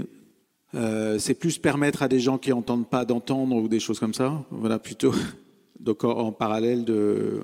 euh, 0.74 1.18
c'est 1.18 1.34
plus 1.34 1.58
permettre 1.58 2.02
à 2.02 2.08
des 2.08 2.20
gens 2.20 2.38
qui 2.38 2.50
n'entendent 2.50 2.88
pas 2.88 3.04
d'entendre 3.04 3.56
ou 3.56 3.68
des 3.68 3.80
choses 3.80 3.98
comme 3.98 4.14
ça. 4.14 4.44
Voilà, 4.50 4.78
plutôt. 4.78 5.12
Donc, 5.80 6.04
en, 6.04 6.32
parallèle 6.32 6.84
de. 6.84 7.40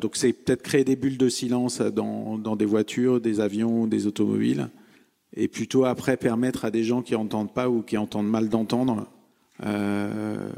Donc, 0.00 0.16
c'est 0.16 0.32
peut-être 0.32 0.62
créer 0.62 0.84
des 0.84 0.96
bulles 0.96 1.16
de 1.16 1.28
silence 1.28 1.80
dans, 1.80 2.56
des 2.56 2.66
voitures, 2.66 3.20
des 3.20 3.40
avions, 3.40 3.86
des 3.86 4.06
automobiles. 4.06 4.68
Et 5.34 5.48
plutôt 5.48 5.84
après 5.84 6.16
permettre 6.16 6.64
à 6.64 6.70
des 6.70 6.84
gens 6.84 7.00
qui 7.00 7.14
n'entendent 7.14 7.54
pas 7.54 7.70
ou 7.70 7.82
qui 7.82 7.96
entendent 7.96 8.28
mal 8.28 8.48
d'entendre 8.48 9.06
euh, 9.64 10.48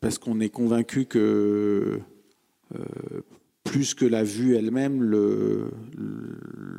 parce 0.00 0.18
qu'on 0.18 0.40
est 0.40 0.48
convaincu 0.48 1.06
que 1.06 2.00
plus 3.66 3.94
que 3.94 4.06
la 4.06 4.22
vue 4.24 4.54
elle-même, 4.54 5.02
le, 5.02 5.70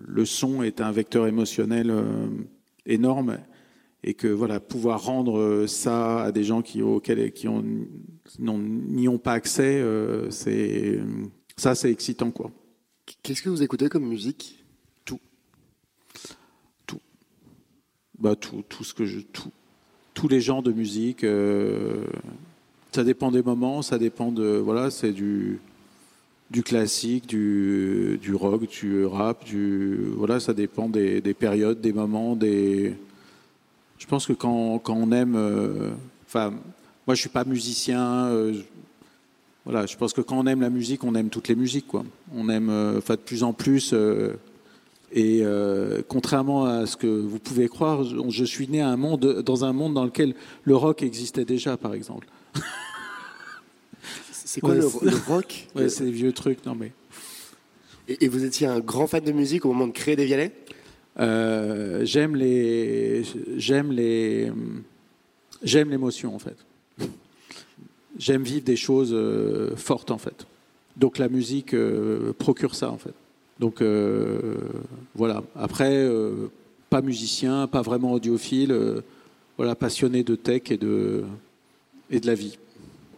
le, 0.07 0.25
son 0.25 0.63
est 0.63 0.81
un 0.81 0.91
vecteur 0.91 1.27
émotionnel 1.27 1.91
euh, 1.91 2.27
énorme 2.85 3.37
et 4.03 4.13
que 4.13 4.27
voilà, 4.27 4.59
pouvoir 4.59 5.03
rendre 5.03 5.65
ça 5.67 6.23
à 6.23 6.31
des 6.31 6.43
gens 6.43 6.61
qui, 6.61 6.81
auxquels, 6.81 7.31
qui 7.33 7.47
n'y 8.39 9.07
ont 9.07 9.17
pas 9.17 9.33
accès, 9.33 9.79
euh, 9.79 10.31
c'est 10.31 10.99
ça, 11.57 11.75
c'est 11.75 11.91
excitant 11.91 12.31
quoi. 12.31 12.51
Qu'est-ce 13.21 13.41
que 13.41 13.49
vous 13.49 13.63
écoutez 13.63 13.89
comme 13.89 14.07
musique? 14.07 14.63
Tout, 15.05 15.19
tout, 16.85 17.01
bah 18.17 18.35
tout, 18.35 18.63
tout 18.67 18.83
ce 18.83 18.93
que 18.93 19.05
je, 19.05 19.19
tout, 19.19 19.51
tous 20.13 20.27
les 20.27 20.41
genres 20.41 20.63
de 20.63 20.71
musique. 20.71 21.23
Euh, 21.23 22.05
ça 22.91 23.03
dépend 23.03 23.31
des 23.31 23.43
moments, 23.43 23.81
ça 23.81 23.97
dépend 23.97 24.31
de 24.31 24.57
voilà, 24.57 24.89
c'est 24.89 25.11
du 25.11 25.59
du 26.49 26.63
classique, 26.63 27.27
du, 27.27 28.19
du 28.21 28.33
rock, 28.33 28.67
du 28.67 29.05
rap, 29.05 29.43
du 29.45 29.97
voilà, 30.15 30.39
ça 30.39 30.53
dépend 30.53 30.87
des, 30.89 31.21
des 31.21 31.33
périodes, 31.33 31.81
des 31.81 31.93
moments, 31.93 32.35
des. 32.35 32.95
Je 33.97 34.05
pense 34.05 34.27
que 34.27 34.33
quand, 34.33 34.79
quand 34.79 34.95
on 34.95 35.11
aime, 35.11 35.35
euh, 35.35 35.91
moi 36.33 37.15
je 37.15 37.19
suis 37.21 37.29
pas 37.29 37.43
musicien. 37.43 38.27
Euh, 38.27 38.53
voilà, 39.65 39.85
je 39.85 39.97
pense 39.97 40.13
que 40.13 40.21
quand 40.21 40.37
on 40.37 40.47
aime 40.47 40.61
la 40.61 40.69
musique, 40.69 41.03
on 41.03 41.13
aime 41.15 41.29
toutes 41.29 41.49
les 41.49 41.55
musiques, 41.55 41.87
quoi. 41.87 42.05
On 42.33 42.47
aime, 42.47 42.69
enfin, 42.97 43.15
de 43.15 43.19
plus 43.19 43.43
en 43.43 43.51
plus. 43.51 43.93
Et 45.11 45.39
euh, 45.41 46.01
contrairement 46.07 46.65
à 46.65 46.85
ce 46.85 46.97
que 46.97 47.07
vous 47.07 47.39
pouvez 47.39 47.69
croire, 47.69 48.03
je 48.03 48.43
suis 48.43 48.67
né 48.67 48.79
dans 48.79 49.65
un 49.65 49.73
monde 49.73 49.93
dans 49.93 50.03
lequel 50.03 50.35
le 50.63 50.75
rock 50.75 51.01
existait 51.01 51.45
déjà, 51.45 51.77
par 51.77 51.93
exemple. 51.93 52.27
C'est 54.47 54.61
quoi 54.61 54.69
ouais, 54.69 54.77
le, 54.77 55.11
le, 55.11 55.17
rock 55.27 55.67
ouais, 55.75 55.89
C'est 55.89 56.05
des 56.05 56.11
vieux 56.11 56.31
trucs, 56.31 56.65
non 56.65 56.73
mais. 56.73 56.93
Et, 58.07 58.23
et, 58.23 58.27
vous 58.29 58.45
étiez 58.45 58.65
un 58.65 58.79
grand 58.79 59.05
fan 59.05 59.21
de 59.21 59.33
musique 59.33 59.65
au 59.65 59.73
moment 59.73 59.87
de 59.87 59.91
créer 59.91 60.15
des 60.15 60.23
Vialets 60.23 60.53
euh, 61.19 62.05
J'aime 62.05 62.37
les, 62.37 63.23
j'aime 63.57 63.91
les, 63.91 64.49
j'aime 65.61 65.89
l'émotion 65.89 66.33
en 66.33 66.39
fait. 66.39 66.55
J'aime 68.17 68.43
vivre 68.43 68.63
des 68.63 68.77
choses 68.77 69.11
euh, 69.11 69.75
fortes 69.75 70.11
en 70.11 70.17
fait. 70.17 70.47
Donc 70.95 71.17
la 71.17 71.27
musique 71.27 71.73
euh, 71.73 72.31
procure 72.31 72.73
ça 72.73 72.89
en 72.89 72.97
fait. 72.97 73.13
Donc 73.59 73.83
voilà. 75.13 75.43
Après, 75.57 76.09
pas 76.89 77.01
musicien, 77.01 77.67
pas 77.67 77.81
vraiment 77.81 78.13
audiophile, 78.13 79.03
voilà, 79.57 79.75
passionné 79.75 80.23
de 80.23 80.35
tech 80.35 80.61
et 80.69 80.77
de, 80.77 81.25
et 82.09 82.21
de 82.21 82.27
la 82.27 82.35
vie. 82.35 82.57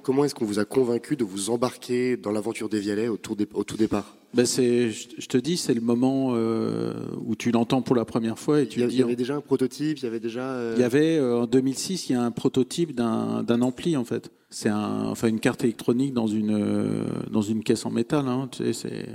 Comment 0.09 0.25
est-ce 0.25 0.33
qu'on 0.33 0.45
vous 0.45 0.57
a 0.57 0.65
convaincu 0.65 1.15
de 1.15 1.23
vous 1.23 1.51
embarquer 1.51 2.17
dans 2.17 2.31
l'aventure 2.31 2.67
des 2.67 2.79
Vialets 2.79 3.09
au 3.09 3.17
tout, 3.17 3.35
départ? 3.35 4.17
Ben 4.33 4.43
c'est, 4.43 4.89
je 4.89 5.27
te 5.27 5.37
dis, 5.37 5.55
c'est 5.55 5.75
le 5.75 5.81
moment 5.81 6.31
euh, 6.33 6.95
où 7.23 7.35
tu 7.35 7.51
l'entends 7.51 7.83
pour 7.83 7.95
la 7.95 8.05
première 8.05 8.39
fois 8.39 8.59
et 8.61 8.67
tu 8.67 8.79
il 8.79 8.85
y, 8.85 8.87
dis, 8.87 8.95
il 8.95 8.99
y 9.01 9.03
avait 9.03 9.15
déjà 9.15 9.35
un 9.35 9.41
prototype, 9.41 9.99
il 9.99 10.03
y 10.05 10.07
avait 10.07 10.19
déjà. 10.19 10.53
Euh... 10.53 10.73
Il 10.75 10.81
y 10.81 10.83
avait 10.83 11.17
euh, 11.17 11.41
en 11.41 11.45
2006, 11.45 12.09
il 12.09 12.13
y 12.13 12.15
a 12.15 12.23
un 12.23 12.31
prototype 12.31 12.95
d'un, 12.95 13.43
d'un 13.43 13.61
ampli 13.61 13.95
en 13.97 14.03
fait. 14.03 14.31
C'est 14.49 14.69
un, 14.69 15.05
enfin 15.05 15.27
une 15.27 15.39
carte 15.39 15.63
électronique 15.63 16.15
dans 16.15 16.25
une 16.25 17.05
dans 17.29 17.43
une 17.43 17.63
caisse 17.63 17.85
en 17.85 17.91
métal. 17.91 18.27
Hein, 18.27 18.49
tu 18.51 18.63
sais, 18.63 18.73
c'est 18.73 19.05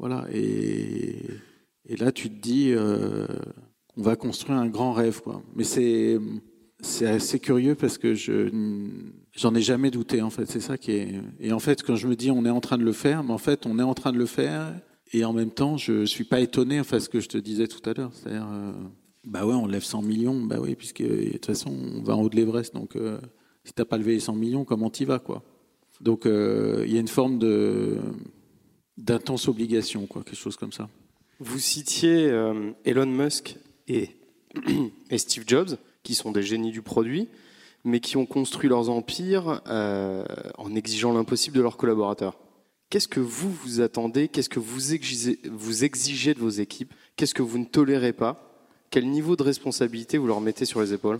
voilà. 0.00 0.26
Et, 0.32 1.18
et 1.86 1.96
là, 1.98 2.10
tu 2.10 2.30
te 2.30 2.42
dis, 2.42 2.74
on 3.96 4.02
va 4.02 4.16
construire 4.16 4.58
un 4.58 4.66
grand 4.66 4.92
rêve, 4.92 5.20
quoi. 5.22 5.40
Mais 5.54 5.62
c'est 5.62 6.18
c'est 6.80 7.06
assez 7.06 7.38
curieux 7.38 7.76
parce 7.76 7.96
que 7.96 8.14
je 8.14 8.50
j'en 9.36 9.54
ai 9.54 9.62
jamais 9.62 9.90
douté 9.90 10.22
en 10.22 10.30
fait. 10.30 10.46
C'est 10.46 10.60
ça 10.60 10.78
qui 10.78 10.92
est 10.92 11.14
et 11.40 11.52
en 11.52 11.58
fait 11.58 11.82
quand 11.82 11.96
je 11.96 12.06
me 12.06 12.16
dis 12.16 12.30
on 12.30 12.44
est 12.44 12.50
en 12.50 12.60
train 12.60 12.78
de 12.78 12.84
le 12.84 12.92
faire 12.92 13.24
mais 13.24 13.32
en 13.32 13.38
fait 13.38 13.66
on 13.66 13.78
est 13.78 13.82
en 13.82 13.94
train 13.94 14.12
de 14.12 14.18
le 14.18 14.26
faire 14.26 14.74
et 15.12 15.24
en 15.24 15.32
même 15.32 15.50
temps 15.50 15.76
je 15.76 16.04
suis 16.04 16.24
pas 16.24 16.40
étonné 16.40 16.80
enfin 16.80 17.00
ce 17.00 17.08
que 17.08 17.20
je 17.20 17.28
te 17.28 17.38
disais 17.38 17.66
tout 17.66 17.88
à 17.88 17.94
l'heure. 17.94 18.10
C'est-à-dire 18.14 18.46
euh, 18.50 18.72
bah 19.24 19.46
ouais 19.46 19.54
on 19.54 19.66
lève 19.66 19.84
100 19.84 20.02
millions 20.02 20.40
bah 20.40 20.56
oui 20.60 20.74
puisque 20.74 21.02
de 21.02 21.32
toute 21.32 21.46
façon 21.46 21.70
on 21.70 22.02
va 22.02 22.16
en 22.16 22.22
haut 22.22 22.28
de 22.28 22.36
l'Everest 22.36 22.74
donc 22.74 22.96
euh, 22.96 23.18
si 23.64 23.72
t'as 23.72 23.84
pas 23.84 23.98
levé 23.98 24.14
les 24.14 24.20
100 24.20 24.34
millions 24.34 24.64
comment 24.64 24.90
t'y 24.90 25.04
vas 25.04 25.18
quoi? 25.18 25.42
Donc 26.00 26.26
euh, 26.26 26.82
il 26.86 26.92
y 26.92 26.96
a 26.96 27.00
une 27.00 27.08
forme 27.08 27.38
de 27.38 27.98
d'intense 28.98 29.48
obligation 29.48 30.06
quoi 30.06 30.22
quelque 30.22 30.36
chose 30.36 30.56
comme 30.56 30.72
ça. 30.72 30.88
Vous 31.38 31.58
citiez 31.58 32.28
euh, 32.28 32.72
Elon 32.84 33.06
Musk 33.06 33.56
et 33.88 34.10
et 35.10 35.18
Steve 35.18 35.44
Jobs 35.46 35.76
qui 36.02 36.14
sont 36.14 36.32
des 36.32 36.42
génies 36.42 36.72
du 36.72 36.82
produit, 36.82 37.28
mais 37.84 38.00
qui 38.00 38.16
ont 38.16 38.26
construit 38.26 38.68
leurs 38.68 38.90
empires 38.90 39.60
euh, 39.66 40.24
en 40.58 40.74
exigeant 40.74 41.12
l'impossible 41.12 41.56
de 41.56 41.62
leurs 41.62 41.76
collaborateurs. 41.76 42.38
Qu'est-ce 42.90 43.08
que 43.08 43.20
vous 43.20 43.50
vous 43.50 43.80
attendez? 43.80 44.28
Qu'est-ce 44.28 44.48
que 44.48 44.60
vous 44.60 44.94
exigez, 44.94 45.38
vous 45.50 45.84
exigez 45.84 46.34
de 46.34 46.40
vos 46.40 46.50
équipes? 46.50 46.92
Qu'est-ce 47.16 47.34
que 47.34 47.42
vous 47.42 47.58
ne 47.58 47.64
tolérez 47.64 48.12
pas? 48.12 48.52
Quel 48.90 49.08
niveau 49.08 49.36
de 49.36 49.42
responsabilité 49.42 50.18
vous 50.18 50.26
leur 50.26 50.40
mettez 50.40 50.66
sur 50.66 50.80
les 50.80 50.92
épaules? 50.92 51.18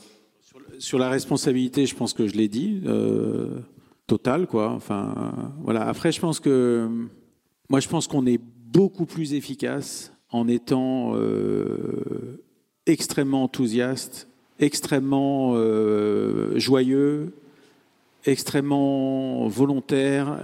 Sur, 0.78 0.98
la 0.98 1.08
responsabilité, 1.08 1.86
je 1.86 1.94
pense 1.94 2.12
que 2.12 2.26
je 2.26 2.34
l'ai 2.34 2.48
dit, 2.48 2.82
euh, 2.84 3.60
total 4.06 4.46
quoi. 4.46 4.70
Enfin, 4.70 5.54
voilà. 5.62 5.86
Après, 5.88 6.12
je 6.12 6.20
pense 6.20 6.40
que 6.40 6.88
moi, 7.70 7.80
je 7.80 7.88
pense 7.88 8.06
qu'on 8.06 8.26
est 8.26 8.38
beaucoup 8.38 9.06
plus 9.06 9.32
efficace 9.32 10.12
en 10.30 10.48
étant 10.48 11.12
euh, 11.14 12.42
extrêmement 12.86 13.44
enthousiaste 13.44 14.28
extrêmement 14.58 15.52
euh, 15.54 16.58
joyeux, 16.58 17.32
extrêmement 18.24 19.48
volontaire 19.48 20.38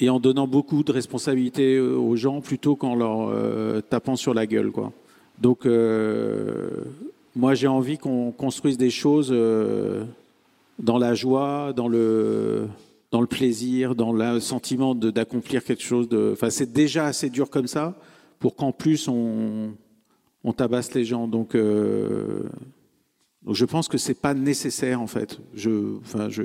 et 0.00 0.08
en 0.08 0.18
donnant 0.18 0.46
beaucoup 0.46 0.82
de 0.82 0.92
responsabilités 0.92 1.78
aux 1.78 2.16
gens 2.16 2.40
plutôt 2.40 2.74
qu'en 2.76 2.94
leur 2.94 3.28
euh, 3.28 3.80
tapant 3.80 4.16
sur 4.16 4.34
la 4.34 4.46
gueule. 4.46 4.70
Quoi. 4.70 4.92
Donc, 5.38 5.66
euh, 5.66 6.70
moi, 7.36 7.54
j'ai 7.54 7.68
envie 7.68 7.98
qu'on 7.98 8.32
construise 8.32 8.78
des 8.78 8.90
choses 8.90 9.34
dans 10.78 10.98
la 10.98 11.14
joie, 11.14 11.72
dans 11.74 11.88
le, 11.88 12.66
dans 13.10 13.20
le 13.20 13.26
plaisir, 13.26 13.94
dans 13.94 14.12
le 14.12 14.40
sentiment 14.40 14.94
d'accomplir 14.94 15.64
quelque 15.64 15.82
chose. 15.82 16.08
Enfin, 16.32 16.50
c'est 16.50 16.72
déjà 16.72 17.06
assez 17.06 17.30
dur 17.30 17.50
comme 17.50 17.66
ça 17.66 17.94
pour 18.38 18.56
qu'en 18.56 18.72
plus 18.72 19.08
on, 19.08 19.72
tabasse 20.56 20.94
les 20.94 21.04
gens. 21.04 21.26
Donc, 21.26 21.56
donc 23.44 23.54
je 23.54 23.64
pense 23.64 23.88
que 23.88 23.98
c'est 23.98 24.20
pas 24.20 24.34
nécessaire 24.34 25.00
en 25.00 25.06
fait. 25.06 25.38
Je, 25.54 25.98
enfin, 26.00 26.28
je, 26.28 26.42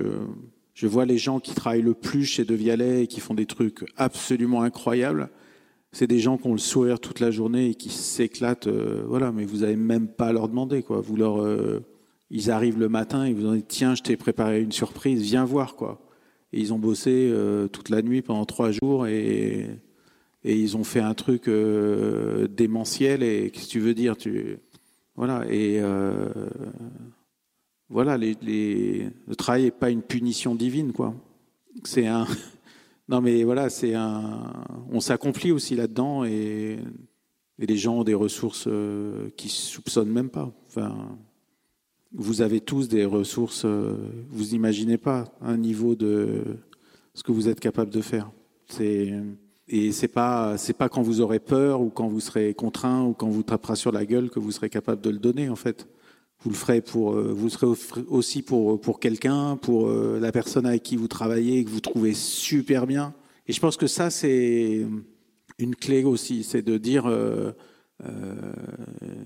Je 0.73 0.87
vois 0.87 1.05
les 1.05 1.17
gens 1.17 1.39
qui 1.41 1.53
travaillent 1.53 1.81
le 1.81 1.93
plus 1.93 2.23
chez 2.23 2.45
De 2.45 2.55
Vialet 2.55 3.03
et 3.03 3.07
qui 3.07 3.19
font 3.19 3.33
des 3.33 3.45
trucs 3.45 3.83
absolument 3.97 4.61
incroyables. 4.61 5.29
C'est 5.91 6.07
des 6.07 6.19
gens 6.19 6.37
qui 6.37 6.47
ont 6.47 6.53
le 6.53 6.57
sourire 6.59 6.99
toute 7.01 7.19
la 7.19 7.31
journée 7.31 7.71
et 7.71 7.75
qui 7.75 7.89
s'éclatent. 7.89 8.67
euh, 8.67 9.03
voilà, 9.07 9.31
mais 9.33 9.43
vous 9.43 9.57
n'avez 9.57 9.75
même 9.75 10.07
pas 10.07 10.27
à 10.27 10.33
leur 10.33 10.47
demander. 10.47 10.81
Quoi. 10.83 11.01
Vous 11.01 11.17
leur, 11.17 11.41
euh, 11.41 11.81
ils 12.29 12.49
arrivent 12.49 12.79
le 12.79 12.87
matin 12.89 13.25
et 13.25 13.33
vous 13.33 13.45
en 13.47 13.55
dites 13.55 13.67
Tiens, 13.67 13.93
je 13.95 14.03
t'ai 14.03 14.15
préparé 14.15 14.61
une 14.61 14.71
surprise, 14.71 15.21
viens 15.21 15.43
voir. 15.45 15.75
quoi. 15.75 15.99
Et 16.53 16.61
ils 16.61 16.73
ont 16.73 16.79
bossé 16.79 17.29
euh, 17.31 17.67
toute 17.67 17.89
la 17.89 18.01
nuit 18.01 18.21
pendant 18.21 18.45
trois 18.45 18.71
jours 18.71 19.05
et, 19.07 19.67
et 20.45 20.55
ils 20.55 20.77
ont 20.77 20.85
fait 20.85 21.01
un 21.01 21.13
truc 21.13 21.49
démentiel. 22.55 23.21
Et 23.23 23.49
qu'est-ce 23.51 23.65
que 23.65 23.71
tu 23.71 23.79
veux 23.81 23.93
dire 23.93 24.15
tu... 24.15 24.59
Voilà. 25.19 25.45
Et. 25.51 25.81
euh, 25.81 26.29
voilà, 27.89 28.17
le 28.17 29.33
travail 29.35 29.63
n'est 29.63 29.71
pas 29.71 29.89
une 29.89 30.01
punition 30.01 30.55
divine, 30.55 30.93
quoi. 30.93 31.13
C'est 31.83 32.07
un. 32.07 32.25
Non, 33.09 33.21
mais 33.21 33.43
voilà, 33.43 33.71
c'est 33.71 33.95
un. 33.95 34.53
On 34.91 34.99
s'accomplit 34.99 35.51
aussi 35.51 35.75
là-dedans 35.75 36.25
et, 36.25 36.77
les 37.57 37.75
gens 37.75 37.97
ont 37.97 38.03
des 38.03 38.13
ressources 38.13 38.67
euh, 38.67 39.31
qui 39.35 39.49
soupçonnent 39.49 40.11
même 40.11 40.29
pas. 40.29 40.53
Vous 42.13 42.41
avez 42.41 42.61
tous 42.61 42.87
des 42.87 43.05
ressources. 43.05 43.65
euh, 43.65 43.95
vous 44.29 44.53
imaginez 44.53 44.99
pas 44.99 45.25
un 45.41 45.57
niveau 45.57 45.95
de 45.95 46.43
ce 47.15 47.23
que 47.23 47.31
vous 47.31 47.49
êtes 47.49 47.59
capable 47.59 47.89
de 47.89 48.01
faire. 48.01 48.31
C'est 48.67 49.11
et 49.69 49.91
c'est 49.91 50.07
pas 50.07 50.57
c'est 50.57 50.73
pas 50.73 50.89
quand 50.89 51.01
vous 51.01 51.21
aurez 51.21 51.39
peur 51.39 51.81
ou 51.81 51.89
quand 51.89 52.07
vous 52.07 52.19
serez 52.19 52.53
contraint 52.53 53.03
ou 53.03 53.13
quand 53.13 53.29
vous 53.29 53.43
tapera 53.43 53.75
sur 53.75 53.91
la 53.91 54.05
gueule 54.05 54.29
que 54.29 54.39
vous 54.39 54.51
serez 54.51 54.69
capable 54.69 55.01
de 55.01 55.09
le 55.09 55.19
donner 55.19 55.49
en 55.49 55.55
fait 55.55 55.87
vous 56.41 56.51
le 56.51 56.55
ferez 56.55 56.79
pour, 56.79 57.15
euh, 57.15 57.33
vous 57.33 57.49
serez 57.49 57.67
au- 57.67 57.75
aussi 58.07 58.41
pour, 58.41 58.79
pour 58.79 59.01
quelqu'un, 59.01 59.57
pour 59.57 59.89
euh, 59.89 60.19
la 60.21 60.31
personne 60.31 60.65
avec 60.65 60.83
qui 60.83 60.95
vous 60.95 61.09
travaillez 61.09 61.59
et 61.59 61.65
que 61.65 61.69
vous 61.69 61.81
trouvez 61.81 62.13
super 62.13 62.87
bien. 62.87 63.13
Et 63.47 63.51
je 63.51 63.59
pense 63.59 63.75
que 63.75 63.87
ça, 63.87 64.09
c'est 64.09 64.85
une 65.57 65.75
clé 65.75 66.05
aussi, 66.05 66.43
c'est 66.43 66.61
de 66.61 66.77
dire, 66.77 67.07
euh, 67.07 67.51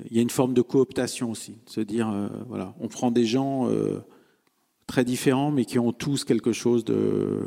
il 0.10 0.16
y 0.16 0.18
a 0.18 0.24
une 0.24 0.32
forme 0.32 0.56
de 0.56 0.64
cooptation 0.64 1.30
aussi, 1.30 1.58
se 1.68 1.82
dire, 1.82 2.12
voilà, 2.48 2.74
on 2.80 2.88
prend 2.88 3.12
des 3.12 3.26
gens 3.26 3.70
très 4.88 5.06
différents, 5.06 5.52
mais 5.52 5.66
qui 5.66 5.78
ont 5.78 5.94
tous 5.94 6.24
quelque 6.24 6.52
chose 6.52 6.84
de 6.84 7.42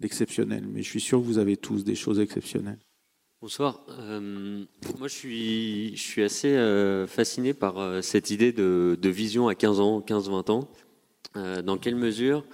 d'exceptionnel. 0.00 0.64
Mais 0.68 0.82
je 0.82 0.88
suis 0.88 1.00
sûr 1.00 1.20
que 1.20 1.24
vous 1.24 1.38
avez 1.38 1.56
tous 1.56 1.84
des 1.84 1.94
choses 1.94 2.20
exceptionnelles. 2.20 2.78
Bonsoir. 3.42 3.80
Euh, 3.90 4.64
moi, 4.98 5.08
je 5.08 5.14
suis, 5.14 5.94
je 5.94 6.02
suis 6.02 6.22
assez 6.22 6.56
euh, 6.56 7.06
fasciné 7.06 7.52
par 7.52 7.78
euh, 7.78 8.00
cette 8.00 8.30
idée 8.30 8.50
de, 8.50 8.98
de 9.00 9.08
vision 9.10 9.46
à 9.46 9.54
15 9.54 9.78
ans, 9.78 10.00
15-20 10.00 10.50
ans. 10.50 10.68
Dans 11.64 11.76
quelle 11.76 11.96
mesure 11.96 12.46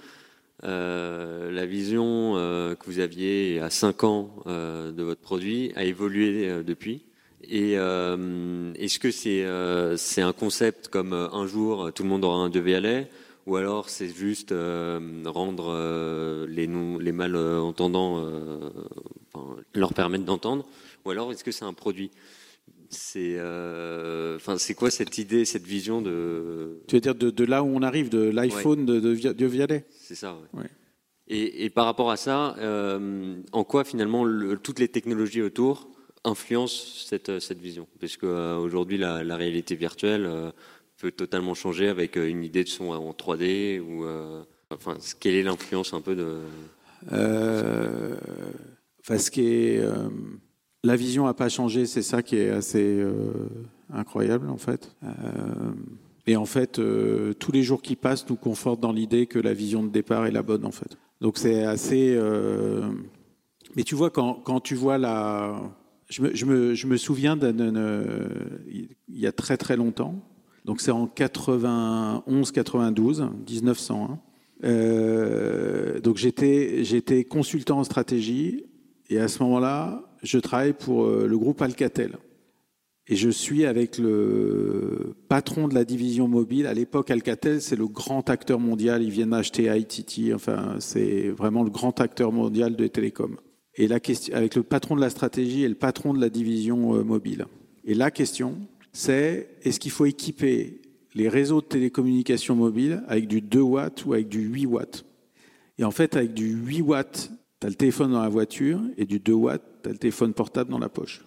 la 0.61 1.65
vision 1.65 2.33
que 2.33 2.85
vous 2.85 2.99
aviez 2.99 3.61
à 3.61 3.69
5 3.69 4.03
ans 4.03 4.35
de 4.45 5.01
votre 5.01 5.21
produit 5.21 5.71
a 5.77 5.85
évolué 5.85 6.61
depuis? 6.65 7.05
Et 7.43 7.75
est-ce 7.75 8.99
que 8.99 9.09
c'est 9.09 10.21
un 10.21 10.33
concept 10.33 10.89
comme 10.89 11.13
un 11.13 11.47
jour 11.47 11.93
tout 11.93 12.03
le 12.03 12.09
monde 12.09 12.25
aura 12.25 12.35
un 12.39 12.49
de 12.49 12.59
lait 12.59 13.09
ou 13.45 13.55
alors 13.55 13.89
c'est 13.89 14.09
juste 14.09 14.51
euh, 14.51 14.99
rendre 15.25 15.67
euh, 15.69 16.47
les, 16.47 16.67
non, 16.67 16.97
les 16.97 17.11
malentendants, 17.11 18.23
euh, 18.25 18.69
enfin, 19.33 19.55
leur 19.73 19.93
permettre 19.93 20.25
d'entendre, 20.25 20.65
ou 21.05 21.09
alors 21.11 21.31
est-ce 21.31 21.43
que 21.43 21.51
c'est 21.51 21.65
un 21.65 21.73
produit? 21.73 22.11
C'est 22.89 23.39
enfin, 24.35 24.57
c'est 24.59 24.75
quoi 24.75 24.91
cette 24.91 25.17
idée, 25.17 25.45
cette 25.45 25.63
vision 25.65 26.01
de 26.01 26.79
Tu 26.87 26.95
veux 26.95 27.01
dire 27.01 27.15
de, 27.15 27.31
de 27.31 27.43
là 27.43 27.63
où 27.63 27.67
on 27.67 27.81
arrive, 27.81 28.09
de 28.09 28.29
l'iPhone 28.29 28.85
de, 28.85 28.99
de, 28.99 29.09
Vi- 29.09 29.33
de 29.33 29.45
Vialet? 29.47 29.85
C'est 29.89 30.15
ça. 30.15 30.35
ouais. 30.53 30.61
Ouais. 30.61 30.69
Et, 31.27 31.65
et 31.65 31.69
par 31.69 31.85
rapport 31.85 32.11
à 32.11 32.17
ça, 32.17 32.55
en 33.51 33.63
quoi 33.63 33.83
finalement 33.83 34.23
le- 34.25 34.57
toutes 34.57 34.77
les 34.79 34.89
technologies 34.89 35.41
autour 35.41 35.89
influencent 36.23 36.85
cette, 37.05 37.39
cette 37.39 37.59
vision? 37.59 37.87
Parce 37.99 38.17
qu'aujourd'hui, 38.17 38.97
la, 38.97 39.23
la 39.23 39.35
réalité 39.37 39.73
virtuelle 39.75 40.29
peut 41.03 41.11
totalement 41.11 41.53
changer 41.53 41.89
avec 41.89 42.17
euh, 42.17 42.29
une 42.29 42.45
idée 42.45 42.63
de 42.63 42.69
son 42.69 42.85
en 42.91 43.11
3D 43.11 43.81
ou 43.81 44.05
euh, 44.05 44.41
enfin, 44.71 44.95
quelle 45.19 45.35
est 45.35 45.43
l'influence 45.43 45.93
un 45.93 45.99
peu 45.99 46.15
de 46.15 46.37
Euh, 47.11 48.15
enfin, 49.01 49.17
euh, 49.37 50.07
la 50.85 50.95
vision 50.95 51.25
n'a 51.25 51.33
pas 51.33 51.49
changé, 51.49 51.85
c'est 51.85 52.01
ça 52.01 52.23
qui 52.23 52.37
est 52.37 52.49
assez 52.49 53.05
incroyable 53.93 54.49
en 54.49 54.57
fait. 54.57 54.95
Et 56.25 56.37
en 56.37 56.45
fait, 56.45 56.79
tous 57.39 57.51
les 57.51 57.63
jours 57.63 57.81
qui 57.81 57.97
passent 57.97 58.29
nous 58.29 58.37
confortent 58.37 58.79
dans 58.79 58.93
l'idée 58.93 59.25
que 59.25 59.39
la 59.39 59.53
vision 59.53 59.83
de 59.83 59.89
départ 59.89 60.25
est 60.25 60.31
la 60.31 60.43
bonne 60.43 60.65
en 60.65 60.71
fait. 60.71 60.97
Donc 61.19 61.37
c'est 61.37 61.65
assez. 61.65 62.17
Mais 63.75 63.83
tu 63.83 63.95
vois 63.95 64.09
quand, 64.09 64.35
quand 64.35 64.61
tu 64.61 64.75
vois 64.75 64.97
la, 64.97 65.59
je 66.09 66.21
me, 66.21 66.33
je 66.33 66.45
me, 66.45 66.73
je 66.73 66.87
me 66.87 66.95
souviens 66.95 67.37
il 67.37 68.87
y 69.09 69.27
a 69.27 69.33
très 69.33 69.57
très 69.57 69.75
longtemps. 69.75 70.15
Donc 70.65 70.81
c'est 70.81 70.91
en 70.91 71.07
91-92, 71.07 73.29
1901. 73.49 74.19
Euh, 74.63 75.99
donc 75.99 76.17
j'étais 76.17 77.23
consultant 77.25 77.79
en 77.79 77.83
stratégie 77.83 78.65
et 79.09 79.19
à 79.19 79.27
ce 79.27 79.43
moment-là, 79.43 80.03
je 80.21 80.39
travaille 80.39 80.73
pour 80.73 81.05
euh, 81.05 81.27
le 81.27 81.37
groupe 81.37 81.61
Alcatel. 81.61 82.17
Et 83.07 83.17
je 83.17 83.29
suis 83.29 83.65
avec 83.65 83.97
le 83.97 85.13
patron 85.27 85.67
de 85.67 85.75
la 85.75 85.83
division 85.83 86.29
mobile. 86.29 86.67
À 86.67 86.73
l'époque, 86.73 87.11
Alcatel, 87.11 87.61
c'est 87.61 87.75
le 87.75 87.87
grand 87.87 88.29
acteur 88.29 88.61
mondial. 88.61 89.03
Ils 89.03 89.09
viennent 89.09 89.31
d'acheter 89.31 89.65
ITT. 89.65 90.33
Enfin, 90.33 90.77
c'est 90.79 91.27
vraiment 91.29 91.63
le 91.63 91.69
grand 91.69 91.99
acteur 91.99 92.31
mondial 92.31 92.77
des 92.77 92.89
télécoms. 92.89 93.35
Et 93.75 93.87
la 93.87 93.99
question, 93.99 94.33
avec 94.33 94.55
le 94.55 94.63
patron 94.63 94.95
de 94.95 95.01
la 95.01 95.09
stratégie 95.09 95.63
et 95.63 95.67
le 95.67 95.75
patron 95.75 96.13
de 96.13 96.21
la 96.21 96.29
division 96.29 96.95
euh, 96.95 97.03
mobile. 97.03 97.45
Et 97.83 97.93
la 97.93 98.09
question, 98.09 98.55
c'est 98.93 99.49
est-ce 99.63 99.79
qu'il 99.79 99.91
faut 99.91 100.05
équiper 100.05 100.81
les 101.15 101.27
réseaux 101.29 101.61
de 101.61 101.65
télécommunications 101.65 102.55
mobiles 102.55 103.03
avec 103.07 103.27
du 103.27 103.41
2 103.41 103.59
watts 103.61 104.05
ou 104.05 104.13
avec 104.13 104.29
du 104.29 104.41
8 104.41 104.65
watts? 104.67 105.05
Et 105.77 105.83
en 105.83 105.91
fait, 105.91 106.15
avec 106.15 106.33
du 106.33 106.53
8 106.53 106.81
watts, 106.81 107.31
tu 107.59 107.67
as 107.67 107.69
le 107.69 107.75
téléphone 107.75 108.11
dans 108.11 108.21
la 108.21 108.29
voiture 108.29 108.79
et 108.97 109.05
du 109.05 109.19
2 109.19 109.33
watts, 109.33 109.63
tu 109.83 109.89
as 109.89 109.91
le 109.91 109.97
téléphone 109.97 110.33
portable 110.33 110.69
dans 110.69 110.79
la 110.79 110.89
poche. 110.89 111.25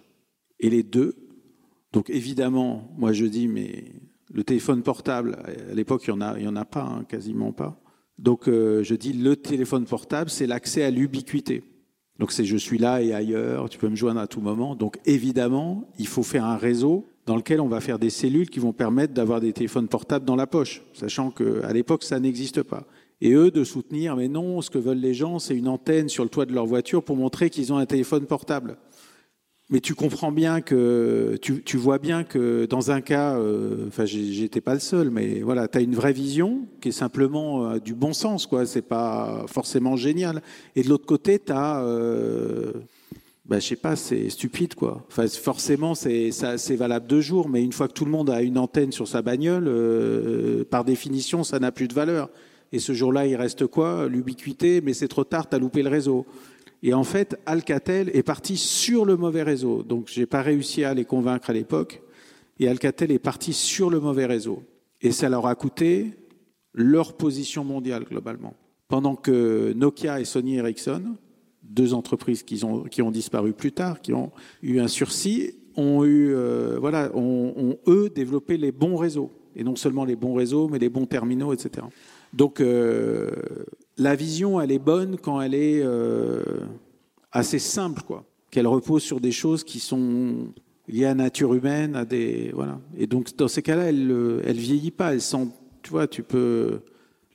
Et 0.59 0.69
les 0.69 0.83
deux, 0.83 1.15
donc 1.93 2.09
évidemment, 2.09 2.89
moi 2.97 3.11
je 3.13 3.25
dis, 3.25 3.47
mais 3.47 3.85
le 4.33 4.43
téléphone 4.43 4.81
portable, 4.83 5.37
à 5.69 5.73
l'époque, 5.73 6.03
il 6.07 6.13
n'y 6.13 6.17
en, 6.17 6.21
a- 6.21 6.39
en 6.39 6.55
a 6.55 6.65
pas, 6.65 6.83
hein, 6.83 7.05
quasiment 7.07 7.51
pas. 7.51 7.79
Donc 8.17 8.47
euh, 8.47 8.83
je 8.83 8.95
dis, 8.95 9.13
le 9.13 9.35
téléphone 9.35 9.85
portable, 9.85 10.29
c'est 10.29 10.47
l'accès 10.47 10.83
à 10.83 10.89
l'ubiquité. 10.91 11.63
Donc 12.17 12.31
c'est 12.31 12.45
je 12.45 12.57
suis 12.57 12.77
là 12.79 13.01
et 13.03 13.13
ailleurs, 13.13 13.69
tu 13.69 13.77
peux 13.77 13.89
me 13.89 13.95
joindre 13.95 14.19
à 14.19 14.27
tout 14.27 14.41
moment. 14.41 14.75
Donc 14.75 14.97
évidemment, 15.05 15.87
il 15.99 16.07
faut 16.07 16.23
faire 16.23 16.45
un 16.45 16.57
réseau 16.57 17.05
dans 17.27 17.35
lequel 17.35 17.61
on 17.61 17.67
va 17.67 17.81
faire 17.81 17.99
des 17.99 18.09
cellules 18.09 18.49
qui 18.49 18.59
vont 18.59 18.73
permettre 18.73 19.13
d'avoir 19.13 19.41
des 19.41 19.53
téléphones 19.53 19.89
portables 19.89 20.25
dans 20.25 20.37
la 20.37 20.47
poche, 20.47 20.81
sachant 20.93 21.29
qu'à 21.29 21.73
l'époque, 21.73 22.03
ça 22.03 22.19
n'existe 22.19 22.63
pas. 22.63 22.87
Et 23.19 23.33
eux 23.33 23.51
de 23.51 23.63
soutenir, 23.63 24.15
mais 24.15 24.29
non, 24.29 24.61
ce 24.61 24.69
que 24.69 24.77
veulent 24.77 24.97
les 24.97 25.13
gens, 25.13 25.37
c'est 25.37 25.55
une 25.55 25.67
antenne 25.67 26.07
sur 26.07 26.23
le 26.23 26.29
toit 26.29 26.45
de 26.45 26.53
leur 26.53 26.65
voiture 26.65 27.03
pour 27.03 27.17
montrer 27.17 27.49
qu'ils 27.49 27.73
ont 27.73 27.77
un 27.77 27.85
téléphone 27.85 28.25
portable. 28.25 28.77
Mais 29.69 29.81
tu 29.81 29.95
comprends 29.95 30.31
bien 30.31 30.61
que, 30.61 31.37
tu, 31.41 31.77
vois 31.77 31.97
bien 31.97 32.23
que 32.23 32.65
dans 32.69 32.89
un 32.89 33.01
cas, 33.01 33.37
euh, 33.37 33.87
enfin, 33.89 34.05
j'étais 34.05 34.61
pas 34.61 34.73
le 34.73 34.79
seul, 34.79 35.09
mais 35.09 35.41
voilà, 35.41 35.67
tu 35.67 35.79
as 35.79 35.81
une 35.81 35.95
vraie 35.95 36.13
vision 36.13 36.61
qui 36.79 36.89
est 36.89 36.93
simplement 36.93 37.71
euh, 37.71 37.79
du 37.79 37.93
bon 37.93 38.13
sens, 38.13 38.47
quoi. 38.47 38.65
C'est 38.65 38.81
pas 38.81 39.43
forcément 39.47 39.97
génial. 39.97 40.41
Et 40.77 40.83
de 40.83 40.87
l'autre 40.87 41.05
côté, 41.05 41.39
tu 41.39 41.51
as, 41.51 41.81
euh, 41.81 42.71
bah, 43.47 43.59
je 43.59 43.67
sais 43.67 43.75
pas, 43.77 43.95
c'est 43.95 44.29
stupide, 44.29 44.75
quoi. 44.75 45.05
Enfin, 45.07 45.25
forcément, 45.27 45.95
c'est 45.95 46.75
valable 46.75 47.07
deux 47.07 47.21
jours, 47.21 47.47
mais 47.47 47.63
une 47.63 47.71
fois 47.71 47.87
que 47.87 47.93
tout 47.93 48.03
le 48.03 48.11
monde 48.11 48.29
a 48.29 48.41
une 48.41 48.57
antenne 48.57 48.91
sur 48.91 49.07
sa 49.07 49.21
bagnole, 49.21 49.67
euh, 49.67 50.65
par 50.65 50.83
définition, 50.83 51.43
ça 51.45 51.57
n'a 51.59 51.71
plus 51.71 51.87
de 51.87 51.93
valeur. 51.93 52.29
Et 52.73 52.79
ce 52.79 52.91
jour-là, 52.91 53.25
il 53.25 53.37
reste 53.37 53.65
quoi? 53.67 54.09
L'ubiquité, 54.09 54.81
mais 54.81 54.93
c'est 54.93 55.07
trop 55.07 55.23
tard, 55.23 55.47
tu 55.47 55.55
as 55.55 55.59
loupé 55.59 55.81
le 55.81 55.89
réseau. 55.89 56.25
Et 56.83 56.93
en 56.93 57.05
fait, 57.05 57.39
Alcatel 57.45 58.11
est 58.13 58.23
parti 58.23 58.57
sur 58.57 59.05
le 59.05 59.15
mauvais 59.15 59.43
réseau. 59.43 59.81
Donc, 59.81 60.09
j'ai 60.09 60.25
pas 60.25 60.41
réussi 60.41 60.83
à 60.83 60.93
les 60.93 61.05
convaincre 61.05 61.49
à 61.49 61.53
l'époque. 61.53 62.01
Et 62.59 62.67
Alcatel 62.67 63.11
est 63.11 63.19
parti 63.19 63.53
sur 63.53 63.89
le 63.89 64.01
mauvais 64.01 64.25
réseau. 64.25 64.63
Et 65.01 65.11
ça 65.11 65.29
leur 65.29 65.47
a 65.47 65.55
coûté 65.55 66.17
leur 66.73 67.15
position 67.15 67.63
mondiale, 67.63 68.03
globalement. 68.03 68.55
Pendant 68.89 69.15
que 69.15 69.71
Nokia 69.73 70.19
et 70.19 70.25
Sony 70.25 70.57
Ericsson, 70.57 71.15
deux 71.69 71.93
entreprises 71.93 72.43
qui 72.43 72.63
ont, 72.63 73.11
disparu 73.11 73.53
plus 73.53 73.71
tard, 73.71 74.01
qui 74.01 74.13
ont 74.13 74.31
eu 74.61 74.79
un 74.79 74.87
sursis, 74.87 75.53
ont 75.75 76.03
eu, 76.03 76.33
euh, 76.33 76.77
voilà, 76.79 77.11
ont, 77.15 77.77
eux 77.87 78.09
développé 78.09 78.57
les 78.57 78.71
bons 78.71 78.95
réseaux. 78.95 79.31
Et 79.55 79.63
non 79.63 79.75
seulement 79.75 80.05
les 80.05 80.15
bons 80.15 80.35
réseaux, 80.35 80.67
mais 80.67 80.77
les 80.77 80.89
bons 80.89 81.07
terminaux, 81.07 81.51
etc. 81.51 81.85
Donc, 82.31 82.61
euh, 82.61 83.31
la 83.97 84.15
vision, 84.15 84.61
elle 84.61 84.71
est 84.71 84.79
bonne 84.79 85.17
quand 85.17 85.41
elle 85.41 85.55
est 85.55 85.81
euh, 85.83 86.43
assez 87.31 87.57
simple, 87.57 88.03
quoi. 88.03 88.23
Qu'elle 88.51 88.67
repose 88.67 89.01
sur 89.01 89.19
des 89.19 89.31
choses 89.31 89.63
qui 89.63 89.79
sont 89.79 90.53
liées 90.87 91.05
à 91.05 91.09
la 91.09 91.15
nature 91.15 91.53
humaine, 91.55 91.95
à 91.95 92.05
des 92.05 92.51
voilà. 92.53 92.79
Et 92.97 93.07
donc, 93.07 93.35
dans 93.35 93.47
ces 93.47 93.63
cas-là, 93.63 93.85
elle, 93.85 94.41
elle 94.45 94.57
vieillit 94.57 94.91
pas. 94.91 95.13
Elle 95.13 95.21
sent, 95.21 95.47
tu 95.81 95.89
vois, 95.89 96.07
tu 96.07 96.21
peux 96.21 96.81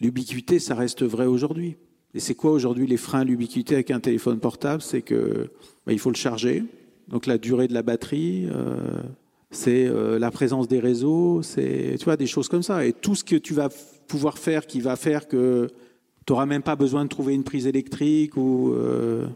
l'ubiquité, 0.00 0.58
ça 0.58 0.74
reste 0.74 1.02
vrai 1.02 1.26
aujourd'hui. 1.26 1.76
Et 2.14 2.20
c'est 2.20 2.34
quoi 2.34 2.50
aujourd'hui 2.52 2.86
les 2.86 2.96
freins 2.96 3.20
à 3.20 3.24
l'ubiquité 3.24 3.74
avec 3.74 3.90
un 3.90 4.00
téléphone 4.00 4.38
portable? 4.38 4.82
C'est 4.82 5.02
que 5.02 5.50
bah, 5.86 5.92
il 5.92 5.98
faut 5.98 6.10
le 6.10 6.16
charger. 6.16 6.64
Donc 7.08 7.26
la 7.26 7.38
durée 7.38 7.68
de 7.68 7.74
la 7.74 7.82
batterie, 7.82 8.46
euh, 8.50 8.76
c'est 9.50 9.86
euh, 9.86 10.18
la 10.18 10.30
présence 10.30 10.68
des 10.68 10.78
réseaux, 10.78 11.42
c'est 11.42 11.96
tu 11.98 12.04
vois 12.04 12.16
des 12.16 12.26
choses 12.26 12.48
comme 12.48 12.62
ça. 12.62 12.84
Et 12.86 12.92
tout 12.92 13.14
ce 13.14 13.24
que 13.24 13.36
tu 13.36 13.54
vas 13.54 13.70
pouvoir 14.08 14.38
faire 14.38 14.66
qui 14.66 14.80
va 14.80 14.96
faire 14.96 15.26
que 15.26 15.68
tu 16.26 16.32
n'auras 16.32 16.46
même 16.46 16.62
pas 16.62 16.76
besoin 16.76 17.04
de 17.04 17.08
trouver 17.08 17.34
une 17.34 17.44
prise 17.44 17.66
électrique 17.66 18.36
ou 18.36 18.72
euh, 18.72 19.26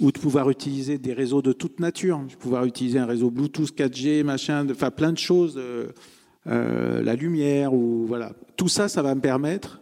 ou 0.00 0.12
de 0.12 0.18
pouvoir 0.18 0.50
utiliser 0.50 0.98
des 0.98 1.12
réseaux 1.12 1.42
de 1.42 1.52
toute 1.52 1.80
nature. 1.80 2.18
De 2.28 2.34
pouvoir 2.34 2.64
utiliser 2.64 2.98
un 2.98 3.06
réseau 3.06 3.30
Bluetooth 3.30 3.74
4G, 3.74 4.24
machin, 4.24 4.66
enfin 4.70 4.90
plein 4.90 5.12
de 5.12 5.18
choses, 5.18 5.58
la 6.44 7.14
lumière 7.14 7.72
ou 7.72 8.04
voilà. 8.06 8.32
Tout 8.56 8.68
ça, 8.68 8.88
ça 8.88 9.00
va 9.00 9.14
me 9.14 9.22
permettre. 9.22 9.80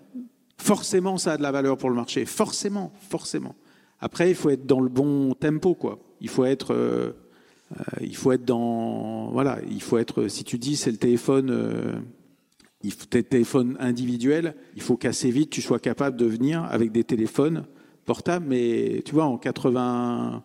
Forcément, 0.56 1.18
ça 1.18 1.32
a 1.32 1.36
de 1.36 1.42
la 1.42 1.52
valeur 1.52 1.76
pour 1.76 1.90
le 1.90 1.96
marché. 1.96 2.24
Forcément, 2.24 2.92
forcément. 3.08 3.54
Après, 4.00 4.30
il 4.30 4.34
faut 4.34 4.50
être 4.50 4.66
dans 4.66 4.80
le 4.80 4.88
bon 4.88 5.34
tempo, 5.34 5.74
quoi. 5.74 5.98
Il 6.20 6.28
faut 6.28 6.44
être, 6.44 6.74
euh, 6.74 7.12
euh, 7.78 7.82
il 8.00 8.16
faut 8.16 8.32
être 8.32 8.44
dans, 8.44 9.30
voilà, 9.30 9.58
il 9.70 9.82
faut 9.82 9.98
être. 9.98 10.28
Si 10.28 10.44
tu 10.44 10.58
dis 10.58 10.76
c'est 10.76 10.90
le 10.90 10.96
téléphone, 10.96 11.50
euh, 11.50 11.94
il 12.82 12.92
faut 12.92 13.06
téléphone 13.06 13.76
individuel, 13.80 14.54
il 14.76 14.82
faut 14.82 14.96
qu'assez 14.96 15.30
vite 15.30 15.50
tu 15.50 15.62
sois 15.62 15.78
capable 15.78 16.16
de 16.16 16.26
venir 16.26 16.64
avec 16.64 16.92
des 16.92 17.04
téléphones 17.04 17.64
portables. 18.04 18.46
Mais 18.46 19.02
tu 19.04 19.12
vois, 19.14 19.24
en 19.24 19.38
80, 19.38 20.42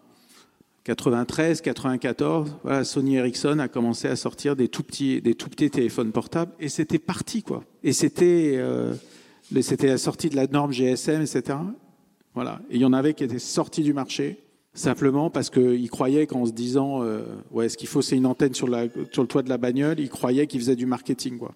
93, 0.86 1.62
94, 1.62 2.56
voilà, 2.64 2.84
Sony 2.84 3.18
Ericsson 3.18 3.60
a 3.60 3.68
commencé 3.68 4.08
à 4.08 4.16
sortir 4.16 4.56
des 4.56 4.70
tout 4.70 4.84
petits, 4.84 5.22
des 5.22 5.36
tout 5.36 5.50
petits 5.50 5.70
téléphones 5.70 6.12
portables 6.12 6.54
et 6.60 6.70
c'était 6.70 7.00
parti, 7.00 7.44
quoi. 7.44 7.64
Et 7.84 7.94
c'était, 7.94 8.58
c'était 9.62 9.88
la 9.88 9.98
sortie 9.98 10.30
de 10.30 10.36
la 10.36 10.48
norme 10.48 10.72
GSM, 10.72 11.22
etc. 11.22 11.58
Voilà. 12.34 12.62
Et 12.70 12.76
il 12.76 12.82
y 12.82 12.86
en 12.86 12.94
avait 12.94 13.14
qui 13.14 13.24
étaient 13.24 13.40
sortis 13.40 13.84
du 13.84 13.94
marché 13.94 14.40
simplement 14.74 15.30
parce 15.30 15.50
qu'ils 15.50 15.90
croyaient 15.90 16.28
qu'en 16.28 16.46
se 16.46 16.52
disant 16.52 17.04
euh, 17.04 17.24
ouais, 17.52 17.70
ce 17.70 17.78
qu'il 17.78 17.88
faut, 17.88 18.02
c'est 18.02 18.16
une 18.16 18.26
antenne 18.26 18.54
sur, 18.54 18.68
le 18.68 18.88
toit 19.26 19.42
de 19.42 19.50
la 19.50 19.58
bagnole, 19.58 20.00
ils 20.00 20.10
croyaient 20.10 20.48
qu'ils 20.48 20.62
faisaient 20.62 20.76
du 20.76 20.86
marketing. 20.86 21.38
Quoi. 21.38 21.54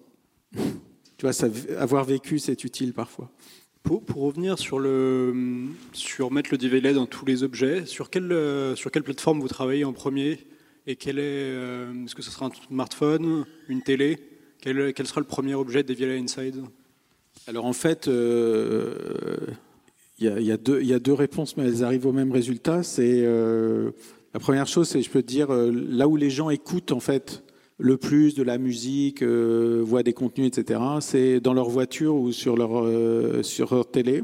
tu 0.52 1.26
vois, 1.26 1.32
avoir 1.78 2.04
vécu, 2.04 2.38
c'est 2.38 2.64
utile 2.64 2.92
parfois. 2.92 3.30
Pour, 3.82 4.02
pour, 4.02 4.22
revenir 4.22 4.58
sur, 4.58 4.78
le, 4.78 5.66
sur 5.92 6.30
mettre 6.32 6.50
le 6.52 6.58
DVLA 6.58 6.94
dans 6.94 7.04
tous 7.04 7.26
les 7.26 7.42
objets, 7.42 7.84
sur 7.84 8.08
quelle, 8.08 8.32
euh, 8.32 8.74
sur 8.76 8.90
quelle 8.90 9.02
plateforme 9.02 9.40
vous 9.40 9.48
travaillez 9.48 9.84
en 9.84 9.92
premier 9.92 10.38
Et 10.86 10.96
quel 10.96 11.18
est, 11.18 11.22
euh, 11.22 12.04
est-ce 12.04 12.14
que 12.14 12.22
ce 12.22 12.30
sera 12.30 12.46
un 12.46 12.50
smartphone, 12.68 13.44
une 13.68 13.82
télé? 13.82 14.18
Quel, 14.62 14.94
quel 14.94 15.06
sera 15.06 15.20
le 15.20 15.26
premier 15.26 15.54
objet 15.54 15.82
de 15.82 15.92
DVLA 15.92 16.14
Inside? 16.14 16.64
Alors 17.46 17.66
en 17.66 17.72
fait, 17.72 18.08
il 20.18 20.26
y, 20.26 20.52
a, 20.52 20.56
deux, 20.56 20.80
il 20.80 20.86
y, 20.86 20.94
a, 20.94 20.98
deux, 20.98 21.12
réponses, 21.12 21.56
mais 21.56 21.64
elles 21.64 21.82
arrivent 21.82 22.06
au 22.06 22.12
même 22.12 22.30
résultat. 22.30 22.82
C'est 22.82 23.22
euh, 23.24 23.90
la 24.32 24.40
première 24.40 24.66
chose, 24.66 24.88
c'est 24.88 25.02
je 25.02 25.10
peux 25.10 25.22
te 25.22 25.26
dire 25.26 25.52
euh, 25.52 25.72
là 25.72 26.06
où 26.06 26.16
les 26.16 26.30
gens 26.30 26.50
écoutent 26.50 26.92
en 26.92 27.00
fait 27.00 27.42
le 27.78 27.96
plus 27.96 28.34
de 28.36 28.44
la 28.44 28.56
musique, 28.58 29.22
euh, 29.22 29.82
voient 29.84 30.04
des 30.04 30.12
contenus, 30.12 30.46
etc. 30.46 30.80
C'est 31.00 31.40
dans 31.40 31.52
leur 31.52 31.68
voiture 31.68 32.14
ou 32.14 32.30
sur 32.30 32.56
leur 32.56 33.90
télé. 33.90 34.22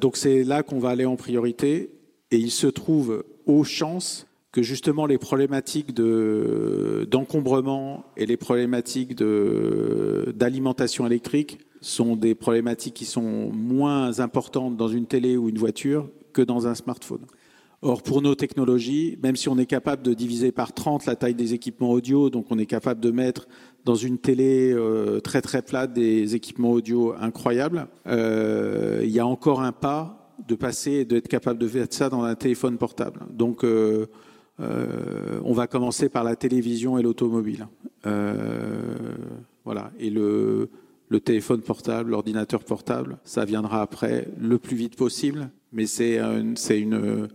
donc 0.00 0.16
c'est 0.16 0.42
là 0.42 0.64
qu'on 0.64 0.80
va 0.80 0.90
aller 0.90 1.04
en 1.04 1.16
priorité. 1.16 1.90
Et 2.32 2.38
il 2.38 2.50
se 2.50 2.66
trouve 2.66 3.24
aux 3.46 3.62
chances 3.62 4.26
que 4.50 4.62
justement 4.62 5.06
les 5.06 5.18
problématiques 5.18 5.94
de 5.94 7.06
d'encombrement 7.08 8.04
et 8.16 8.26
les 8.26 8.36
problématiques 8.36 9.14
d'alimentation 9.16 11.06
électrique 11.06 11.60
sont 11.82 12.16
des 12.16 12.34
problématiques 12.34 12.94
qui 12.94 13.04
sont 13.04 13.50
moins 13.52 14.20
importantes 14.20 14.76
dans 14.76 14.88
une 14.88 15.06
télé 15.06 15.36
ou 15.36 15.48
une 15.50 15.58
voiture 15.58 16.08
que 16.32 16.40
dans 16.40 16.66
un 16.66 16.74
smartphone. 16.74 17.26
Or, 17.84 18.04
pour 18.04 18.22
nos 18.22 18.36
technologies, 18.36 19.18
même 19.24 19.34
si 19.34 19.48
on 19.48 19.58
est 19.58 19.66
capable 19.66 20.02
de 20.02 20.14
diviser 20.14 20.52
par 20.52 20.72
30 20.72 21.04
la 21.06 21.16
taille 21.16 21.34
des 21.34 21.52
équipements 21.52 21.90
audio, 21.90 22.30
donc 22.30 22.46
on 22.50 22.58
est 22.60 22.66
capable 22.66 23.00
de 23.00 23.10
mettre 23.10 23.48
dans 23.84 23.96
une 23.96 24.18
télé 24.18 24.72
euh, 24.72 25.18
très 25.18 25.42
très 25.42 25.62
plate 25.62 25.92
des 25.92 26.36
équipements 26.36 26.70
audio 26.70 27.12
incroyables, 27.20 27.88
euh, 28.06 29.00
il 29.02 29.10
y 29.10 29.18
a 29.18 29.26
encore 29.26 29.62
un 29.62 29.72
pas 29.72 30.32
de 30.46 30.54
passer 30.54 30.92
et 30.92 31.04
d'être 31.04 31.26
capable 31.26 31.58
de 31.58 31.66
faire 31.66 31.88
ça 31.90 32.08
dans 32.08 32.22
un 32.22 32.36
téléphone 32.36 32.78
portable. 32.78 33.20
Donc, 33.30 33.64
euh, 33.64 34.06
on 34.60 35.52
va 35.52 35.66
commencer 35.66 36.08
par 36.08 36.22
la 36.22 36.36
télévision 36.36 36.98
et 36.98 37.02
l'automobile. 37.02 37.66
voilà. 39.64 39.90
Et 39.98 40.10
le, 40.10 40.70
le 41.12 41.20
téléphone 41.20 41.60
portable, 41.60 42.10
l'ordinateur 42.10 42.64
portable, 42.64 43.18
ça 43.24 43.44
viendra 43.44 43.82
après 43.82 44.28
le 44.40 44.58
plus 44.58 44.76
vite 44.76 44.96
possible, 44.96 45.50
mais 45.70 45.86
c'est 45.86 46.18
un, 46.18 46.54
une, 46.70 46.96
euh, 46.98 47.28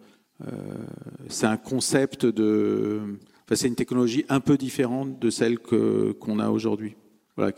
c'est 1.30 1.46
un 1.46 1.58
concept 1.58 2.26
de, 2.26 3.02
enfin, 3.46 3.56
c'est 3.56 3.68
une 3.68 3.76
technologie 3.76 4.26
un 4.30 4.40
peu 4.40 4.58
différente 4.58 5.20
de 5.20 5.30
celle 5.30 5.60
que, 5.60 6.12
qu'on 6.14 6.40
a 6.40 6.50
aujourd'hui. 6.50 6.96
Voilà, 7.36 7.54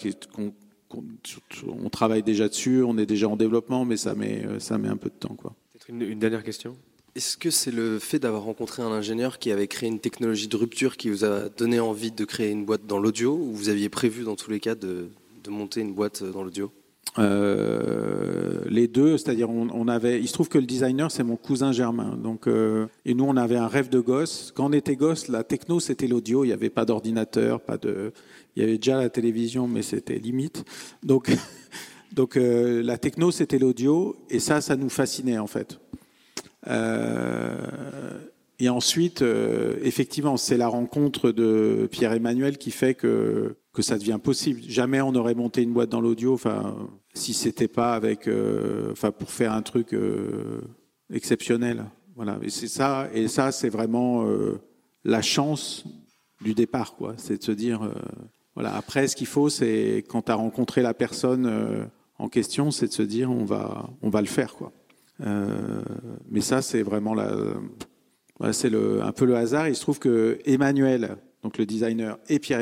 on 1.66 1.90
travaille 1.90 2.22
déjà 2.22 2.50
dessus, 2.50 2.84
on 2.84 2.98
est 2.98 3.06
déjà 3.06 3.30
en 3.30 3.38
développement, 3.38 3.86
mais 3.86 3.96
ça 3.96 4.14
met, 4.14 4.46
ça 4.60 4.78
met 4.78 4.90
un 4.90 4.98
peu 4.98 5.10
de 5.10 5.16
temps. 5.16 5.36
Quoi. 5.36 5.56
Une, 5.88 6.02
une 6.02 6.20
dernière 6.20 6.44
question 6.44 6.76
est-ce 7.16 7.38
que 7.38 7.50
c'est 7.50 7.72
le 7.72 7.98
fait 7.98 8.20
d'avoir 8.20 8.44
rencontré 8.44 8.84
un 8.84 8.92
ingénieur 8.92 9.40
qui 9.40 9.52
avait 9.52 9.68
créé 9.68 9.90
une 9.90 10.00
technologie 10.00 10.48
de 10.48 10.56
rupture 10.56 10.96
qui 10.96 11.10
vous 11.10 11.26
a 11.26 11.50
donné 11.50 11.80
envie 11.80 12.12
de 12.12 12.24
créer 12.24 12.52
une 12.52 12.66
boîte 12.66 12.86
dans 12.86 13.00
l'audio 13.00 13.36
ou 13.36 13.52
vous 13.52 13.68
aviez 13.68 13.90
prévu 13.90 14.24
dans 14.24 14.36
tous 14.36 14.52
les 14.52 14.60
cas 14.60 14.76
de, 14.76 15.10
de 15.44 15.50
monter 15.50 15.82
une 15.82 15.94
boîte 15.94 16.24
dans 16.24 16.44
l'audio 16.44 16.72
euh, 17.18 18.62
les 18.68 18.88
deux, 18.88 19.18
c'est-à-dire 19.18 19.50
on, 19.50 19.88
avait, 19.88 20.20
il 20.20 20.28
se 20.28 20.34
trouve 20.34 20.48
que 20.48 20.60
le 20.60 20.66
designer 20.66 21.10
c'est 21.10 21.24
mon 21.24 21.38
cousin 21.38 21.72
Germain, 21.72 22.16
donc 22.16 22.48
euh, 22.48 22.86
et 23.04 23.16
nous 23.16 23.26
on 23.26 23.36
avait 23.36 23.56
un 23.56 23.68
rêve 23.68 23.90
de 23.90 24.00
gosse. 24.00 24.54
Quand 24.56 24.68
on 24.68 24.74
était 24.74 24.96
gosse, 24.96 25.28
la 25.28 25.44
techno 25.44 25.80
c'était 25.80 26.08
l'audio, 26.08 26.44
il 26.44 26.48
n'y 26.48 26.54
avait 26.54 26.70
pas 26.70 26.86
d'ordinateur, 26.86 27.62
pas 27.62 27.78
de, 27.78 28.14
il 28.56 28.62
y 28.62 28.64
avait 28.64 28.78
déjà 28.78 28.98
la 28.98 29.10
télévision, 29.10 29.68
mais 29.68 29.82
c'était 29.82 30.20
limite. 30.20 30.64
Donc 31.04 31.32
donc 32.14 32.38
euh, 32.38 32.84
la 32.84 32.98
techno 32.98 33.32
c'était 33.32 33.60
l'audio 33.60 34.16
et 34.30 34.40
ça, 34.40 34.62
ça 34.62 34.76
nous 34.76 34.90
fascinait 34.90 35.40
en 35.40 35.48
fait. 35.48 35.80
Et 38.62 38.68
ensuite, 38.68 39.24
effectivement, 39.82 40.36
c'est 40.36 40.58
la 40.58 40.68
rencontre 40.68 41.32
de 41.32 41.88
Pierre 41.90 42.12
Emmanuel 42.12 42.58
qui 42.58 42.70
fait 42.72 42.94
que 42.94 43.56
que 43.80 43.86
ça 43.86 43.98
devient 43.98 44.20
possible. 44.22 44.62
Jamais 44.68 45.00
on 45.00 45.16
aurait 45.16 45.36
monté 45.36 45.64
une 45.64 45.72
boîte 45.72 45.90
dans 45.90 46.02
l'audio, 46.02 46.34
enfin, 46.34 46.76
si 47.14 47.34
c'était 47.34 47.70
pas 47.70 47.94
avec, 47.94 48.28
euh, 48.28 48.94
pour 49.18 49.32
faire 49.32 49.54
un 49.54 49.62
truc 49.62 49.94
euh, 49.94 50.60
exceptionnel. 51.14 51.86
Voilà. 52.16 52.38
Et 52.42 52.50
c'est 52.50 52.68
ça, 52.68 53.08
et 53.14 53.30
ça, 53.30 53.54
c'est 53.54 53.70
vraiment 53.70 54.26
euh, 54.26 54.60
la 55.06 55.22
chance 55.22 55.86
du 56.42 56.54
départ, 56.54 56.96
quoi. 56.96 57.14
C'est 57.16 57.38
de 57.38 57.44
se 57.44 57.54
dire, 57.54 57.90
voilà. 58.54 58.76
Après, 58.76 59.08
ce 59.08 59.16
qu'il 59.16 59.28
faut, 59.28 59.48
c'est 59.48 60.04
quand 60.10 60.24
tu 60.24 60.32
as 60.32 60.36
rencontré 60.36 60.82
la 60.82 60.94
personne 60.94 61.90
en 62.18 62.28
question, 62.28 62.72
c'est 62.72 62.88
de 62.88 62.94
se 62.94 63.04
dire, 63.04 63.32
on 63.32 63.46
va, 63.46 63.90
on 64.02 64.10
va 64.10 64.20
le 64.20 64.28
faire, 64.28 64.56
quoi. 64.56 64.74
mais 66.30 66.42
ça, 66.42 66.62
c'est 66.62 66.82
vraiment 66.82 67.14
la, 67.14 67.32
c'est 68.52 68.70
le, 68.70 69.02
un 69.02 69.14
peu 69.14 69.26
le 69.26 69.36
hasard. 69.36 69.70
Il 69.70 69.76
se 69.76 69.82
trouve 69.82 70.00
que 70.00 70.40
Emmanuel, 70.46 71.18
donc 71.44 71.58
le 71.58 71.66
designer, 71.66 72.18
et 72.28 72.40
Pierre 72.40 72.62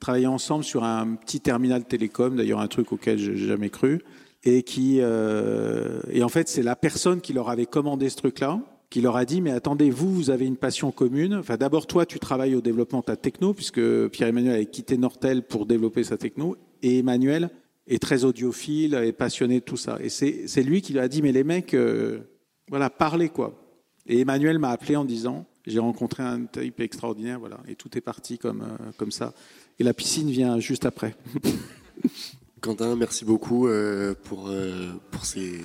Travailler 0.00 0.26
ensemble 0.26 0.64
sur 0.64 0.84
un 0.84 1.14
petit 1.14 1.40
terminal 1.40 1.84
télécom, 1.84 2.36
d'ailleurs 2.36 2.60
un 2.60 2.68
truc 2.68 2.92
auquel 2.92 3.18
je 3.18 3.32
n'ai 3.32 3.36
jamais 3.36 3.70
cru, 3.70 4.00
et 4.44 4.62
qui 4.62 4.98
euh, 5.00 6.00
et 6.10 6.22
en 6.22 6.28
fait 6.28 6.48
c'est 6.48 6.62
la 6.62 6.76
personne 6.76 7.20
qui 7.20 7.32
leur 7.32 7.48
avait 7.48 7.66
commandé 7.66 8.08
ce 8.08 8.16
truc-là, 8.16 8.60
qui 8.90 9.00
leur 9.00 9.16
a 9.16 9.24
dit 9.24 9.40
mais 9.40 9.50
attendez 9.50 9.90
vous 9.90 10.12
vous 10.14 10.30
avez 10.30 10.46
une 10.46 10.56
passion 10.56 10.90
commune. 10.92 11.34
Enfin 11.34 11.56
d'abord 11.56 11.86
toi 11.86 12.06
tu 12.06 12.18
travailles 12.18 12.54
au 12.54 12.60
développement 12.60 13.00
de 13.00 13.06
ta 13.06 13.16
techno 13.16 13.54
puisque 13.54 14.08
Pierre 14.08 14.28
Emmanuel 14.28 14.54
avait 14.54 14.66
quitté 14.66 14.96
Nortel 14.96 15.42
pour 15.42 15.66
développer 15.66 16.04
sa 16.04 16.16
techno 16.16 16.56
et 16.82 16.98
Emmanuel 16.98 17.50
est 17.86 18.00
très 18.00 18.24
audiophile 18.24 18.94
et 18.94 19.12
passionné 19.12 19.60
de 19.60 19.64
tout 19.64 19.76
ça. 19.76 19.98
Et 20.00 20.08
c'est 20.08 20.62
lui 20.62 20.82
qui 20.82 20.92
lui 20.92 21.00
a 21.00 21.08
dit 21.08 21.22
mais 21.22 21.32
les 21.32 21.44
mecs 21.44 21.74
euh, 21.74 22.20
voilà 22.68 22.90
parlez 22.90 23.28
quoi. 23.28 23.64
Et 24.06 24.20
Emmanuel 24.20 24.58
m'a 24.58 24.70
appelé 24.70 24.96
en 24.96 25.04
disant 25.04 25.46
j'ai 25.66 25.80
rencontré 25.80 26.22
un 26.22 26.44
type 26.46 26.80
extraordinaire 26.80 27.40
voilà 27.40 27.58
et 27.68 27.74
tout 27.74 27.96
est 27.98 28.00
parti 28.00 28.38
comme 28.38 28.62
euh, 28.62 28.90
comme 28.96 29.10
ça 29.10 29.34
et 29.78 29.84
la 29.84 29.94
piscine 29.94 30.30
vient 30.30 30.58
juste 30.58 30.86
après. 30.86 31.14
Quentin, 32.60 32.96
merci 32.96 33.24
beaucoup 33.24 33.68
euh, 33.68 34.14
pour, 34.24 34.48
euh, 34.48 34.92
pour 35.10 35.24
ces, 35.24 35.60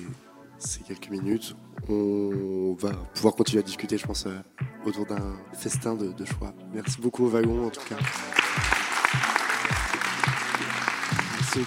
ces, 0.58 0.80
quelques 0.80 1.10
minutes. 1.10 1.56
On 1.88 2.76
va 2.78 2.92
pouvoir 3.14 3.34
continuer 3.34 3.62
à 3.62 3.66
discuter, 3.66 3.98
je 3.98 4.06
pense, 4.06 4.26
euh, 4.26 4.38
autour 4.86 5.04
d'un 5.06 5.36
festin 5.52 5.94
de, 5.94 6.12
de, 6.12 6.24
choix. 6.24 6.54
Merci 6.72 7.00
beaucoup 7.00 7.24
au 7.24 7.28
wagon, 7.28 7.66
en 7.66 7.70
tout 7.70 7.80
cas. 7.88 7.96
Merci. 11.40 11.60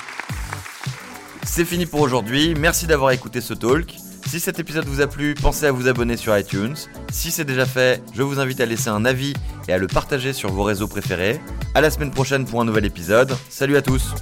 C'est 1.43 1.65
fini 1.65 1.85
pour 1.85 2.01
aujourd'hui. 2.01 2.55
Merci 2.55 2.87
d'avoir 2.87 3.11
écouté 3.11 3.41
ce 3.41 3.53
talk. 3.53 3.95
Si 4.27 4.41
cet 4.41 4.59
épisode 4.59 4.85
vous 4.85 4.99
a 4.99 5.07
plu, 5.07 5.35
pensez 5.35 5.67
à 5.67 5.71
vous 5.71 5.87
abonner 5.87 6.17
sur 6.17 6.37
iTunes. 6.37 6.75
Si 7.13 7.31
c'est 7.31 7.45
déjà 7.45 7.65
fait, 7.65 8.03
je 8.13 8.21
vous 8.23 8.41
invite 8.41 8.59
à 8.59 8.65
laisser 8.65 8.89
un 8.89 9.05
avis 9.05 9.33
et 9.69 9.73
à 9.73 9.77
le 9.77 9.87
partager 9.87 10.33
sur 10.33 10.51
vos 10.51 10.63
réseaux 10.63 10.87
préférés. 10.87 11.39
À 11.73 11.79
la 11.79 11.89
semaine 11.89 12.11
prochaine 12.11 12.43
pour 12.43 12.59
un 12.59 12.65
nouvel 12.65 12.83
épisode. 12.83 13.37
Salut 13.49 13.77
à 13.77 13.81
tous 13.81 14.13